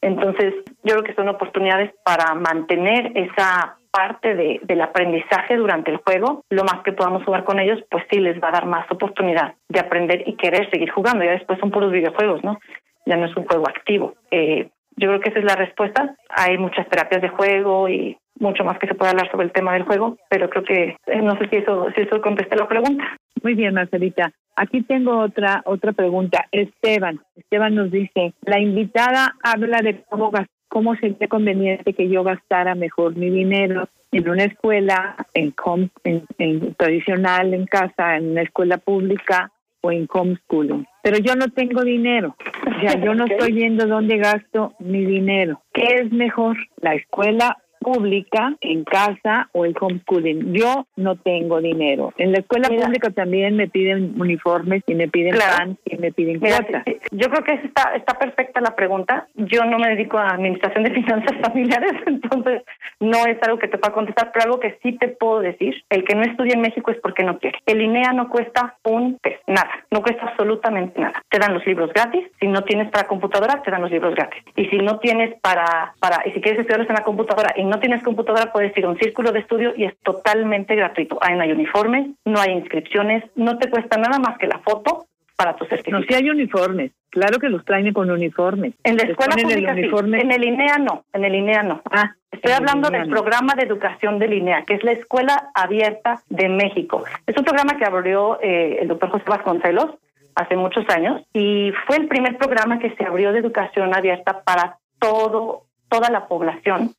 [0.02, 0.54] Entonces,
[0.84, 6.44] yo creo que son oportunidades para mantener esa parte de, del aprendizaje durante el juego,
[6.50, 9.54] lo más que podamos jugar con ellos, pues sí les va a dar más oportunidad
[9.70, 11.24] de aprender y querer seguir jugando.
[11.24, 12.60] Ya después son puros videojuegos, ¿no?
[13.06, 14.16] Ya no es un juego activo.
[14.32, 16.16] Eh, yo creo que esa es la respuesta.
[16.30, 19.74] Hay muchas terapias de juego y mucho más que se puede hablar sobre el tema
[19.74, 23.04] del juego, pero creo que eh, no sé si eso si eso contesta la pregunta.
[23.44, 24.32] Muy bien, Marcelita.
[24.58, 26.46] Aquí tengo otra otra pregunta.
[26.52, 30.32] Esteban, Esteban nos dice, la invitada habla de cómo
[30.76, 35.56] cómo sería conveniente que yo gastara mejor mi dinero en una escuela en,
[36.04, 40.86] en, tradicional, en casa, en una escuela pública o en homeschooling.
[41.02, 42.36] Pero yo no tengo dinero.
[42.68, 45.62] O sea, yo no estoy viendo dónde gasto mi dinero.
[45.72, 47.56] ¿Qué es mejor, la escuela
[47.86, 50.54] pública en casa o el homeschooling.
[50.54, 52.14] Yo no tengo dinero.
[52.18, 56.40] En la escuela pública también me piden uniformes y me piden pan y me piden
[56.40, 56.66] cosas.
[57.12, 59.28] Yo creo que está, está perfecta la pregunta.
[59.36, 62.64] Yo no me dedico a administración de finanzas familiares, entonces
[63.00, 66.04] no es algo que te pueda contestar, pero algo que sí te puedo decir, el
[66.06, 67.60] que no estudia en México es porque no quiere.
[67.68, 71.22] El INEA no cuesta un pez, nada, no cuesta absolutamente nada.
[71.30, 74.44] Te dan los libros gratis, si no tienes para computadora, te dan los libros gratis.
[74.56, 77.75] Y si no tienes para, para y si quieres estudiarlos en la computadora y no
[77.76, 81.18] no tienes computadora, puedes ir a un círculo de estudio y es totalmente gratuito.
[81.22, 85.08] Ahí no hay uniformes, no hay inscripciones, no te cuesta nada más que la foto
[85.36, 86.02] para tu certificado.
[86.02, 88.76] No, si hay uniformes, claro que los traen con uniformes.
[88.86, 90.22] En la escuela pública el uniforme...
[90.22, 91.82] en el INEA no, en el INEA no.
[91.92, 96.48] Ah, Estoy hablando del programa de educación del INEA, que es la Escuela Abierta de
[96.48, 97.04] México.
[97.26, 99.96] Es un programa que abrió eh, el doctor José Vasconcelos
[100.36, 104.78] hace muchos años y fue el primer programa que se abrió de educación abierta para
[105.00, 106.92] todo toda la población.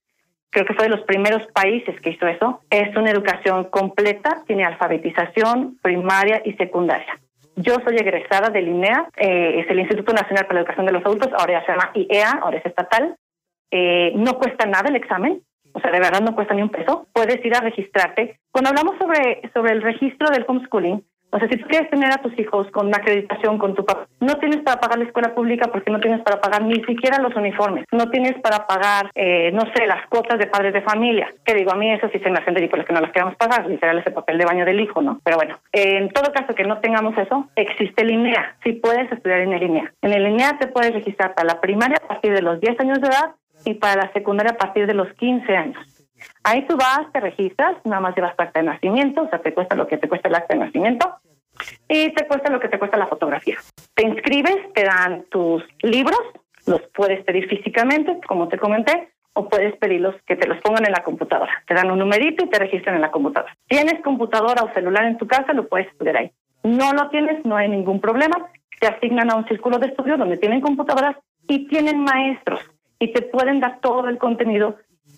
[0.57, 2.63] Creo que fue de los primeros países que hizo eso.
[2.71, 7.21] Es una educación completa, tiene alfabetización primaria y secundaria.
[7.57, 11.05] Yo soy egresada del INEA, eh, es el Instituto Nacional para la Educación de los
[11.05, 13.17] Adultos, ahora ya se llama IEA, ahora es estatal.
[13.71, 15.43] Eh, no cuesta nada el examen,
[15.75, 17.07] o sea, de verdad no cuesta ni un peso.
[17.13, 18.41] Puedes ir a registrarte.
[18.51, 21.05] Cuando hablamos sobre, sobre el registro del homeschooling,
[21.37, 24.07] o sea, si tú quieres tener a tus hijos con una acreditación con tu papá,
[24.21, 27.37] no tienes para pagar la escuela pública porque no tienes para pagar ni siquiera los
[27.37, 31.29] uniformes, no tienes para pagar, eh, no sé, las cuotas de padres de familia.
[31.45, 33.67] Que digo, a mí eso sí se me hacen ridículos que no las queramos pagar,
[33.67, 35.21] literal ese papel de baño del hijo, ¿no?
[35.23, 38.57] Pero bueno, en todo caso que no tengamos eso, existe el INEA.
[38.65, 39.93] Si puedes estudiar en el INEA.
[40.01, 43.01] En el INEA te puedes registrar para la primaria a partir de los 10 años
[43.03, 43.35] de edad
[43.67, 45.96] y para la secundaria a partir de los 15 años.
[46.45, 49.75] Ahí tú vas, te registras, nada más llevas acta de nacimiento, o sea, te cuesta
[49.75, 51.17] lo que te cuesta el acta de nacimiento
[51.89, 53.57] y te cuesta lo que te cuesta la fotografía.
[53.95, 56.21] Te inscribes, te dan tus libros,
[56.67, 60.93] los puedes pedir físicamente, como te comenté, o puedes pedirlos que te los pongan en
[60.93, 61.53] la computadora.
[61.67, 63.55] Te dan un numerito y te registran en la computadora.
[63.69, 66.31] Tienes computadora o celular en tu casa, lo puedes estudiar ahí.
[66.63, 68.51] No lo tienes, no hay ningún problema.
[68.81, 72.61] Te asignan a un círculo de estudio donde tienen computadoras y tienen maestros
[72.99, 74.77] y te pueden dar todo el contenido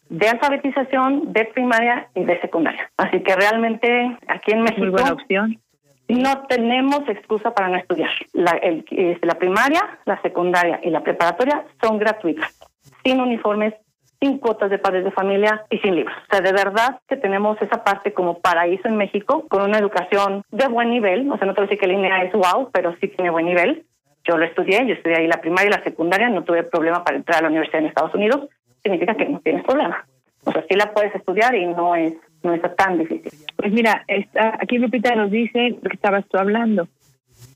[0.08, 2.90] de alfabetización, de primaria y de secundaria.
[2.96, 4.80] Así que realmente aquí en México...
[4.80, 5.60] Muy buena opción
[6.08, 8.10] no tenemos excusa para no estudiar.
[8.32, 8.84] La, el,
[9.22, 12.58] la primaria, la secundaria y la preparatoria son gratuitas,
[13.04, 13.74] sin uniformes,
[14.20, 16.16] sin cuotas de padres de familia y sin libros.
[16.16, 20.42] O sea, de verdad que tenemos esa parte como paraíso en México, con una educación
[20.50, 21.30] de buen nivel.
[21.30, 23.46] O sea, no te voy a decir que línea es wow, pero sí tiene buen
[23.46, 23.84] nivel.
[24.24, 27.18] Yo lo estudié, yo estudié ahí la primaria y la secundaria, no tuve problema para
[27.18, 28.48] entrar a la universidad en Estados Unidos.
[28.82, 30.06] Significa que no tienes problema.
[30.44, 33.32] O sea, sí la puedes estudiar y no es no está tan difícil.
[33.56, 36.88] Pues mira, está, aquí Lupita nos dice lo que estabas tú hablando.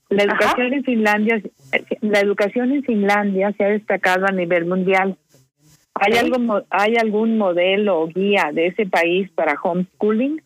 [0.09, 1.41] La educación en Finlandia,
[2.01, 5.17] la educación en Finlandia se ha destacado a nivel mundial.
[5.95, 10.41] ¿Hay algo, hay algún modelo o guía de ese país para homeschooling?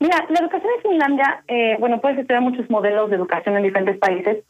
[0.00, 3.98] Mira, la educación en Finlandia, eh, bueno, puedes estudiar muchos modelos de educación en diferentes
[3.98, 4.44] países.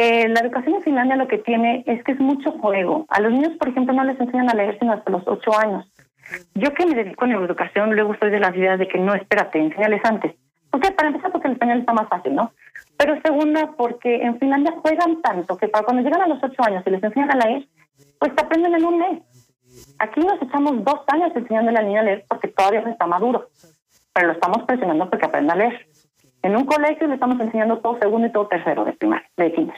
[0.00, 3.04] Eh, la educación en Finlandia lo que tiene es que es mucho juego.
[3.08, 5.90] A los niños, por ejemplo, no les enseñan a leer sino hasta los ocho años.
[6.54, 9.58] Yo que me dedico a neuroeducación, luego estoy de las ideas de que no, espérate,
[9.58, 10.36] enseñales antes.
[10.70, 12.52] Porque para empezar, porque el español está más fácil, ¿no?
[12.96, 16.84] Pero segunda, porque en Finlandia juegan tanto que para cuando llegan a los ocho años
[16.86, 17.66] y les enseñan a leer,
[18.20, 19.22] pues te aprenden en un mes.
[19.98, 23.06] Aquí nos echamos dos años enseñando a la niña a leer porque todavía no está
[23.08, 23.48] maduro,
[24.12, 25.88] pero lo estamos presionando porque aprenda a leer.
[26.42, 29.76] En un colegio le estamos enseñando todo segundo y todo tercero de primaria, de kinder.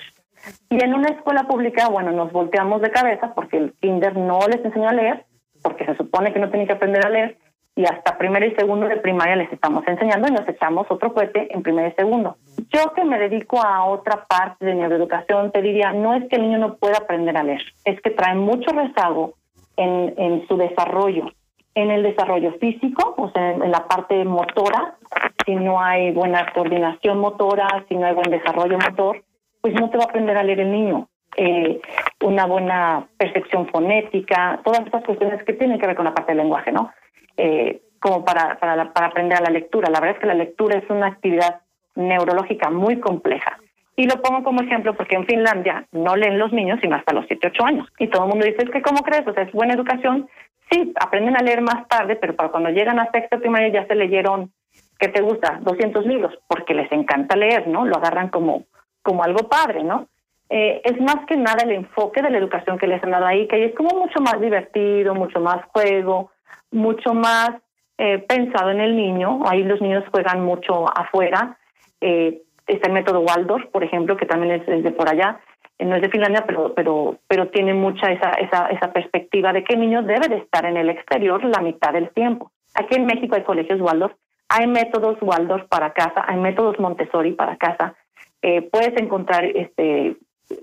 [0.71, 4.65] Y en una escuela pública, bueno, nos volteamos de cabeza porque el kinder no les
[4.65, 5.27] enseña a leer
[5.63, 7.39] porque se supone que no tienen que aprender a leer,
[7.77, 11.55] y hasta primero y segundo de primaria les estamos enseñando y nos echamos otro cohete
[11.55, 12.37] en primero y segundo.
[12.69, 16.43] Yo que me dedico a otra parte de neuroeducación, te diría, no es que el
[16.43, 19.35] niño no pueda aprender a leer, es que trae mucho rezago
[19.77, 21.31] en, en su desarrollo,
[21.75, 24.97] en el desarrollo físico, o sea, en la parte motora,
[25.45, 29.23] si no hay buena coordinación motora, si no hay buen desarrollo motor,
[29.61, 31.81] pues no te va a aprender a leer el niño eh,
[32.23, 36.43] una buena percepción fonética, todas estas cuestiones que tienen que ver con la parte del
[36.43, 36.93] lenguaje, ¿no?
[37.37, 39.91] Eh, como para, para, para aprender a la lectura.
[39.91, 41.61] La verdad es que la lectura es una actividad
[41.95, 43.59] neurológica muy compleja.
[43.97, 47.27] Y lo pongo como ejemplo porque en Finlandia no leen los niños sino hasta los
[47.27, 47.89] 7, 8 años.
[47.99, 49.27] Y todo el mundo dice, es que ¿cómo crees?
[49.27, 50.29] O sea, es buena educación.
[50.71, 53.95] Sí, aprenden a leer más tarde, pero para cuando llegan a sexta primaria ya se
[53.95, 54.53] leyeron,
[54.99, 55.59] ¿qué te gusta?
[55.63, 57.85] 200 libros, porque les encanta leer, ¿no?
[57.85, 58.65] Lo agarran como,
[59.03, 60.07] como algo padre, ¿no?
[60.49, 63.47] Eh, es más que nada el enfoque de la educación que les han dado ahí,
[63.47, 66.33] que ahí es como mucho más divertido, mucho más juego,
[66.73, 67.51] mucho más
[67.99, 69.43] eh, pensado en el niño.
[69.47, 71.57] Ahí los niños juegan mucho afuera.
[72.01, 75.39] Eh, está el método Waldorf, por ejemplo, que también es, de por allá.
[75.85, 79.75] No es de Finlandia, pero, pero, pero tiene mucha esa, esa, esa perspectiva de que
[79.75, 82.51] el niño debe de estar en el exterior la mitad del tiempo.
[82.75, 84.15] Aquí en México hay colegios Waldorf,
[84.49, 87.95] hay métodos Waldorf para casa, hay métodos Montessori para casa.
[88.41, 90.17] puedes encontrar este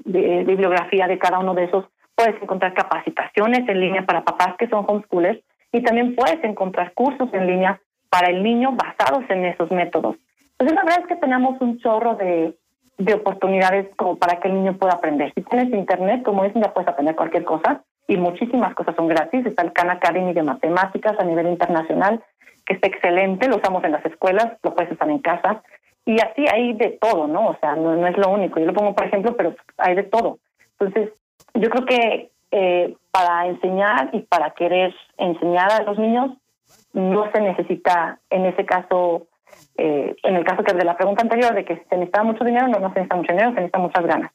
[0.06, 1.86] de bibliografía de cada uno de esos.
[2.16, 5.40] Puedes encontrar capacitaciones en línea para papás que son homeschoolers
[5.72, 7.80] y también puedes encontrar cursos en línea
[8.10, 10.16] para el niño basados en esos métodos.
[10.52, 12.56] Entonces, la verdad es que tenemos un chorro de,
[12.98, 15.32] de oportunidades como para que el niño pueda aprender.
[15.36, 19.46] Si tienes internet, como dicen, ya puedes aprender cualquier cosa y muchísimas cosas son gratis.
[19.46, 22.24] Está el Khan Academy de matemáticas a nivel internacional,
[22.66, 25.62] que está excelente, lo usamos en las escuelas, lo puedes usar en casa.
[26.06, 27.50] Y así hay de todo, ¿no?
[27.50, 28.60] O sea, no, no es lo único.
[28.60, 30.40] Yo lo pongo por ejemplo, pero hay de todo.
[30.80, 31.12] Entonces,
[31.54, 36.32] yo creo que eh, para enseñar y para querer enseñar a los niños,
[36.94, 39.28] no se necesita, en ese caso,
[39.78, 42.68] eh, en el caso que de la pregunta anterior, de que se necesita mucho dinero,
[42.68, 44.32] no, se necesita mucho dinero, se necesita muchas ganas.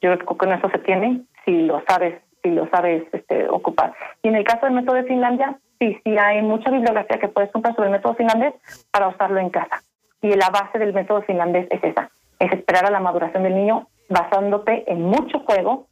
[0.00, 3.94] Yo creo que con eso se tiene, si lo sabes, si lo sabes este, ocupar.
[4.22, 7.50] Y en el caso del método de Finlandia, sí, sí hay mucha bibliografía que puedes
[7.50, 8.54] comprar sobre el método finlandés
[8.90, 9.82] para usarlo en casa.
[10.20, 13.88] Y la base del método finlandés es esa, es esperar a la maduración del niño
[14.08, 15.86] basándote en mucho juego,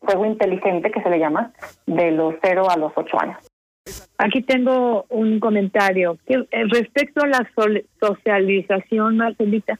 [0.00, 1.52] juego inteligente que se le llama,
[1.86, 3.53] de los 0 a los 8 años.
[4.18, 6.18] Aquí tengo un comentario.
[6.26, 7.50] Eh, respecto a la
[8.00, 9.78] socialización, Marcelita,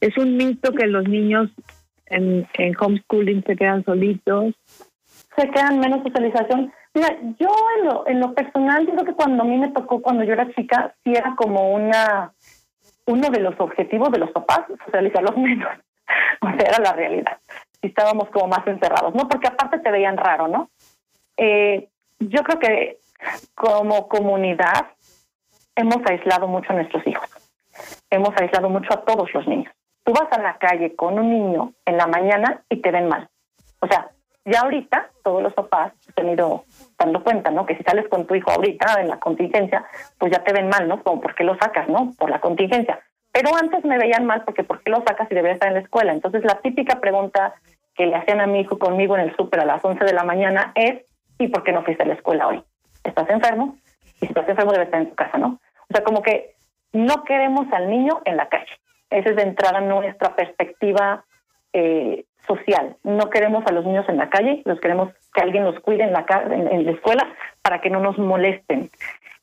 [0.00, 1.50] es un mito que los niños
[2.06, 2.46] en,
[2.78, 4.54] homeschooling se quedan solitos.
[5.36, 6.72] Se quedan menos socialización.
[6.92, 10.00] Mira, yo en lo, en lo personal, yo creo que cuando a mí me tocó,
[10.00, 12.32] cuando yo era chica, sí era como una
[13.06, 15.68] uno de los objetivos de los papás, socializarlos menos.
[16.40, 17.38] o sea, era la realidad.
[17.82, 19.28] Y estábamos como más encerrados, ¿no?
[19.28, 20.70] Porque aparte te veían raro, ¿no?
[21.36, 21.88] Eh,
[22.20, 22.98] yo creo que
[23.54, 24.86] como comunidad
[25.76, 27.28] hemos aislado mucho a nuestros hijos.
[28.10, 29.72] Hemos aislado mucho a todos los niños.
[30.04, 33.28] Tú vas a la calle con un niño en la mañana y te ven mal.
[33.80, 34.10] O sea,
[34.44, 36.64] ya ahorita todos los papás han ido
[36.98, 37.64] dando cuenta, ¿no?
[37.64, 39.84] Que si sales con tu hijo ahorita en la contingencia,
[40.18, 41.02] pues ya te ven mal, ¿no?
[41.02, 42.12] Como, ¿por qué lo sacas, no?
[42.18, 43.00] Por la contingencia.
[43.32, 45.80] Pero antes me veían mal porque ¿por qué lo sacas si debería estar en la
[45.80, 46.12] escuela?
[46.12, 47.54] Entonces la típica pregunta
[47.94, 50.24] que le hacían a mi hijo conmigo en el súper a las 11 de la
[50.24, 51.04] mañana es
[51.38, 52.62] ¿y por qué no fuiste a la escuela hoy?
[53.04, 53.76] ¿Estás enfermo?
[54.16, 55.60] Y si estás enfermo debe estar en tu casa, ¿no?
[55.88, 56.54] O sea, como que
[56.92, 58.70] no queremos al niño en la calle.
[59.10, 61.24] Esa es de entrada nuestra perspectiva
[61.72, 62.96] eh, social.
[63.02, 66.12] No queremos a los niños en la calle, los queremos que alguien los cuide en
[66.12, 67.32] la, en, la escuela
[67.62, 68.90] para que no nos molesten.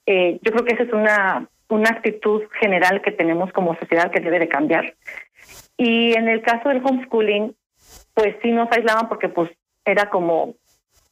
[0.06, 4.20] Eh, yo creo que esa es una, una actitud general que tenemos como sociedad que
[4.20, 4.94] debe de cambiar.
[5.78, 7.56] Y en el caso del homeschooling,
[8.14, 9.52] pues sí nos aislaban porque pues
[9.86, 10.56] era como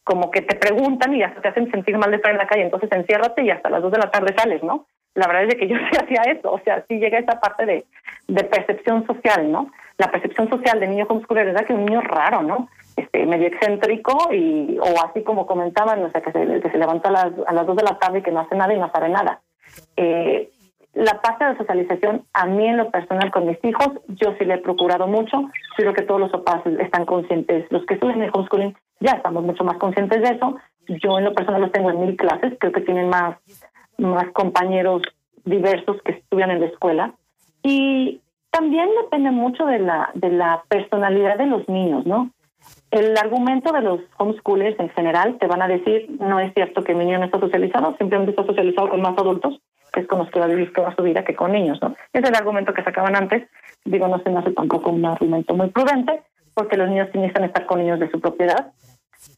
[0.09, 2.63] como que te preguntan y hasta te hacen sentir mal de estar en la calle,
[2.63, 4.87] entonces enciérrate y hasta las dos de la tarde sales, ¿no?
[5.13, 7.85] La verdad es que yo sí hacía eso, o sea, sí llega esa parte de,
[8.27, 9.71] de percepción social, ¿no?
[9.99, 12.69] La percepción social de niño homeschooler es que un niño raro, ¿no?
[12.95, 17.09] Este, medio excéntrico y o así como comentaban, o sea, que se, que se levanta
[17.09, 18.91] a las, a las dos de la tarde y que no hace nada y no
[18.91, 19.41] sabe nada.
[19.95, 20.49] Eh,
[20.93, 24.55] la parte de socialización, a mí en lo personal con mis hijos, yo sí le
[24.55, 25.49] he procurado mucho.
[25.77, 27.65] Creo que todos los papás están conscientes.
[27.71, 30.57] Los que estudian el homeschooling ya estamos mucho más conscientes de eso.
[30.87, 32.53] Yo en lo personal los tengo en mil clases.
[32.59, 33.37] Creo que tienen más,
[33.97, 35.03] más compañeros
[35.45, 37.13] diversos que estudian en la escuela.
[37.61, 42.31] Y también depende mucho de la, de la personalidad de los niños, ¿no?
[42.91, 46.95] El argumento de los homeschoolers en general te van a decir, no es cierto que
[46.95, 49.61] mi niño no está socializado, simplemente está socializado con más adultos,
[49.91, 51.95] que es con los que va a vivir toda su vida que con niños, ¿no?
[52.13, 53.47] Es el argumento que sacaban antes.
[53.85, 56.21] Digo, no se me hace tampoco un argumento muy prudente,
[56.53, 58.73] porque los niños necesitan estar con niños de su propiedad,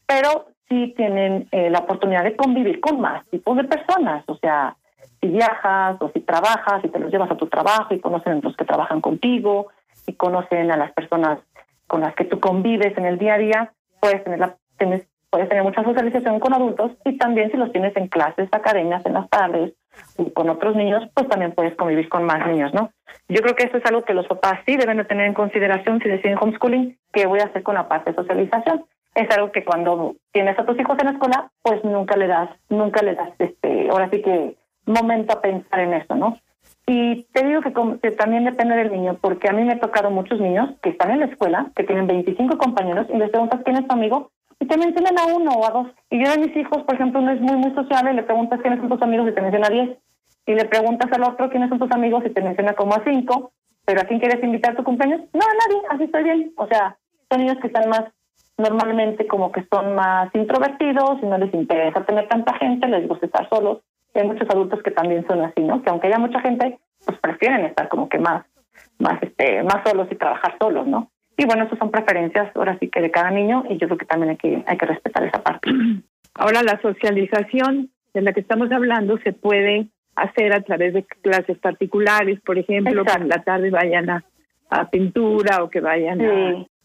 [0.06, 4.76] pero sí tienen eh, la oportunidad de convivir con más tipos de personas, o sea,
[5.20, 8.40] si viajas o si trabajas y te los llevas a tu trabajo y conocen a
[8.40, 9.68] los que trabajan contigo
[10.06, 11.38] y conocen a las personas
[11.86, 15.48] con las que tú convives en el día a día, puedes tener la, tienes, puedes
[15.48, 19.28] tener mucha socialización con adultos y también si los tienes en clases, academias, en las
[19.30, 19.74] tardes
[20.34, 22.90] con otros niños, pues también puedes convivir con más niños, ¿no?
[23.28, 26.00] Yo creo que eso es algo que los papás sí deben de tener en consideración
[26.00, 28.84] si deciden homeschooling, ¿qué voy a hacer con la parte de socialización?
[29.14, 32.50] Es algo que cuando tienes a tus hijos en la escuela, pues nunca le das,
[32.68, 34.56] nunca le das, este, ahora sí que
[34.86, 36.38] momento a pensar en eso, ¿no?
[36.86, 40.40] Y te digo que, también depende del niño, porque a mí me ha tocado muchos
[40.40, 43.86] niños que están en la escuela, que tienen 25 compañeros, y les preguntas quién es
[43.86, 45.88] tu amigo, y te mencionan a uno o a dos.
[46.10, 48.60] Y yo de mis hijos, por ejemplo, uno es muy, muy sociable, y le preguntas
[48.60, 49.98] quiénes son tus amigos y te menciona a 10.
[50.46, 53.52] Y le preguntas al otro quiénes son tus amigos y te menciona como a cinco.
[53.84, 55.22] ¿Pero a quién quieres invitar a tu cumpleaños?
[55.32, 56.52] No, a nadie, así estoy bien.
[56.56, 56.96] O sea,
[57.30, 58.04] son niños que están más,
[58.58, 63.26] normalmente como que son más introvertidos y no les interesa tener tanta gente, les gusta
[63.26, 63.78] estar solos
[64.20, 65.82] hay muchos adultos que también son así, ¿no?
[65.82, 68.44] Que aunque haya mucha gente, pues prefieren estar como que más,
[68.98, 71.10] más, este, más solos y trabajar solos, ¿no?
[71.36, 74.06] Y bueno, esas son preferencias ahora sí que de cada niño y yo creo que
[74.06, 75.70] también hay que, hay que respetar esa parte.
[76.34, 81.58] Ahora la socialización de la que estamos hablando se puede hacer a través de clases
[81.58, 84.24] particulares, por ejemplo, que en la tarde vayan a,
[84.70, 86.20] a pintura o que vayan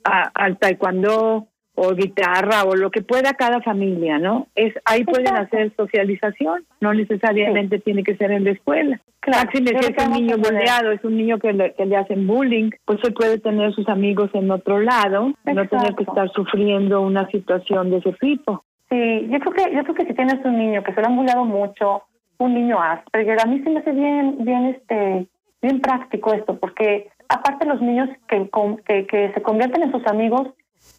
[0.03, 1.47] a, al taekwondo
[1.79, 4.47] o guitarra o lo que pueda cada familia, ¿no?
[4.55, 8.99] Es ahí pueden hacer socialización, no necesariamente tiene que ser en la escuela.
[9.19, 12.71] Claro, si es un niño bulleado, es un niño que le, que le hacen bullying,
[12.85, 17.29] pues él puede tener sus amigos en otro lado, no tener que estar sufriendo una
[17.29, 18.63] situación de ese tipo.
[18.89, 21.15] Sí, yo creo que yo creo que si tienes un niño que se lo han
[21.15, 22.03] bulleado mucho,
[22.39, 25.27] un niño Asperger, a mí se me hace bien bien este
[25.61, 28.49] bien práctico esto, porque aparte los niños que,
[28.87, 30.47] que, que se convierten en sus amigos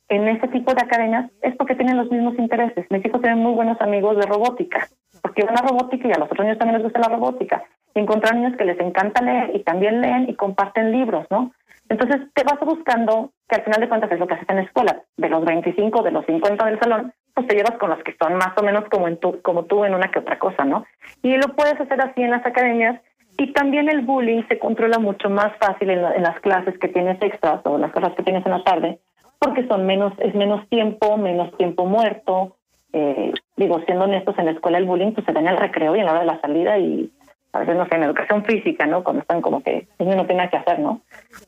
[0.08, 2.86] en este tipo de academias es porque tienen los mismos intereses.
[2.90, 4.88] Mis hijos tienen muy buenos amigos de robótica,
[5.22, 7.62] porque van a robótica y a los otros niños también les gusta la robótica.
[7.94, 11.52] Y encontrar niños que les encanta leer y también leen y comparten libros, ¿no?
[11.88, 14.62] Entonces te vas buscando, que al final de cuentas es lo que haces en la
[14.62, 18.14] escuela, de los 25, de los 50 del salón, pues te llevas con los que
[18.20, 20.84] son más o menos como, en tu, como tú en una que otra cosa, ¿no?
[21.22, 23.00] Y lo puedes hacer así en las academias
[23.38, 27.20] y también el bullying se controla mucho más fácil en, en las clases que tienes
[27.22, 28.98] extras o las cosas que tienes en la tarde,
[29.38, 32.56] porque son menos, es menos tiempo, menos tiempo muerto.
[32.92, 35.94] Eh, digo, siendo honestos, en la escuela el bullying pues se da en el recreo
[35.94, 37.10] y en la hora de la salida y
[37.52, 39.02] a veces, no sé, en educación física, ¿no?
[39.02, 41.00] Cuando están como que niño no tiene que hacer, ¿no?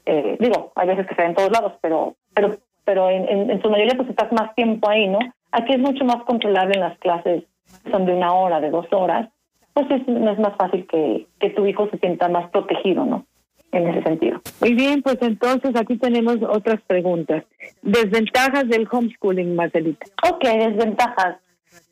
[0.07, 3.63] Eh, digo, hay veces que se da en todos lados, pero pero pero en, en,
[3.63, 5.19] su mayoría pues estás más tiempo ahí, ¿no?
[5.53, 7.45] Aquí es mucho más controlable en las clases,
[7.91, 9.29] son de una hora, de dos horas,
[9.73, 13.27] pues es, es más fácil que, que tu hijo se sienta más protegido, ¿no?
[13.73, 14.41] En ese sentido.
[14.61, 17.45] Muy bien, pues entonces aquí tenemos otras preguntas.
[17.83, 20.07] Desventajas del homeschooling, Marcelita.
[20.29, 21.37] Ok, desventajas.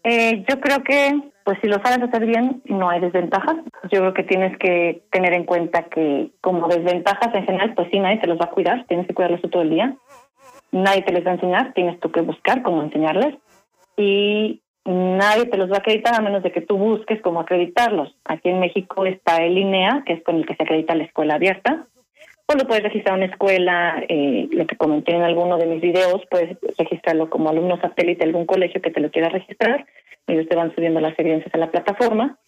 [0.04, 3.56] Eh, yo creo que, pues si lo sabes hacer bien, no hay desventajas.
[3.90, 7.98] Yo creo que tienes que tener en cuenta que como desventajas en general, pues sí,
[7.98, 9.96] nadie te los va a cuidar, tienes que cuidarlos todo el día.
[10.70, 13.34] Nadie te les va a enseñar, tienes tú que buscar cómo enseñarles.
[13.96, 18.16] Y nadie te los va a acreditar a menos de que tú busques cómo acreditarlos.
[18.24, 21.34] Aquí en México está el INEA, que es con el que se acredita la escuela
[21.34, 21.86] abierta.
[22.46, 26.22] O lo puedes registrar una escuela, eh, lo que comenté en alguno de mis videos,
[26.30, 29.84] puedes registrarlo como alumno satélite de algún colegio que te lo quiera registrar.
[30.26, 32.38] Ellos te van subiendo las evidencias a la plataforma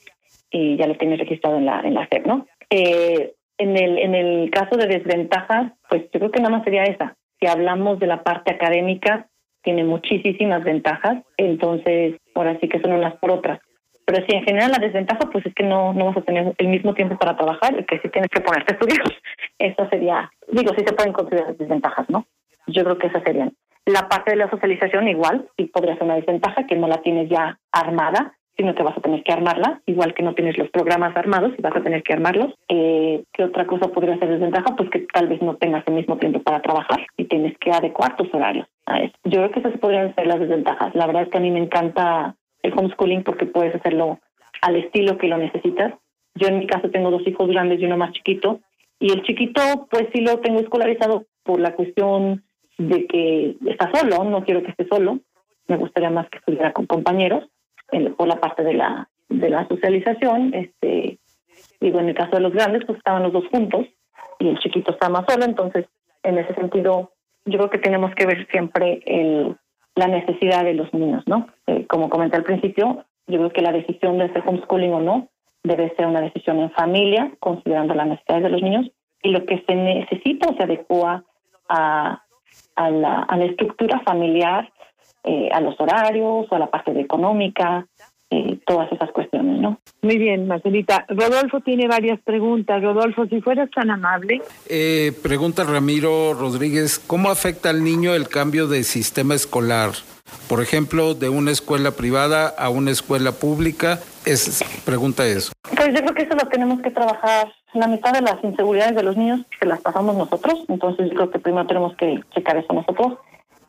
[0.51, 2.47] y ya lo tienes registrado en la, en la SEP, ¿no?
[2.71, 6.85] Eh, en, el, en el caso de desventajas, pues yo creo que nada más sería
[6.85, 7.17] esa.
[7.39, 9.29] Si hablamos de la parte académica,
[9.63, 13.61] tiene muchísimas ventajas, entonces ahora sí que son unas por otras.
[14.07, 16.69] Pero sí, en general la desventaja pues es que no, no vas a tener el
[16.69, 19.05] mismo tiempo para trabajar y que si tienes que ponerte a estudiar.
[19.59, 22.27] Eso sería, digo, sí se pueden considerar desventajas, ¿no?
[22.67, 23.53] Yo creo que esas serían.
[23.87, 27.29] La parte de la socialización igual, sí podría ser una desventaja, que no la tienes
[27.29, 31.17] ya armada, sino que vas a tener que armarla, igual que no tienes los programas
[31.17, 32.55] armados y vas a tener que armarlos.
[32.69, 34.77] Eh, ¿Qué otra cosa podría ser desventaja?
[34.77, 38.17] Pues que tal vez no tengas el mismo tiempo para trabajar y tienes que adecuar
[38.17, 39.15] tus horarios a eso.
[39.25, 40.95] Yo creo que esas podrían ser las desventajas.
[40.95, 44.19] La verdad es que a mí me encanta el homeschooling porque puedes hacerlo
[44.61, 45.95] al estilo que lo necesitas.
[46.35, 48.61] Yo en mi caso tengo dos hijos grandes y uno más chiquito.
[48.99, 52.45] Y el chiquito, pues sí lo tengo escolarizado por la cuestión
[52.77, 55.21] de que está solo, no quiero que esté solo.
[55.67, 57.45] Me gustaría más que estuviera con compañeros
[58.17, 61.19] por la parte de la de la socialización, este
[61.81, 63.87] digo en el caso de los grandes pues estaban los dos juntos
[64.39, 65.87] y el chiquito está más solo, entonces
[66.23, 67.13] en ese sentido
[67.45, 69.57] yo creo que tenemos que ver siempre el,
[69.95, 71.49] la necesidad de los niños, ¿no?
[71.67, 75.29] Eh, como comenté al principio, yo creo que la decisión de hacer homeschooling o no
[75.63, 78.91] debe ser una decisión en familia, considerando las necesidades de los niños
[79.23, 81.25] y lo que se necesita se adecua
[81.69, 82.23] a,
[82.77, 84.73] a, la, a la estructura familiar
[85.25, 87.87] eh, a los horarios o a la parte de económica,
[88.33, 89.81] eh, todas esas cuestiones, ¿no?
[90.03, 91.05] Muy bien, Marcelita.
[91.09, 92.81] Rodolfo tiene varias preguntas.
[92.81, 94.41] Rodolfo, si fueras tan amable.
[94.69, 99.91] Eh, pregunta Ramiro Rodríguez, ¿cómo afecta al niño el cambio de sistema escolar?
[100.49, 103.99] Por ejemplo, de una escuela privada a una escuela pública.
[104.25, 105.51] Es, pregunta eso.
[105.77, 107.53] Pues yo creo que eso lo tenemos que trabajar.
[107.75, 111.31] La mitad de las inseguridades de los niños se las pasamos nosotros, entonces yo creo
[111.31, 113.19] que primero tenemos que checar eso nosotros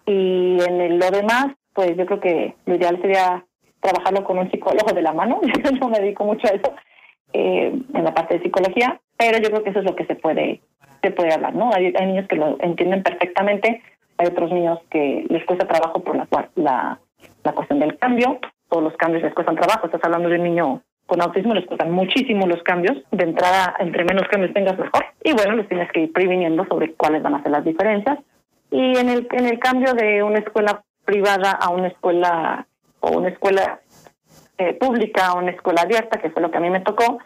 [0.06, 3.46] y en lo demás, pues yo creo que lo ideal sería
[3.80, 5.42] trabajarlo con un psicólogo de la mano.
[5.64, 6.74] Yo no me dedico mucho a eso
[7.34, 10.16] eh, en la parte de psicología, pero yo creo que eso es lo que se
[10.16, 10.62] puede
[11.02, 11.72] se puede hablar, ¿no?
[11.74, 13.82] Hay, niños que lo entienden perfectamente,
[14.18, 17.00] hay otros niños que les cuesta trabajo por la, la,
[17.44, 19.86] la cuestión del cambio, todos los cambios les cuestan trabajo.
[19.86, 22.98] Estás hablando de un niño con autismo, les cuestan muchísimo los cambios.
[23.12, 25.06] De entrada, entre menos cambios tengas, mejor.
[25.24, 28.20] Y bueno, les tienes que ir previniendo sobre cuáles van a ser las diferencias.
[28.72, 32.66] Y en el, en el cambio de una escuela privada a una escuela
[33.02, 33.82] o una escuela
[34.58, 37.20] eh, pública a una escuela abierta, que fue lo que a mí me tocó,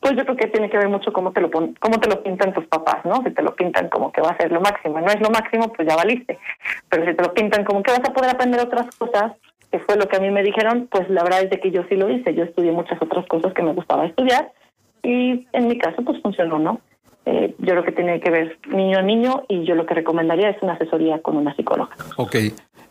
[0.00, 2.52] pues yo creo que tiene que ver mucho cómo te lo cómo te lo pintan
[2.52, 3.22] tus papás, ¿no?
[3.22, 5.72] Si te lo pintan como que va a ser lo máximo, no es lo máximo,
[5.72, 6.38] pues ya valiste.
[6.90, 9.32] Pero si te lo pintan como que vas a poder aprender otras cosas,
[9.70, 11.84] que fue lo que a mí me dijeron, pues la verdad es de que yo
[11.88, 14.52] sí lo hice, yo estudié muchas otras cosas que me gustaba estudiar
[15.02, 16.80] y en mi caso pues funcionó, ¿no?
[17.26, 20.50] Eh, yo creo que tiene que ver niño a niño y yo lo que recomendaría
[20.50, 21.96] es una asesoría con una psicóloga.
[22.16, 22.36] Ok.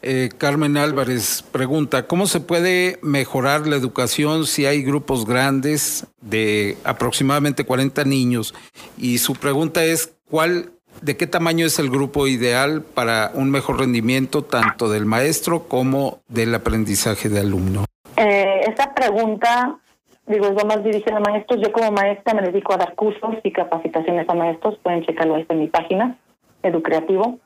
[0.05, 6.77] Eh, Carmen Álvarez pregunta, ¿cómo se puede mejorar la educación si hay grupos grandes de
[6.83, 8.53] aproximadamente 40 niños?
[8.97, 13.79] Y su pregunta es, ¿cuál, ¿de qué tamaño es el grupo ideal para un mejor
[13.79, 17.85] rendimiento tanto del maestro como del aprendizaje de alumno?
[18.17, 19.79] Eh, esa pregunta
[20.27, 21.61] digo, lo más dirigido a maestros.
[21.61, 24.77] Yo como maestra me dedico a dar cursos y capacitaciones a maestros.
[24.79, 26.17] Pueden checarlo ahí en mi página,
[26.61, 27.39] Educreativo,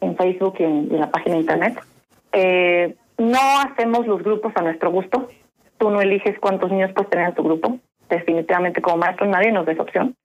[0.00, 1.80] en Facebook y en, la página de internet.
[2.32, 5.28] Eh, no hacemos los grupos a nuestro gusto.
[5.78, 7.78] Tú no eliges cuántos niños puedes tener en tu grupo.
[8.08, 10.16] Definitivamente como maestro nadie nos da esa opción.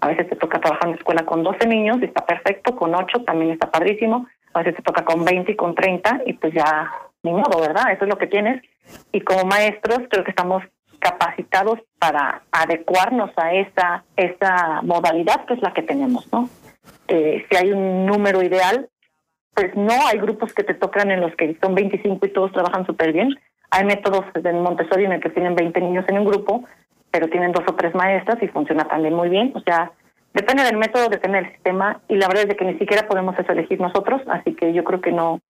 [0.00, 2.94] A veces te toca trabajar en una escuela con 12 niños y está perfecto, con
[2.94, 4.26] 8 también está padrísimo.
[4.52, 6.90] A veces te toca con 20 y con 30 y pues ya
[7.22, 7.92] ni modo, ¿verdad?
[7.92, 8.62] Eso es lo que tienes.
[9.12, 10.62] Y como maestros creo que estamos
[11.06, 16.48] capacitados para adecuarnos a esa, esa modalidad que es la que tenemos, ¿no?
[17.06, 18.88] Eh, si hay un número ideal,
[19.54, 22.84] pues no, hay grupos que te tocan en los que son 25 y todos trabajan
[22.86, 23.28] súper bien.
[23.70, 26.64] Hay métodos en Montessori en el que tienen 20 niños en un grupo,
[27.12, 29.52] pero tienen dos o tres maestras y funciona también muy bien.
[29.54, 29.92] O sea,
[30.34, 33.38] depende del método, depende del sistema y la verdad es de que ni siquiera podemos
[33.38, 35.40] eso elegir nosotros, así que yo creo que no,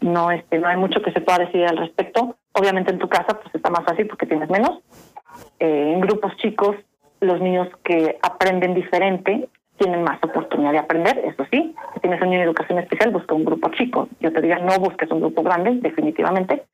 [0.00, 2.36] no, este, no hay mucho que se pueda decir al respecto.
[2.52, 4.80] Obviamente en tu casa pues está más fácil porque tienes menos.
[5.58, 6.76] Eh, en grupos chicos,
[7.20, 11.74] los niños que aprenden diferente tienen más oportunidad de aprender, eso sí.
[11.94, 14.08] Si tienes un niño en educación especial, busca un grupo chico.
[14.20, 16.64] Yo te diría, no busques un grupo grande, definitivamente.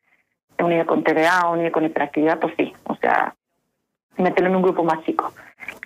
[0.58, 2.72] Un niño con TDA un niño con hiperactividad, pues sí.
[2.84, 3.34] O sea,
[4.16, 5.32] mételo en un grupo más chico.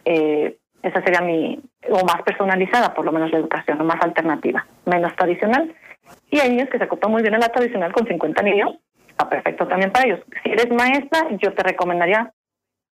[0.05, 1.60] Eh, esa sería mi,
[1.90, 5.74] o más personalizada, por lo menos la educación, o más alternativa, menos tradicional.
[6.30, 8.76] Y hay niños que se acopan muy bien a la tradicional con 50 niños,
[9.09, 10.20] está perfecto también para ellos.
[10.42, 12.32] Si eres maestra, yo te recomendaría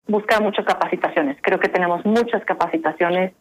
[0.09, 1.37] buscar muchas capacitaciones.
[1.43, 3.33] Creo que tenemos muchas capacitaciones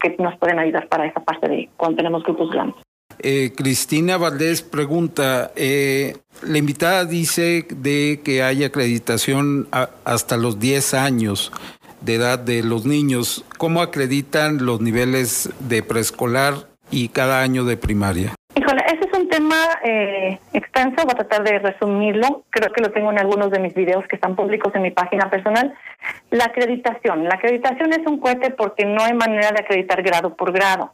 [0.00, 2.82] que nos pueden ayudar para esa parte de cuando tenemos grupos grandes.
[3.20, 9.66] Eh, Cristina Valdés pregunta, eh, la invitada dice de que hay acreditación
[10.04, 11.52] hasta los 10 años
[12.00, 13.44] de edad de los niños.
[13.58, 16.54] ¿Cómo acreditan los niveles de preescolar
[16.90, 18.34] y cada año de primaria?
[18.54, 22.44] Híjole, ese es un tema eh, extenso, voy a tratar de resumirlo.
[22.50, 25.30] Creo que lo tengo en algunos de mis videos que están públicos en mi página
[25.30, 25.74] personal.
[26.30, 27.24] La acreditación.
[27.24, 30.92] La acreditación es un cohete porque no hay manera de acreditar grado por grado.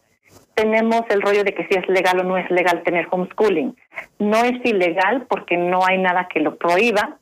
[0.55, 3.75] Tenemos el rollo de que si es legal o no es legal tener homeschooling.
[4.19, 7.19] No es ilegal porque no hay nada que lo prohíba,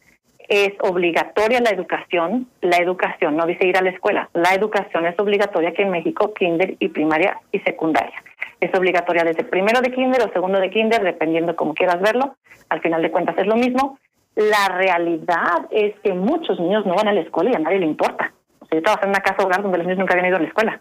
[0.53, 5.19] es obligatoria la educación, la educación, no dice ir a la escuela, la educación es
[5.19, 8.23] obligatoria aquí en México, kinder y primaria y secundaria.
[8.61, 12.37] Es obligatoria desde primero de kinder o segundo de kinder, dependiendo como quieras verlo,
[12.69, 13.99] al final de cuentas es lo mismo.
[14.37, 17.87] La realidad es que muchos niños no van a la escuela y a nadie le
[17.87, 18.35] importa.
[18.61, 20.41] O sea, yo trabajo en una casa hogar donde los niños nunca habían ido a
[20.41, 20.81] la escuela.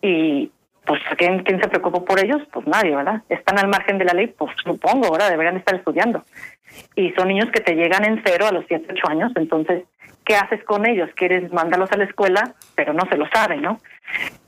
[0.00, 0.50] Y
[0.86, 2.40] pues ¿quién, ¿quién se preocupó por ellos?
[2.50, 3.20] Pues nadie, ¿verdad?
[3.28, 5.28] Están al margen de la ley, pues supongo, ¿verdad?
[5.28, 6.24] Deberían estar estudiando
[6.96, 9.84] y son niños que te llegan en cero a los 7, 8 años, entonces,
[10.24, 11.10] ¿qué haces con ellos?
[11.14, 13.78] Quieres mandarlos a la escuela, pero no se lo saben, ¿no?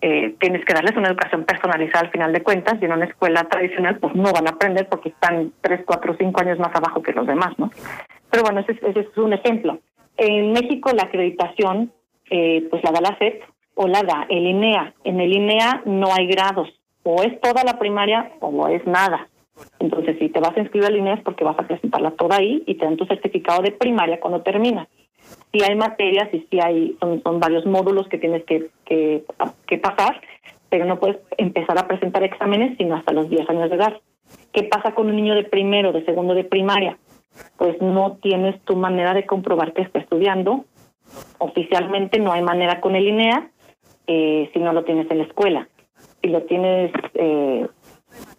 [0.00, 3.44] Eh, tienes que darles una educación personalizada al final de cuentas y en una escuela
[3.44, 7.12] tradicional pues no van a aprender porque están 3, 4, 5 años más abajo que
[7.12, 7.70] los demás, ¿no?
[8.30, 9.78] Pero bueno, ese, es un ejemplo.
[10.16, 11.92] En México la acreditación
[12.30, 13.42] eh, pues la da la SEP
[13.74, 14.94] o la da el INEA.
[15.04, 16.68] En el INEA no hay grados,
[17.02, 19.28] o es toda la primaria o no es nada.
[19.78, 22.62] Entonces, si te vas a inscribir al INE es porque vas a presentarla toda ahí
[22.66, 24.88] y te dan tu certificado de primaria cuando terminas.
[25.52, 29.24] Si hay materias y si hay, son, son varios módulos que tienes que, que,
[29.66, 30.20] que pasar,
[30.68, 34.00] pero no puedes empezar a presentar exámenes sino hasta los 10 años de edad.
[34.52, 36.96] ¿Qué pasa con un niño de primero, de segundo de primaria?
[37.56, 40.64] Pues no tienes tu manera de comprobar que está estudiando.
[41.38, 43.50] Oficialmente no hay manera con el INEA
[44.06, 45.68] eh, si no lo tienes en la escuela.
[46.22, 47.66] Si lo tienes eh,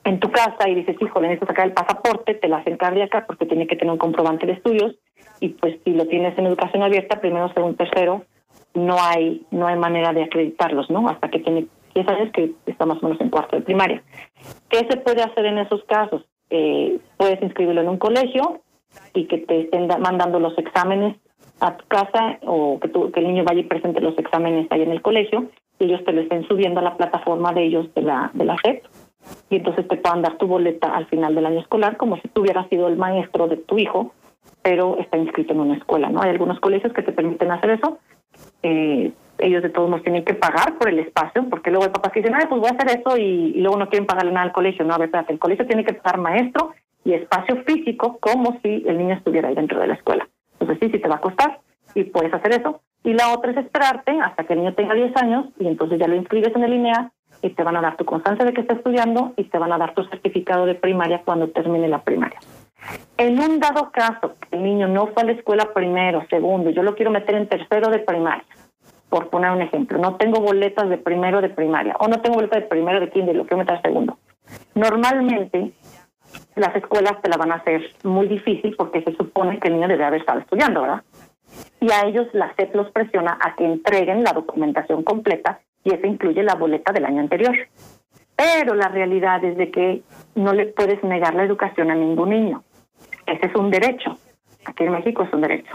[0.04, 3.46] en tu casa y dices, híjole, necesito sacar el pasaporte, te la hacen cardíaca porque
[3.46, 4.96] tiene que tener un comprobante de estudios
[5.40, 8.26] y pues si lo tienes en educación abierta, primero, segundo, tercero,
[8.74, 11.08] no hay no hay manera de acreditarlos, ¿no?
[11.08, 14.04] Hasta que tiene 10 años que está más o menos en cuarto de primaria.
[14.70, 16.24] ¿Qué se puede hacer en esos casos?
[16.50, 18.62] Eh, puedes inscribirlo en un colegio
[19.14, 21.18] y que te estén mandando los exámenes
[21.60, 24.92] a tu casa o que, que el niño vaya y presente los exámenes ahí en
[24.92, 28.32] el colegio y ellos te lo estén subiendo a la plataforma de ellos de la,
[28.34, 28.80] de la red
[29.50, 32.42] y entonces te puedan dar tu boleta al final del año escolar como si tú
[32.42, 34.14] hubieras sido el maestro de tu hijo,
[34.62, 36.22] pero está inscrito en una escuela, ¿no?
[36.22, 38.00] Hay algunos colegios que te permiten hacer eso.
[38.64, 42.12] Eh, ellos de todos modos tienen que pagar por el espacio, porque luego hay papás
[42.12, 44.54] que dicen, ay, pues voy a hacer eso y, luego no quieren pagarle nada al
[44.54, 44.86] colegio.
[44.86, 46.74] No, a ver, espérate, el colegio tiene que pagar maestro
[47.04, 50.28] y espacio físico como si el niño estuviera ahí dentro de la escuela.
[50.60, 51.60] Entonces sí, sí te va a costar
[51.96, 52.82] y puedes hacer eso.
[53.04, 56.08] Y la otra es esperarte hasta que el niño tenga 10 años y entonces ya
[56.08, 57.12] lo inscribes en el INEA
[57.44, 59.78] y te van a dar tu constancia de que está estudiando y te van a
[59.78, 62.40] dar tu certificado de primaria cuando termine la primaria.
[63.18, 66.96] En un dado caso, el niño no fue a la escuela primero, segundo, yo lo
[66.96, 68.46] quiero meter en tercero de primaria,
[69.10, 72.62] por poner un ejemplo, no tengo boletas de primero de primaria o no tengo boletas
[72.62, 74.18] de primero de kinder, lo quiero meter segundo.
[74.74, 75.72] Normalmente
[76.56, 79.88] las escuelas te la van a hacer muy difícil porque se supone que el niño
[79.88, 81.04] debe haber estado estudiando, ¿verdad?
[81.80, 86.08] y a ellos la SEP los presiona a que entreguen la documentación completa y eso
[86.08, 87.56] incluye la boleta del año anterior.
[88.36, 90.02] Pero la realidad es de que
[90.36, 92.64] no le puedes negar la educación a ningún niño.
[93.26, 94.18] Ese es un derecho.
[94.66, 95.74] Aquí en México es un derecho.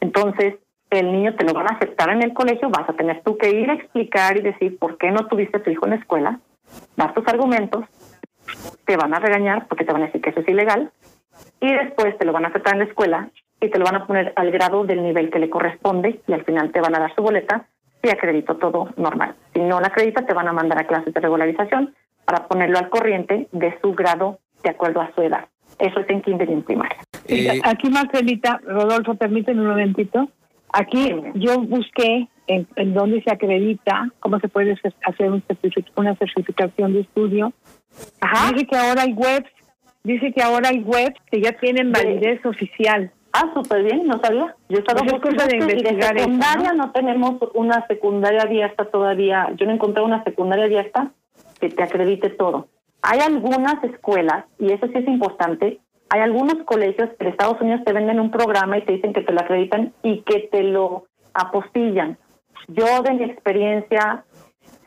[0.00, 0.54] Entonces,
[0.90, 3.50] el niño te lo van a aceptar en el colegio, vas a tener tú que
[3.50, 6.40] ir a explicar y decir por qué no tuviste a tu hijo en la escuela,
[6.96, 7.84] dar tus argumentos,
[8.84, 10.92] te van a regañar porque te van a decir que eso es ilegal,
[11.60, 13.30] y después te lo van a aceptar en la escuela
[13.60, 16.44] y te lo van a poner al grado del nivel que le corresponde y al
[16.44, 17.66] final te van a dar su boleta
[18.08, 19.34] y acredito todo normal.
[19.52, 21.94] Si no la acredita, te van a mandar a clases de regularización
[22.24, 25.46] para ponerlo al corriente de su grado de acuerdo a su edad.
[25.78, 26.98] Eso es en kinder y en primaria.
[27.26, 30.28] Eh, aquí, Marcelita, Rodolfo, permíteme un momentito.
[30.72, 34.76] Aquí yo busqué en, en dónde se acredita, cómo se puede
[35.06, 35.42] hacer un
[35.96, 37.52] una certificación de estudio.
[38.20, 38.52] Ajá.
[38.52, 39.50] Dice que ahora hay webs,
[40.02, 43.10] dice que ahora hay webs que ya tienen validez oficial.
[43.36, 44.54] Ah, súper bien, no sabía.
[44.68, 46.92] Yo estaba pues buscando de investigar secundaria ¿no?
[46.92, 49.50] tenemos una secundaria abierta todavía.
[49.56, 51.10] Yo no encontré una secundaria abierta
[51.58, 52.68] que te acredite todo.
[53.02, 55.80] Hay algunas escuelas, y eso sí es importante,
[56.10, 59.22] hay algunos colegios que en Estados Unidos te venden un programa y te dicen que
[59.22, 62.16] te lo acreditan y que te lo apostillan.
[62.68, 64.24] Yo de mi experiencia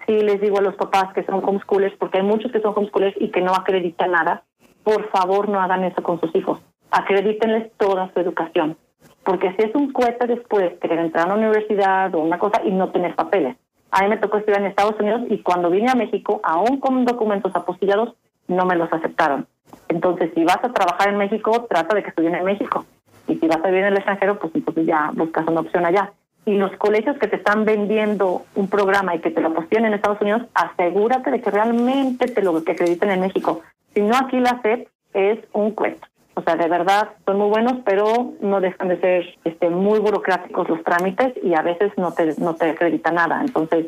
[0.06, 3.18] sí les digo a los papás que son homeschoolers, porque hay muchos que son homeschoolers
[3.20, 4.44] y que no acreditan nada,
[4.84, 6.62] por favor no hagan eso con sus hijos.
[6.92, 8.78] Acredítenles toda su educación.
[9.24, 12.72] Porque si es un cuesta después querer entrar a la universidad o una cosa y
[12.72, 13.58] no tener papeles.
[13.92, 17.06] A mí me tocó estudiar en Estados Unidos y cuando vine a México, aún con
[17.06, 18.16] documentos apostillados,
[18.48, 19.48] no me los aceptaron.
[19.90, 22.86] Entonces, si vas a trabajar en México, trata de que estudien en México.
[23.28, 26.14] Y si vas a vivir en el extranjero, pues entonces ya buscas una opción allá.
[26.46, 29.94] Y los colegios que te están vendiendo un programa y que te lo apostillan en
[29.94, 33.62] Estados Unidos, asegúrate de que realmente te lo que acrediten en México.
[33.94, 36.08] Si no, aquí la SEP es un cuento.
[36.38, 40.70] O sea, de verdad son muy buenos, pero no dejan de ser este, muy burocráticos
[40.70, 43.42] los trámites y a veces no te, no te acredita nada.
[43.42, 43.88] Entonces,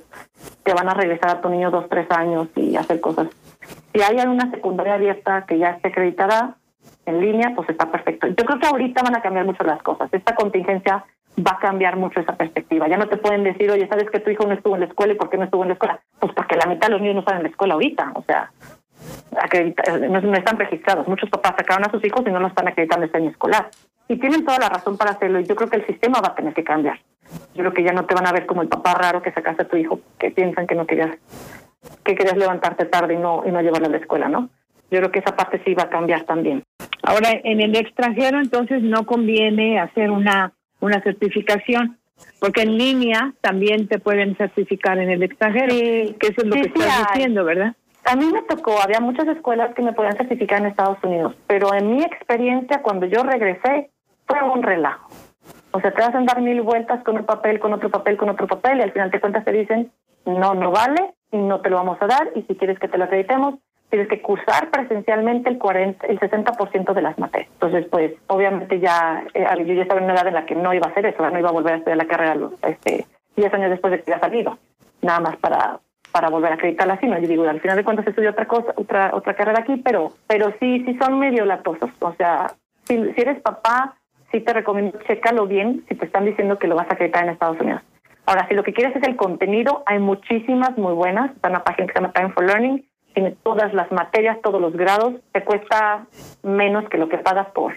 [0.63, 3.27] te van a regresar a tu niño dos, tres años y hacer cosas.
[3.93, 6.55] Si hay alguna secundaria abierta que ya esté acreditada
[7.05, 8.25] en línea, pues está perfecto.
[8.25, 10.11] Yo creo que ahorita van a cambiar mucho las cosas.
[10.11, 11.05] Esta contingencia
[11.37, 12.87] va a cambiar mucho esa perspectiva.
[12.87, 15.13] Ya no te pueden decir, oye, ¿sabes que tu hijo no estuvo en la escuela
[15.13, 15.99] y por qué no estuvo en la escuela?
[16.19, 18.11] Pues porque la mitad de los niños no están en la escuela ahorita.
[18.15, 18.51] O sea,
[19.31, 21.07] no, están registrados.
[21.07, 23.69] Muchos papás sacaron a sus hijos y no los están acreditando este año escolar.
[24.07, 26.35] Y tienen toda la razón para hacerlo y yo creo que el sistema va a
[26.35, 26.99] tener que cambiar.
[27.53, 29.63] Yo creo que ya no te van a ver como el papá raro que sacaste
[29.63, 31.15] a tu hijo, que piensan que no querías,
[32.03, 34.49] que querías levantarte tarde y no, y no llevarlo a la escuela, ¿no?
[34.89, 36.63] Yo creo que esa parte sí va a cambiar también.
[37.03, 41.99] Ahora, en el extranjero, entonces no conviene hacer una, una certificación,
[42.39, 45.73] porque en línea también te pueden certificar en el extranjero,
[46.19, 47.75] que eso es lo que estás diciendo, ¿verdad?
[48.09, 51.73] A mí me tocó, había muchas escuelas que me podían certificar en Estados Unidos, pero
[51.75, 53.91] en mi experiencia cuando yo regresé
[54.25, 55.09] fue un relajo.
[55.71, 58.47] O sea, te hacen dar mil vueltas con un papel, con otro papel, con otro
[58.47, 59.91] papel y al final te cuentas te dicen,
[60.25, 63.03] no, no vale no te lo vamos a dar y si quieres que te lo
[63.03, 63.55] acreditemos,
[63.89, 67.49] tienes que cursar presencialmente el 40, el 60% de las materias.
[67.53, 70.73] Entonces, pues, obviamente ya, eh, yo ya estaba en una edad en la que no
[70.73, 73.05] iba a hacer eso, no iba a volver a estudiar la carrera este,
[73.35, 74.57] 10 años después de que había salido,
[75.01, 75.79] nada más para
[76.11, 78.73] para volver a acreditarla así, no, yo digo, al final de cuentas estudio otra cosa,
[78.75, 82.53] otra otra carrera aquí, pero pero sí sí son medio latosos, o sea,
[82.85, 83.95] si, si eres papá,
[84.31, 87.31] sí te recomiendo chécalo bien si te están diciendo que lo vas a acreditar en
[87.31, 87.81] Estados Unidos.
[88.25, 91.87] Ahora, si lo que quieres es el contenido, hay muchísimas muy buenas, está una página
[91.87, 96.05] que se llama Time for Learning, tiene todas las materias, todos los grados, te cuesta
[96.43, 97.73] menos que lo que pagas por,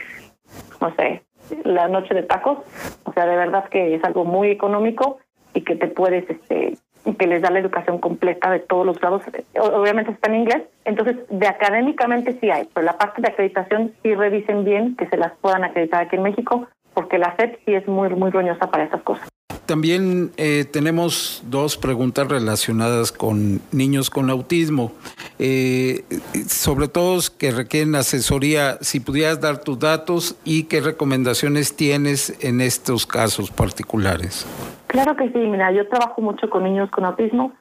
[0.80, 1.22] no sé,
[1.64, 2.58] la noche de tacos,
[3.04, 5.18] o sea, de verdad que es algo muy económico
[5.54, 6.76] y que te puedes este
[7.18, 9.22] que les da la educación completa de todos los grados.
[9.58, 14.14] Obviamente está en inglés, entonces de académicamente sí hay, pero la parte de acreditación sí
[14.14, 17.86] revisen bien que se las puedan acreditar aquí en México, porque la SEP sí es
[17.88, 19.28] muy, muy roñosa para esas cosas.
[19.66, 24.92] También eh, tenemos dos preguntas relacionadas con niños con autismo,
[25.38, 26.04] eh,
[26.48, 28.78] sobre todo que requieren asesoría.
[28.80, 34.46] Si pudieras dar tus datos y qué recomendaciones tienes en estos casos particulares.
[34.92, 37.52] Claro que sí, mira, yo trabajo mucho con niños con autismo.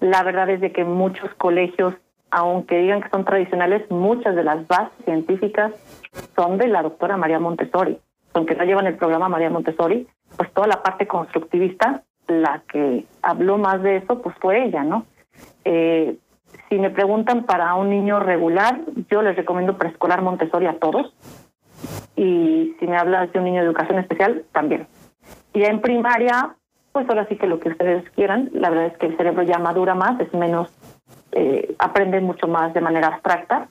[0.00, 1.94] La verdad es de que muchos colegios,
[2.30, 5.72] aunque digan que son tradicionales, muchas de las bases científicas
[6.36, 7.98] son de la doctora María Montessori.
[8.32, 13.58] Aunque no llevan el programa María Montessori, pues toda la parte constructivista la que habló
[13.58, 15.04] más de eso, pues fue ella, ¿no?
[15.64, 16.16] Eh,
[16.68, 18.80] si me preguntan para un niño regular,
[19.10, 21.12] yo les recomiendo preescolar Montessori a todos.
[22.14, 24.86] Y si me hablas de un niño de educación especial, también.
[25.52, 26.54] Y en primaria,
[26.92, 28.50] pues ahora sí que lo que ustedes quieran.
[28.52, 30.70] La verdad es que el cerebro ya madura más, es menos,
[31.32, 33.68] eh, aprende mucho más de manera abstracta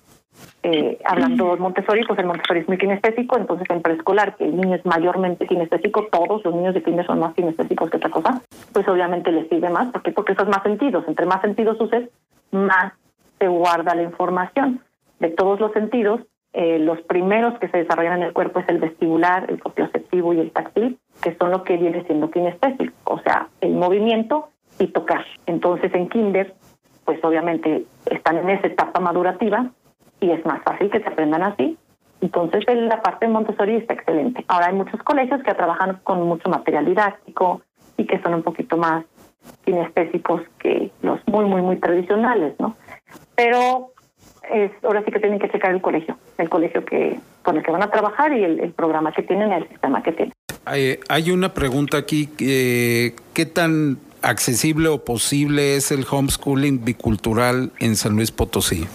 [0.64, 4.76] eh, hablando Montessori, pues el Montessori es muy kinestésico, entonces en preescolar, que el niño
[4.76, 8.41] es mayormente kinestésico, todos los niños de kinder son más kinestésicos que otra cosa,
[8.73, 12.10] pues obviamente les sirve más, porque porque esos más sentidos, entre más sentidos uses,
[12.52, 12.94] más
[13.40, 14.81] se guarda la información.
[15.19, 16.22] De todos los sentidos,
[16.53, 20.40] eh, los primeros que se desarrollan en el cuerpo es el vestibular, el propioceptivo y
[20.40, 25.26] el táctil, que son lo que viene siendo kinestésico, o sea, el movimiento y tocar.
[25.45, 26.53] Entonces en kinder,
[27.10, 29.72] pues obviamente están en esa etapa madurativa
[30.19, 31.76] y es más fácil que se aprendan así.
[32.22, 34.45] Entonces, la parte de Montessori está excelente.
[34.48, 37.64] Ahora hay muchos colegios que trabajan con mucho material didáctico
[37.98, 39.06] y que son un poquito más
[39.65, 42.77] kinestésicos que los muy, muy, muy tradicionales, ¿no?
[43.36, 43.91] Pero
[44.53, 47.72] es, ahora sí que tienen que checar el colegio, el colegio que con el que
[47.72, 50.34] van a trabajar y el, programa que tienen, el sistema que tienen.
[50.65, 57.72] Hay, hay una pregunta aquí, eh, ¿qué tan accesible o posible es el homeschooling bicultural
[57.80, 58.88] en San Luis Potosí?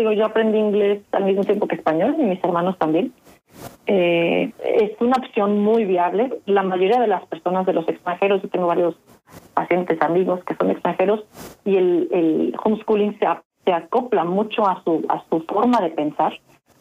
[0.00, 3.12] Digo, yo aprendí inglés al mismo tiempo que español y mis hermanos también.
[3.86, 6.40] Eh, es una opción muy viable.
[6.46, 8.94] La mayoría de las personas de los extranjeros, yo tengo varios
[9.52, 11.24] pacientes, amigos que son extranjeros,
[11.66, 13.26] y el, el homeschooling se,
[13.66, 16.32] se acopla mucho a su, a su forma de pensar.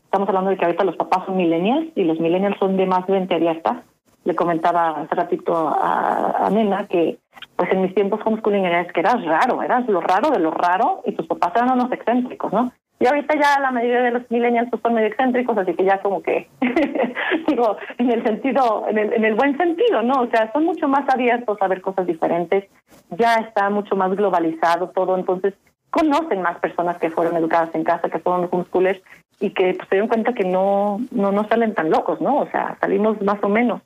[0.06, 3.06] Estamos hablando de que ahorita los papás son millennials y los millennials son de más
[3.06, 3.84] de 20 abierta.
[4.26, 7.18] Le comentaba hace ratito a, a Nena que
[7.56, 11.02] pues en mis tiempos homeschooling era que eras raro, eras lo raro de lo raro
[11.06, 12.72] y tus papás eran unos excéntricos, ¿no?
[13.02, 16.02] Y ahorita ya la mayoría de los millennials pues, son medio excéntricos, así que ya
[16.02, 16.50] como que,
[17.48, 20.22] digo, en el sentido, en el, en el buen sentido, ¿no?
[20.22, 22.66] O sea, son mucho más abiertos a ver cosas diferentes,
[23.12, 25.54] ya está mucho más globalizado todo, entonces
[25.92, 29.02] conocen más personas que fueron educadas en casa, que fueron homeschoolers
[29.40, 32.40] y que pues, se dieron cuenta que no, no, no salen tan locos, ¿no?
[32.40, 33.82] O sea, salimos más o menos.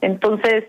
[0.00, 0.64] Entonces,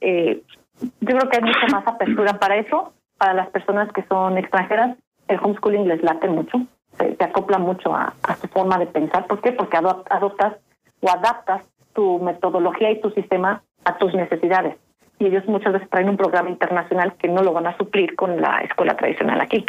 [0.00, 0.42] eh,
[0.80, 4.96] yo creo que hay mucha más apertura para eso, para las personas que son extranjeras,
[5.28, 6.60] el homeschooling les late mucho
[6.98, 9.26] se, acopla mucho a, su forma de pensar.
[9.26, 9.52] ¿Por qué?
[9.52, 10.54] Porque adoptas
[11.00, 14.76] o adaptas tu metodología y tu sistema a tus necesidades.
[15.18, 18.40] Y ellos muchas veces traen un programa internacional que no lo van a suplir con
[18.40, 19.64] la escuela tradicional aquí.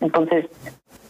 [0.00, 0.46] Entonces,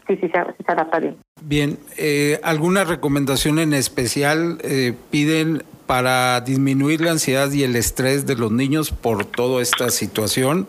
[0.07, 1.17] sí, sí, se, adapta bien.
[1.43, 8.27] Bien, eh, ¿alguna recomendación en especial eh, piden para disminuir la ansiedad y el estrés
[8.27, 10.67] de los niños por toda esta situación,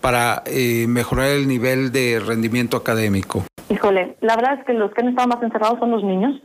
[0.00, 3.44] para eh, mejorar el nivel de rendimiento académico?
[3.68, 6.40] Híjole, la verdad es que los que han estado más encerrados son los niños.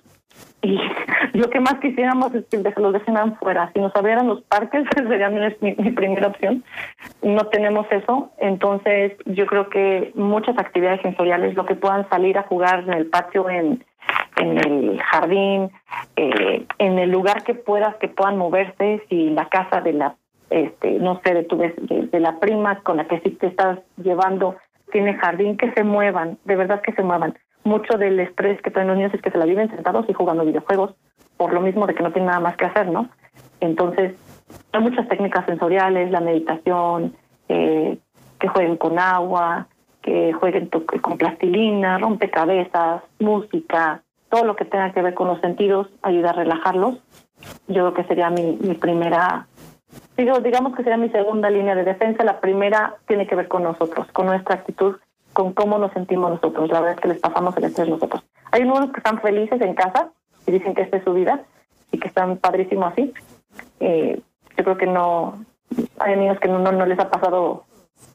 [0.62, 0.80] Y
[1.34, 3.72] lo que más quisiéramos es que los dejen fuera.
[3.74, 6.64] Si nos abrieran los parques, sería mi, primera opción.
[7.22, 8.32] No tenemos eso.
[8.38, 13.08] Entonces, yo creo que muchas actividades sensoriales, lo que puedan salir a jugar en el
[13.08, 13.84] patio, en,
[14.38, 15.72] en el jardín,
[16.16, 20.16] eh, en el lugar que puedas, que puedan moverse, si la casa de la,
[20.50, 21.74] este, no sé, de tu de,
[22.12, 24.58] de la prima con la que sí te estás llevando
[24.92, 27.38] tiene jardín, que se muevan, de verdad que se muevan.
[27.64, 30.46] Mucho del estrés que traen los niños es que se la viven sentados y jugando
[30.46, 30.96] videojuegos,
[31.38, 33.10] por lo mismo de que no tienen nada más que hacer, ¿no?
[33.60, 34.16] Entonces,
[34.72, 37.14] hay muchas técnicas sensoriales, la meditación,
[37.48, 37.98] eh,
[38.40, 39.68] que jueguen con agua,
[40.02, 40.70] que jueguen
[41.02, 46.34] con plastilina, rompecabezas, música, todo lo que tenga que ver con los sentidos ayuda a
[46.34, 46.96] relajarlos.
[47.68, 49.48] Yo creo que sería mi, mi primera,
[50.18, 52.24] digo, digamos que sería mi segunda línea de defensa.
[52.24, 54.96] La primera tiene que ver con nosotros, con nuestra actitud,
[55.34, 56.70] con cómo nos sentimos nosotros.
[56.70, 58.24] La verdad es que les pasamos el estrés nosotros.
[58.52, 60.10] Hay unos que están felices en casa
[60.46, 61.42] y dicen que esta es su vida
[61.92, 63.14] y que están padrísimos así.
[63.80, 64.22] Eh,
[64.58, 65.46] yo creo que no,
[66.00, 67.66] hay niños que no, no, les ha pasado,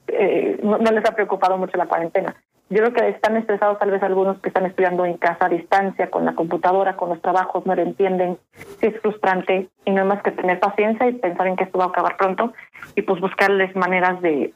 [0.09, 2.37] eh, no, no les ha preocupado mucho la cuarentena
[2.69, 6.11] yo creo que están estresados tal vez algunos que están estudiando en casa a distancia,
[6.11, 8.39] con la computadora, con los trabajos, no lo entienden,
[8.81, 11.79] sí es frustrante y no hay más que tener paciencia y pensar en que esto
[11.79, 12.53] va a acabar pronto
[12.97, 14.53] y pues buscarles maneras de,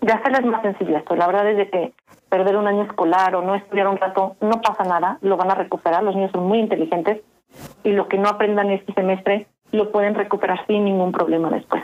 [0.00, 1.02] de hacerles más sencillas.
[1.06, 1.92] Pues la verdad es de que
[2.28, 5.54] perder un año escolar o no estudiar un rato no pasa nada, lo van a
[5.54, 7.22] recuperar, los niños son muy inteligentes
[7.82, 11.82] y lo que no aprendan este semestre lo pueden recuperar sin ningún problema después.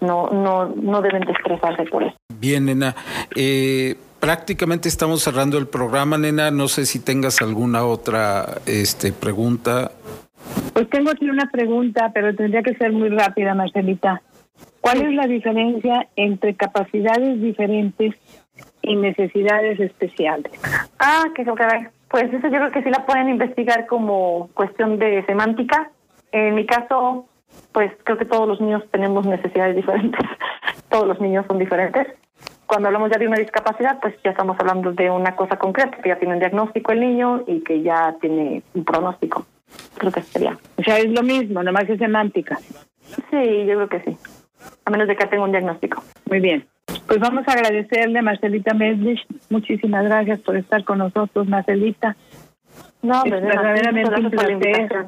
[0.00, 2.16] No, no, no deben de estresarse por eso.
[2.38, 2.94] Bien, nena.
[3.34, 6.50] Eh prácticamente estamos cerrando el programa, nena.
[6.50, 9.92] No sé si tengas alguna otra este, pregunta.
[10.72, 14.22] Pues tengo aquí una pregunta, pero tendría que ser muy rápida, Marcelita.
[14.84, 18.14] ¿Cuál es la diferencia entre capacidades diferentes
[18.82, 20.52] y necesidades especiales?
[20.98, 21.42] Ah, que
[22.10, 25.90] pues eso yo creo que sí la pueden investigar como cuestión de semántica.
[26.32, 27.24] En mi caso,
[27.72, 30.20] pues creo que todos los niños tenemos necesidades diferentes.
[30.90, 32.06] todos los niños son diferentes
[32.66, 36.08] cuando hablamos ya de una discapacidad, pues ya estamos hablando de una cosa concreta, que
[36.08, 39.46] ya tiene un diagnóstico el niño y que ya tiene un pronóstico.
[39.96, 40.58] Creo que sería.
[40.76, 42.58] O sea, es lo mismo, nomás es semántica.
[43.30, 44.43] Sí, yo creo que sí.
[44.84, 46.02] A menos de que tenga un diagnóstico.
[46.28, 46.66] Muy bien.
[47.06, 49.24] Pues vamos a agradecerle a Marcelita Medlich.
[49.50, 52.16] Muchísimas gracias por estar con nosotros, Marcelita.
[53.02, 55.06] No, es verdaderamente un placer.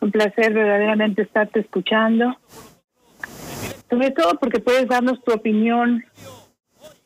[0.00, 2.36] Un placer verdaderamente estarte escuchando
[3.90, 6.04] sobre todo porque puedes darnos tu opinión,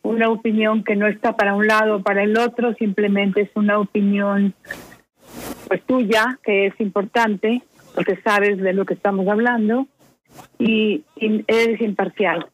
[0.03, 3.79] una opinión que no está para un lado o para el otro, simplemente es una
[3.79, 4.55] opinión
[5.67, 7.63] pues tuya, que es importante,
[7.95, 9.87] porque sabes de lo que estamos hablando,
[10.59, 12.47] y, eres imparcial.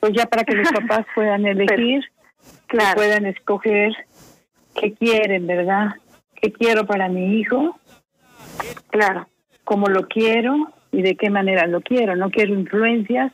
[0.00, 2.04] Pues ya para que los papás puedan elegir,
[2.94, 3.92] puedan escoger
[4.74, 5.94] qué quieren, ¿verdad?
[6.34, 7.78] ¿Qué quiero para mi hijo?
[8.88, 9.28] Claro.
[9.64, 10.72] ¿Cómo lo quiero?
[10.92, 12.16] y de qué manera lo quiero.
[12.16, 13.32] No quiero influencias,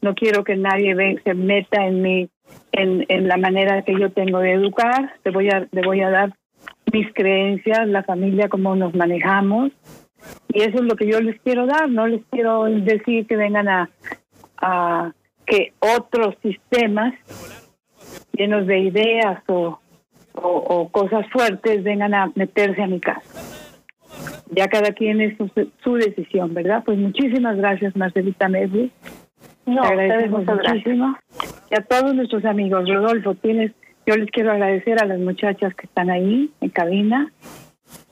[0.00, 2.28] no quiero que nadie se meta en mi,
[2.72, 5.14] en, en la manera que yo tengo de educar.
[5.24, 6.32] Le voy a, le voy a dar
[6.92, 9.72] mis creencias, la familia, cómo nos manejamos.
[10.48, 11.88] Y eso es lo que yo les quiero dar.
[11.88, 13.90] No les quiero decir que vengan a,
[14.58, 15.12] a
[15.46, 17.14] que otros sistemas
[18.32, 19.78] llenos de ideas o,
[20.34, 23.62] o, o cosas fuertes vengan a meterse a mi casa
[24.54, 25.36] ya cada quien es
[25.82, 26.82] su, decisión, ¿verdad?
[26.84, 28.90] Pues muchísimas gracias, Marcelita Medley.
[29.66, 31.16] No, agradecemos muchísimo.
[31.70, 33.72] Y a todos nuestros amigos, Rodolfo, tienes,
[34.06, 37.32] yo les quiero agradecer a las muchachas que están ahí en cabina,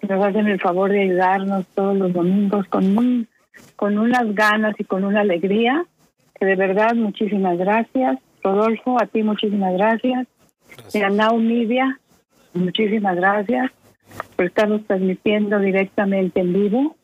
[0.09, 3.27] nos hacen el favor de ayudarnos todos los domingos con
[3.77, 5.85] con unas ganas y con una alegría.
[6.39, 8.19] Que de verdad, muchísimas gracias.
[8.43, 10.27] Rodolfo, a ti muchísimas gracias.
[10.69, 10.95] gracias.
[10.95, 12.01] Y a Now Media,
[12.55, 13.71] muchísimas gracias
[14.37, 16.97] por estarnos transmitiendo directamente en vivo.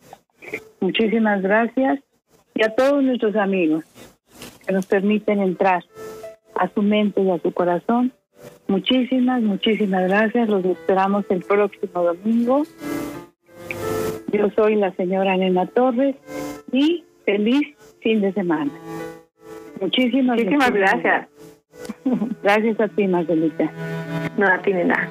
[0.80, 2.00] Muchísimas gracias
[2.54, 3.84] y a todos nuestros amigos
[4.66, 5.84] que nos permiten entrar
[6.54, 8.12] a su mente y a su corazón.
[8.68, 10.48] Muchísimas, muchísimas gracias.
[10.48, 12.64] Los esperamos el próximo domingo.
[14.32, 16.16] Yo soy la señora Nena Torres
[16.72, 18.72] y feliz fin de semana.
[19.80, 21.28] Muchísimas, muchísimas, gracias.
[22.42, 23.70] Gracias a ti, Marcelita.
[24.38, 25.10] No, a ti, nada.